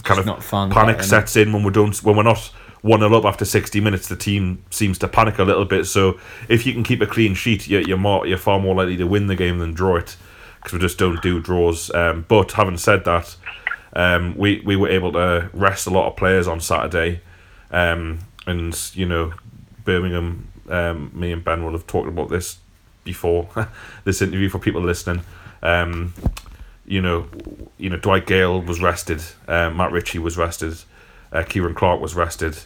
kind 0.03 0.19
it's 0.19 0.29
of 0.29 0.43
fun, 0.43 0.69
panic 0.69 1.01
sets 1.01 1.35
in 1.35 1.53
when 1.53 1.63
we 1.63 1.71
don't 1.71 1.95
when 2.03 2.15
we're 2.15 2.23
not 2.23 2.51
one 2.81 2.99
0 2.99 3.13
up 3.15 3.25
after 3.25 3.45
sixty 3.45 3.79
minutes. 3.79 4.07
The 4.07 4.15
team 4.15 4.63
seems 4.69 4.97
to 4.99 5.07
panic 5.07 5.39
a 5.39 5.43
little 5.43 5.65
bit. 5.65 5.85
So 5.85 6.19
if 6.47 6.65
you 6.65 6.73
can 6.73 6.83
keep 6.83 7.01
a 7.01 7.07
clean 7.07 7.33
sheet, 7.33 7.67
you're 7.67 7.81
you're, 7.81 7.97
more, 7.97 8.25
you're 8.25 8.37
far 8.37 8.59
more 8.59 8.75
likely 8.75 8.97
to 8.97 9.07
win 9.07 9.27
the 9.27 9.35
game 9.35 9.59
than 9.59 9.73
draw 9.73 9.97
it 9.97 10.15
because 10.57 10.73
we 10.73 10.79
just 10.79 10.97
don't 10.97 11.21
do 11.21 11.39
draws. 11.39 11.93
Um, 11.93 12.25
but 12.27 12.53
having 12.53 12.77
said 12.77 13.05
that. 13.05 13.35
Um, 13.93 14.37
we, 14.37 14.61
we 14.63 14.75
were 14.75 14.89
able 14.89 15.13
to 15.13 15.49
rest 15.53 15.87
a 15.87 15.89
lot 15.89 16.07
of 16.07 16.17
players 16.17 16.47
on 16.47 16.59
Saturday, 16.59 17.21
um, 17.71 18.19
and 18.45 18.77
you 18.93 19.07
know 19.07 19.33
Birmingham 19.85 20.49
um, 20.69 21.11
me 21.13 21.31
and 21.31 21.43
Ben 21.43 21.63
will 21.63 21.71
have 21.71 21.87
talked 21.87 22.07
about 22.07 22.29
this 22.29 22.57
before 23.03 23.49
this 24.03 24.21
interview 24.21 24.49
for 24.49 24.59
people 24.59 24.81
listening. 24.81 25.23
Um, 25.61 26.13
you 26.85 27.01
know, 27.01 27.27
you 27.77 27.89
know, 27.89 27.97
Dwight 27.97 28.25
Gayle 28.25 28.61
was 28.61 28.81
rested. 28.81 29.21
Uh, 29.47 29.69
Matt 29.69 29.91
Ritchie 29.91 30.19
was 30.19 30.37
rested. 30.37 30.77
Uh, 31.31 31.43
Ciaran 31.43 31.75
Clark 31.75 32.01
was 32.01 32.15
rested. 32.15 32.57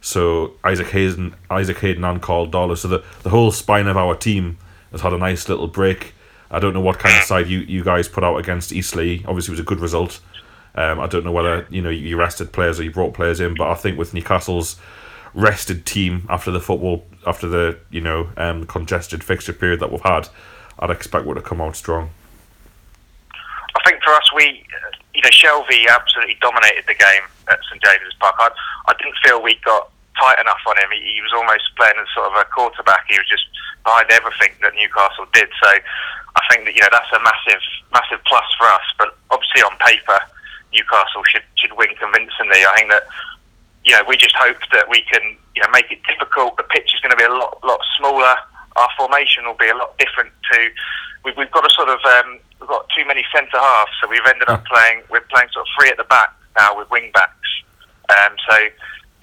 So 0.00 0.52
Isaac 0.62 0.88
Hayden, 0.88 1.34
Isaac 1.50 1.78
Hayden, 1.78 2.04
and 2.04 2.20
Karl 2.20 2.46
Darlow. 2.46 2.76
So 2.76 2.88
the 2.88 3.04
the 3.22 3.30
whole 3.30 3.50
spine 3.50 3.86
of 3.86 3.96
our 3.96 4.14
team 4.14 4.58
has 4.92 5.00
had 5.00 5.12
a 5.12 5.18
nice 5.18 5.48
little 5.48 5.66
break. 5.66 6.14
I 6.50 6.58
don't 6.58 6.74
know 6.74 6.80
what 6.80 6.98
kind 6.98 7.16
of 7.16 7.22
side 7.24 7.48
you, 7.48 7.60
you 7.60 7.82
guys 7.82 8.06
put 8.06 8.22
out 8.22 8.36
against 8.36 8.70
Eastleigh. 8.70 9.22
Obviously, 9.26 9.52
it 9.52 9.56
was 9.56 9.60
a 9.60 9.64
good 9.64 9.80
result. 9.80 10.20
Um, 10.74 11.00
I 11.00 11.06
don't 11.06 11.24
know 11.24 11.32
whether 11.32 11.66
you 11.70 11.80
know 11.80 11.90
you 11.90 12.16
rested 12.18 12.52
players 12.52 12.78
or 12.78 12.84
you 12.84 12.90
brought 12.90 13.14
players 13.14 13.40
in, 13.40 13.54
but 13.54 13.70
I 13.70 13.74
think 13.74 13.96
with 13.96 14.12
Newcastle's 14.12 14.76
rested 15.32 15.86
team 15.86 16.26
after 16.28 16.50
the 16.50 16.60
football 16.60 17.04
after 17.26 17.48
the 17.48 17.78
you 17.90 18.00
know 18.00 18.28
um, 18.36 18.66
congested 18.66 19.24
fixture 19.24 19.52
period 19.52 19.80
that 19.80 19.90
we've 19.90 20.02
had, 20.02 20.28
I'd 20.78 20.90
expect 20.90 21.24
we're 21.24 21.34
to 21.34 21.42
come 21.42 21.60
out 21.60 21.76
strong. 21.76 22.10
I 23.32 23.88
think 23.88 24.02
for 24.02 24.12
us, 24.12 24.30
we 24.36 24.66
you 25.14 25.22
know 25.22 25.30
Shelvey 25.30 25.88
absolutely 25.88 26.36
dominated 26.40 26.84
the 26.86 26.94
game 26.94 27.22
at 27.48 27.60
St 27.70 27.82
James's 27.82 28.14
Park. 28.20 28.36
I, 28.38 28.50
I 28.88 28.92
didn't 28.98 29.18
feel 29.22 29.42
we 29.42 29.56
got 29.64 29.90
tight 30.20 30.40
enough 30.40 30.62
on 30.68 30.78
him. 30.78 30.90
He, 30.94 31.18
he 31.18 31.20
was 31.22 31.34
almost 31.34 31.68
playing 31.76 31.98
as 31.98 32.08
sort 32.14 32.30
of 32.30 32.38
a 32.38 32.44
quarterback. 32.50 33.06
He 33.08 33.18
was 33.18 33.28
just 33.28 33.46
behind 33.82 34.10
everything 34.10 34.54
that 34.62 34.74
Newcastle 34.74 35.26
did. 35.32 35.50
So 35.60 35.70
I 36.36 36.42
think 36.50 36.64
that 36.66 36.74
you 36.74 36.82
know 36.82 36.92
that's 36.92 37.12
a 37.12 37.20
massive 37.22 37.62
massive 37.92 38.20
plus 38.24 38.46
for 38.58 38.66
us. 38.70 38.86
But 38.96 39.16
obviously 39.30 39.62
on 39.62 39.74
paper, 39.82 40.18
Newcastle 40.72 41.22
should 41.28 41.46
should 41.56 41.74
win 41.76 41.92
convincingly. 41.98 42.62
I 42.64 42.72
think 42.76 42.90
that 42.90 43.04
you 43.84 43.92
know, 43.92 44.02
we 44.08 44.16
just 44.16 44.34
hope 44.36 44.56
that 44.72 44.88
we 44.88 45.04
can, 45.12 45.36
you 45.54 45.62
know, 45.62 45.68
make 45.72 45.90
it 45.92 46.00
difficult. 46.08 46.56
The 46.56 46.64
pitch 46.64 46.92
is 46.94 47.00
going 47.00 47.12
to 47.12 47.16
be 47.16 47.24
a 47.24 47.32
lot, 47.32 47.60
lot 47.62 47.80
smaller. 47.96 48.34
Our 48.76 48.88
formation 48.96 49.44
will 49.44 49.60
be 49.60 49.68
a 49.68 49.76
lot 49.76 49.96
different 49.98 50.32
to. 50.52 50.58
We've, 51.24 51.36
we've 51.36 51.50
got 51.52 51.64
a 51.64 51.70
sort 51.70 51.88
of, 51.88 52.00
um, 52.04 52.40
we've 52.60 52.68
got 52.68 52.88
too 52.96 53.04
many 53.06 53.24
centre 53.32 53.60
halves, 53.60 53.92
so 54.00 54.08
we've 54.08 54.24
ended 54.26 54.48
up 54.48 54.64
playing. 54.64 55.02
We're 55.10 55.20
playing 55.28 55.48
sort 55.52 55.68
of 55.68 55.72
three 55.78 55.90
at 55.90 55.98
the 55.98 56.04
back 56.04 56.32
now 56.56 56.76
with 56.76 56.90
wing 56.90 57.10
backs. 57.12 57.50
Um, 58.10 58.36
so 58.48 58.56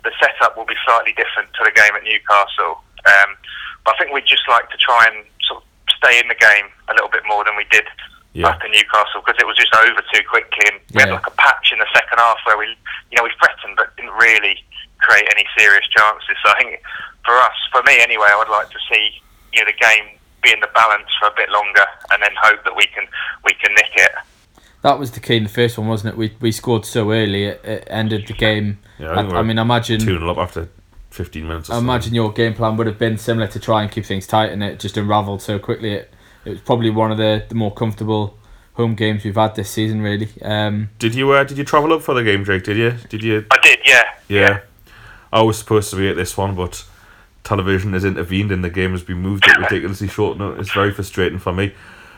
the 0.04 0.12
setup 0.20 0.58
will 0.58 0.66
be 0.66 0.78
slightly 0.86 1.14
different 1.14 1.54
to 1.54 1.62
the 1.64 1.72
game 1.72 1.94
at 1.96 2.04
Newcastle. 2.04 2.82
Um, 3.06 3.38
but 3.86 3.96
I 3.96 3.98
think 3.98 4.14
we'd 4.14 4.26
just 4.26 4.48
like 4.50 4.70
to 4.70 4.78
try 4.78 5.10
and 5.10 5.26
sort 5.46 5.62
of 5.62 5.66
stay 5.98 6.20
in 6.20 6.28
the 6.28 6.38
game 6.38 6.70
a 6.90 6.94
little 6.94 7.10
bit 7.10 7.24
more 7.28 7.46
than 7.46 7.56
we 7.56 7.66
did 7.70 7.86
yeah. 8.34 8.50
back 8.50 8.64
in 8.66 8.72
Newcastle 8.72 9.22
because 9.26 9.40
it 9.40 9.48
was 9.48 9.58
just 9.58 9.74
over 9.74 10.02
too 10.14 10.24
quickly, 10.30 10.66
and 10.70 10.78
we 10.94 11.02
yeah. 11.02 11.10
had 11.10 11.22
like 11.22 11.28
a 11.28 11.36
patch 11.38 11.72
in 11.72 11.80
the 11.80 11.90
second 11.94 12.18
half 12.18 12.38
where 12.46 12.58
we, 12.58 12.68
you 13.12 13.18
know, 13.18 13.24
we 13.24 13.34
threatened 13.38 13.78
but 13.78 13.96
didn't 13.98 14.14
really 14.18 14.58
create 15.02 15.28
any 15.34 15.46
serious 15.58 15.86
chances. 15.90 16.38
So 16.46 16.54
I 16.54 16.58
think 16.62 16.82
for 17.26 17.36
us, 17.38 17.58
for 17.72 17.82
me 17.84 18.00
anyway, 18.00 18.30
I 18.30 18.38
would 18.38 18.50
like 18.50 18.70
to 18.70 18.82
see 18.90 19.22
you 19.54 19.62
know 19.62 19.70
the 19.70 19.78
game 19.78 20.18
be 20.44 20.52
in 20.52 20.60
the 20.60 20.72
balance 20.74 21.10
for 21.20 21.28
a 21.28 21.36
bit 21.36 21.50
longer, 21.50 21.86
and 22.12 22.22
then 22.22 22.32
hope 22.42 22.64
that 22.64 22.76
we 22.76 22.86
can 22.94 23.06
we 23.46 23.54
can 23.54 23.74
nick 23.76 23.94
it. 23.96 24.12
That 24.84 24.98
was 24.98 25.12
the 25.12 25.20
key 25.20 25.38
in 25.38 25.44
the 25.44 25.50
first 25.50 25.78
one, 25.78 25.88
wasn't 25.88 26.14
it? 26.14 26.18
We 26.18 26.36
we 26.40 26.52
scored 26.52 26.86
so 26.86 27.12
early, 27.12 27.46
it, 27.46 27.64
it 27.64 27.88
ended 27.88 28.28
the 28.28 28.34
game. 28.34 28.80
Yeah, 28.98 29.12
I, 29.12 29.40
I 29.40 29.42
mean, 29.44 29.58
imagine 29.58 30.00
two 30.00 30.18
up 30.30 30.38
after 30.38 30.70
15 31.12 31.48
minutes. 31.48 31.70
I 31.70 31.78
imagine 31.78 32.16
your 32.16 32.32
game 32.32 32.54
plan 32.54 32.78
would 32.78 32.88
have 32.88 32.98
been 32.98 33.18
similar 33.18 33.48
to 33.48 33.60
try 33.60 33.84
and 33.84 33.92
keep 33.92 34.06
things 34.06 34.26
tight, 34.26 34.52
and 34.52 34.64
it 34.64 34.80
just 34.80 34.98
unravelled 34.98 35.42
so 35.42 35.60
quickly. 35.60 35.94
It 35.94 36.14
it 36.46 36.50
was 36.50 36.62
probably 36.62 36.90
one 36.90 37.12
of 37.12 37.18
the, 37.18 37.46
the 37.48 37.56
more 37.56 37.72
comfortable 37.72 38.38
home 38.74 38.96
games 38.96 39.24
we've 39.24 39.36
had 39.36 39.56
this 39.56 39.70
season. 39.70 40.02
Really. 40.02 40.30
Um, 40.42 40.90
did 40.98 41.14
you 41.14 41.32
uh, 41.32 41.44
did 41.44 41.58
you 41.58 41.64
travel 41.64 41.94
up 41.94 42.02
for 42.02 42.14
the 42.14 42.24
game, 42.24 42.44
Jake? 42.44 42.64
Did 42.64 42.78
you? 42.78 42.92
Did 43.10 43.24
you? 43.24 43.46
I 43.52 43.58
did. 43.62 43.80
Yeah. 43.86 44.04
Yeah. 44.28 44.40
yeah. 44.40 44.60
I 45.34 45.42
was 45.42 45.58
supposed 45.58 45.90
to 45.92 45.96
be 45.96 46.10
at 46.10 46.16
this 46.16 46.36
one, 46.36 46.56
but 46.56 46.84
television 47.44 47.94
has 47.94 48.04
intervened 48.04 48.52
and 48.52 48.64
the 48.64 48.70
game 48.70 48.92
has 48.92 49.04
been 49.04 49.18
moved 49.18 49.48
at 49.48 49.58
ridiculously 49.58 50.08
short 50.08 50.38
notice. 50.38 50.68
It's 50.68 50.74
very 50.74 50.92
frustrating 50.92 51.40
for 51.40 51.54
me. 51.54 51.74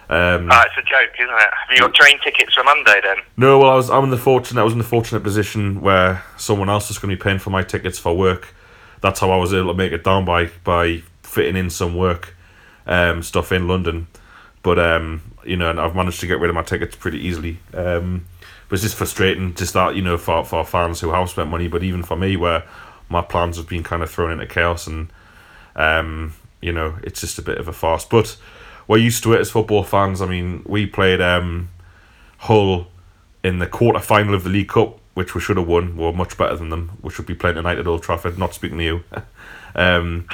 Um, 0.09 0.49
oh, 0.51 0.61
it's 0.65 0.77
a 0.77 0.81
joke, 0.81 1.11
isn't 1.17 1.33
it? 1.33 1.49
Have 1.53 1.71
you 1.71 1.79
got 1.79 1.93
train 1.93 2.19
tickets 2.23 2.53
for 2.53 2.63
Monday 2.63 2.99
then? 3.03 3.17
No, 3.37 3.59
well, 3.59 3.71
I 3.71 3.75
was. 3.75 3.89
I'm 3.89 4.03
in 4.03 4.09
the 4.09 4.17
fortunate. 4.17 4.59
I 4.59 4.63
was 4.63 4.73
in 4.73 4.79
the 4.79 4.85
fortunate 4.85 5.23
position 5.23 5.81
where 5.81 6.23
someone 6.37 6.69
else 6.69 6.89
was 6.89 6.97
going 6.97 7.09
to 7.11 7.15
be 7.15 7.21
paying 7.21 7.39
for 7.39 7.49
my 7.49 7.63
tickets 7.63 7.97
for 7.97 8.15
work. 8.15 8.53
That's 9.01 9.19
how 9.19 9.31
I 9.31 9.37
was 9.37 9.53
able 9.53 9.71
to 9.71 9.77
make 9.77 9.91
it 9.91 10.03
down 10.03 10.25
by 10.25 10.49
by 10.63 11.03
fitting 11.21 11.55
in 11.55 11.69
some 11.69 11.95
work 11.95 12.35
um, 12.85 13.23
stuff 13.23 13.51
in 13.51 13.67
London. 13.67 14.07
But 14.61 14.79
um, 14.79 15.21
you 15.45 15.57
know, 15.57 15.69
and 15.69 15.79
I've 15.79 15.95
managed 15.95 16.19
to 16.21 16.27
get 16.27 16.39
rid 16.39 16.49
of 16.49 16.55
my 16.55 16.63
tickets 16.63 16.95
pretty 16.95 17.19
easily. 17.19 17.59
Um, 17.73 18.25
but 18.67 18.75
it's 18.75 18.83
just 18.83 18.95
frustrating, 18.95 19.53
just 19.53 19.73
that 19.73 19.95
you 19.95 20.01
know, 20.01 20.17
for 20.17 20.43
for 20.43 20.65
fans 20.65 20.99
who 21.01 21.11
have 21.11 21.29
spent 21.29 21.49
money, 21.49 21.67
but 21.67 21.83
even 21.83 22.03
for 22.03 22.15
me, 22.15 22.35
where 22.35 22.63
my 23.09 23.21
plans 23.21 23.57
have 23.57 23.67
been 23.67 23.83
kind 23.83 24.01
of 24.01 24.09
thrown 24.09 24.31
into 24.31 24.47
chaos, 24.47 24.87
and 24.87 25.11
um, 25.75 26.33
you 26.61 26.71
know, 26.71 26.97
it's 27.03 27.21
just 27.21 27.37
a 27.37 27.41
bit 27.41 27.57
of 27.57 27.67
a 27.67 27.73
farce. 27.73 28.05
But 28.05 28.37
we're 28.87 28.97
used 28.97 29.23
to 29.23 29.33
it 29.33 29.39
as 29.39 29.49
football 29.51 29.83
fans. 29.83 30.21
I 30.21 30.25
mean, 30.25 30.63
we 30.65 30.85
played 30.85 31.21
um, 31.21 31.69
Hull 32.39 32.87
in 33.43 33.59
the 33.59 33.67
quarter 33.67 33.99
final 33.99 34.33
of 34.33 34.43
the 34.43 34.49
League 34.49 34.69
Cup, 34.69 34.99
which 35.13 35.35
we 35.35 35.41
should 35.41 35.57
have 35.57 35.67
won. 35.67 35.97
We're 35.97 36.11
much 36.13 36.37
better 36.37 36.55
than 36.55 36.69
them. 36.69 36.97
We 37.01 37.09
should 37.11 37.25
be 37.25 37.35
playing 37.35 37.55
tonight 37.55 37.77
at 37.77 37.87
Old 37.87 38.03
Trafford. 38.03 38.37
Not 38.37 38.53
speaking 38.53 38.77
to 38.77 38.83
you. 38.83 39.03
um, 39.75 40.27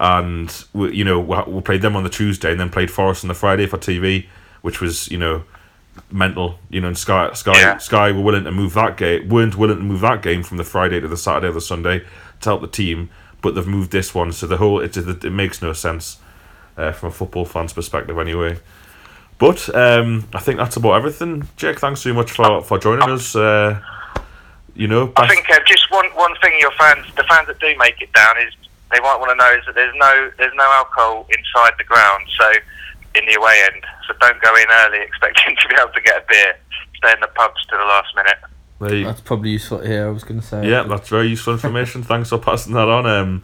and 0.00 0.64
we, 0.72 0.94
you 0.94 1.04
know 1.04 1.20
we, 1.20 1.36
we 1.46 1.60
played 1.60 1.82
them 1.82 1.94
on 1.94 2.02
the 2.02 2.10
Tuesday 2.10 2.50
and 2.50 2.60
then 2.60 2.70
played 2.70 2.90
Forest 2.90 3.24
on 3.24 3.28
the 3.28 3.34
Friday 3.34 3.66
for 3.66 3.78
TV, 3.78 4.26
which 4.62 4.80
was 4.80 5.08
you 5.10 5.18
know 5.18 5.44
mental. 6.10 6.58
You 6.70 6.80
know, 6.80 6.88
and 6.88 6.98
Sky 6.98 7.32
Sky 7.34 7.52
Yeah. 7.54 7.78
Sky 7.78 8.10
were 8.10 8.20
willing 8.22 8.44
to 8.44 8.52
move 8.52 8.74
that 8.74 8.96
game, 8.96 9.28
weren't 9.28 9.56
willing 9.56 9.78
to 9.78 9.84
move 9.84 10.00
that 10.00 10.22
game 10.22 10.42
from 10.42 10.56
the 10.56 10.64
Friday 10.64 10.98
to 11.00 11.08
the 11.08 11.16
Saturday 11.16 11.48
or 11.48 11.52
the 11.52 11.60
Sunday 11.60 12.04
to 12.40 12.48
help 12.48 12.60
the 12.62 12.66
team, 12.66 13.10
but 13.40 13.54
they've 13.54 13.66
moved 13.66 13.92
this 13.92 14.12
one. 14.14 14.32
So 14.32 14.46
the 14.46 14.56
whole 14.56 14.80
it 14.80 14.96
it, 14.96 15.24
it 15.24 15.30
makes 15.30 15.62
no 15.62 15.72
sense 15.72 16.18
uh, 16.76 16.92
from 16.92 17.08
a 17.10 17.12
football 17.12 17.44
fan's 17.44 17.72
perspective 17.72 18.18
anyway. 18.18 18.58
But 19.38 19.74
um, 19.74 20.28
I 20.34 20.38
think 20.40 20.58
that's 20.58 20.76
about 20.76 20.92
everything. 20.92 21.48
Jake, 21.56 21.80
thanks 21.80 22.00
so 22.02 22.12
much 22.14 22.30
for, 22.30 22.62
for 22.62 22.78
joining 22.78 23.08
us. 23.10 23.34
Uh, 23.34 23.80
you 24.74 24.86
know, 24.88 25.12
I 25.16 25.26
think 25.28 25.50
uh, 25.50 25.58
just 25.66 25.90
one 25.90 26.06
one 26.14 26.34
thing 26.40 26.52
your 26.60 26.70
fans, 26.72 27.04
the 27.16 27.24
fans 27.24 27.46
that 27.48 27.58
do 27.58 27.74
make 27.78 28.00
it 28.00 28.12
down, 28.12 28.38
is 28.38 28.52
they 28.92 29.00
might 29.00 29.16
want 29.16 29.30
to 29.30 29.36
know 29.36 29.50
is 29.58 29.64
that 29.66 29.74
there's 29.74 29.94
no 29.96 30.30
there's 30.38 30.54
no 30.54 30.64
alcohol 30.64 31.26
inside 31.30 31.72
the 31.76 31.84
ground, 31.84 32.24
so 32.38 32.50
in 33.14 33.26
the 33.26 33.34
away 33.34 33.60
end. 33.72 33.84
So 34.06 34.14
don't 34.20 34.40
go 34.40 34.54
in 34.56 34.64
early 34.70 35.00
expecting 35.02 35.56
to 35.56 35.68
be 35.68 35.74
able 35.80 35.92
to 35.92 36.00
get 36.00 36.22
a 36.22 36.24
beer. 36.28 36.56
Stay 36.96 37.12
in 37.12 37.20
the 37.20 37.26
pubs 37.28 37.66
to 37.66 37.76
the 37.76 37.84
last 37.84 38.14
minute. 38.16 38.94
you- 38.98 39.04
That's 39.04 39.20
probably 39.20 39.50
useful 39.50 39.80
to 39.80 39.86
hear. 39.86 40.06
I 40.06 40.10
was 40.10 40.24
going 40.24 40.40
to 40.40 40.46
say. 40.46 40.68
yeah, 40.70 40.84
that's 40.84 41.08
very 41.08 41.26
useful 41.28 41.52
information. 41.52 42.02
thanks 42.04 42.28
for 42.30 42.38
passing 42.38 42.72
that 42.74 42.88
on. 42.88 43.06
Um, 43.06 43.42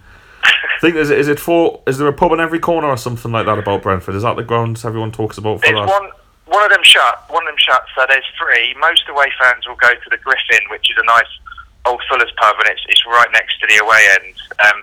I 0.49 0.80
think 0.80 0.94
there's 0.94 1.11
is 1.11 1.11
it, 1.11 1.18
is 1.18 1.28
it 1.28 1.40
for 1.40 1.82
is 1.86 1.99
there 1.99 2.09
a 2.09 2.12
pub 2.12 2.32
in 2.32 2.40
every 2.40 2.59
corner 2.59 2.88
or 2.88 2.96
something 2.96 3.32
like 3.32 3.46
that 3.46 3.59
about 3.59 3.82
Brentford? 3.82 4.14
Is 4.14 4.22
that 4.22 4.36
the 4.36 4.44
grounds 4.44 4.84
everyone 4.84 5.12
talks 5.12 5.38
about 5.38 5.61
for 5.61 5.66
There's 5.66 5.74
that? 5.74 5.88
one 5.88 6.11
one 6.46 6.64
of 6.64 6.70
them 6.70 6.82
shut, 6.82 7.24
one 7.28 7.42
of 7.42 7.49
them 7.49 7.59
shut. 7.59 7.84
So 7.94 8.07
there's 8.09 8.24
three. 8.38 8.74
Most 8.80 9.05
away 9.09 9.30
fans 9.38 9.66
will 9.66 9.76
go 9.76 9.92
to 9.92 10.09
the 10.11 10.16
Griffin, 10.18 10.64
which 10.70 10.88
is 10.90 10.96
a 10.96 11.05
nice 11.05 11.32
old 11.84 12.03
Fuller's 12.09 12.32
pub, 12.36 12.57
and 12.61 12.68
it's 12.68 12.82
it's 12.88 13.05
right 13.07 13.28
next 13.32 13.61
to 13.61 13.66
the 13.66 13.82
away 13.82 14.03
end. 14.20 14.34
Um, 14.64 14.82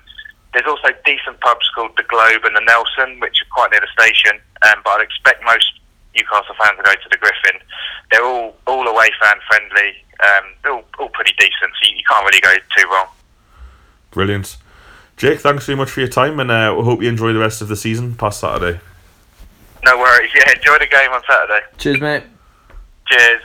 there's 0.54 0.68
also 0.68 0.90
decent 1.06 1.40
pubs 1.42 1.70
called 1.76 1.92
the 1.98 2.04
Globe 2.04 2.46
and 2.46 2.56
the 2.56 2.64
Nelson, 2.68 3.20
which 3.20 3.42
are 3.42 3.50
quite 3.52 3.72
near 3.72 3.82
the 3.82 3.92
station. 3.92 4.40
Um, 4.64 4.82
but 4.84 5.02
I'd 5.02 5.04
expect 5.04 5.44
most 5.44 5.68
Newcastle 6.16 6.56
fans 6.62 6.78
to 6.78 6.84
go 6.84 6.94
to 6.94 7.10
the 7.12 7.18
Griffin. 7.18 7.60
They're 8.12 8.24
all 8.26 8.56
all 8.68 8.88
away 8.88 9.10
fan 9.22 9.38
friendly. 9.48 9.96
Um, 10.24 10.46
they're 10.64 10.72
all, 10.72 10.86
all 11.00 11.10
pretty 11.10 11.34
decent, 11.38 11.72
so 11.76 11.90
you, 11.90 11.98
you 11.98 12.04
can't 12.08 12.26
really 12.26 12.42
go 12.42 12.54
too 12.78 12.88
wrong. 12.90 13.08
Brilliant. 14.12 14.58
Jake, 15.18 15.40
thanks 15.40 15.66
very 15.66 15.78
much 15.78 15.90
for 15.90 16.02
your 16.02 16.10
time, 16.10 16.40
and 16.40 16.52
uh, 16.52 16.74
we 16.78 16.84
hope 16.84 17.02
you 17.02 17.08
enjoy 17.08 17.32
the 17.32 17.40
rest 17.40 17.62
of 17.62 17.70
the 17.70 17.76
season 17.76 18.16
past 18.16 18.42
Saturday. 18.42 18.80
No 19.86 19.98
worries. 19.98 20.32
Yeah, 20.36 20.52
enjoy 20.52 20.78
the 20.80 20.88
game 20.88 21.12
on 21.12 21.22
Saturday. 21.30 21.66
Cheers, 21.78 22.02
mate. 22.02 22.24
Cheers. 23.08 23.42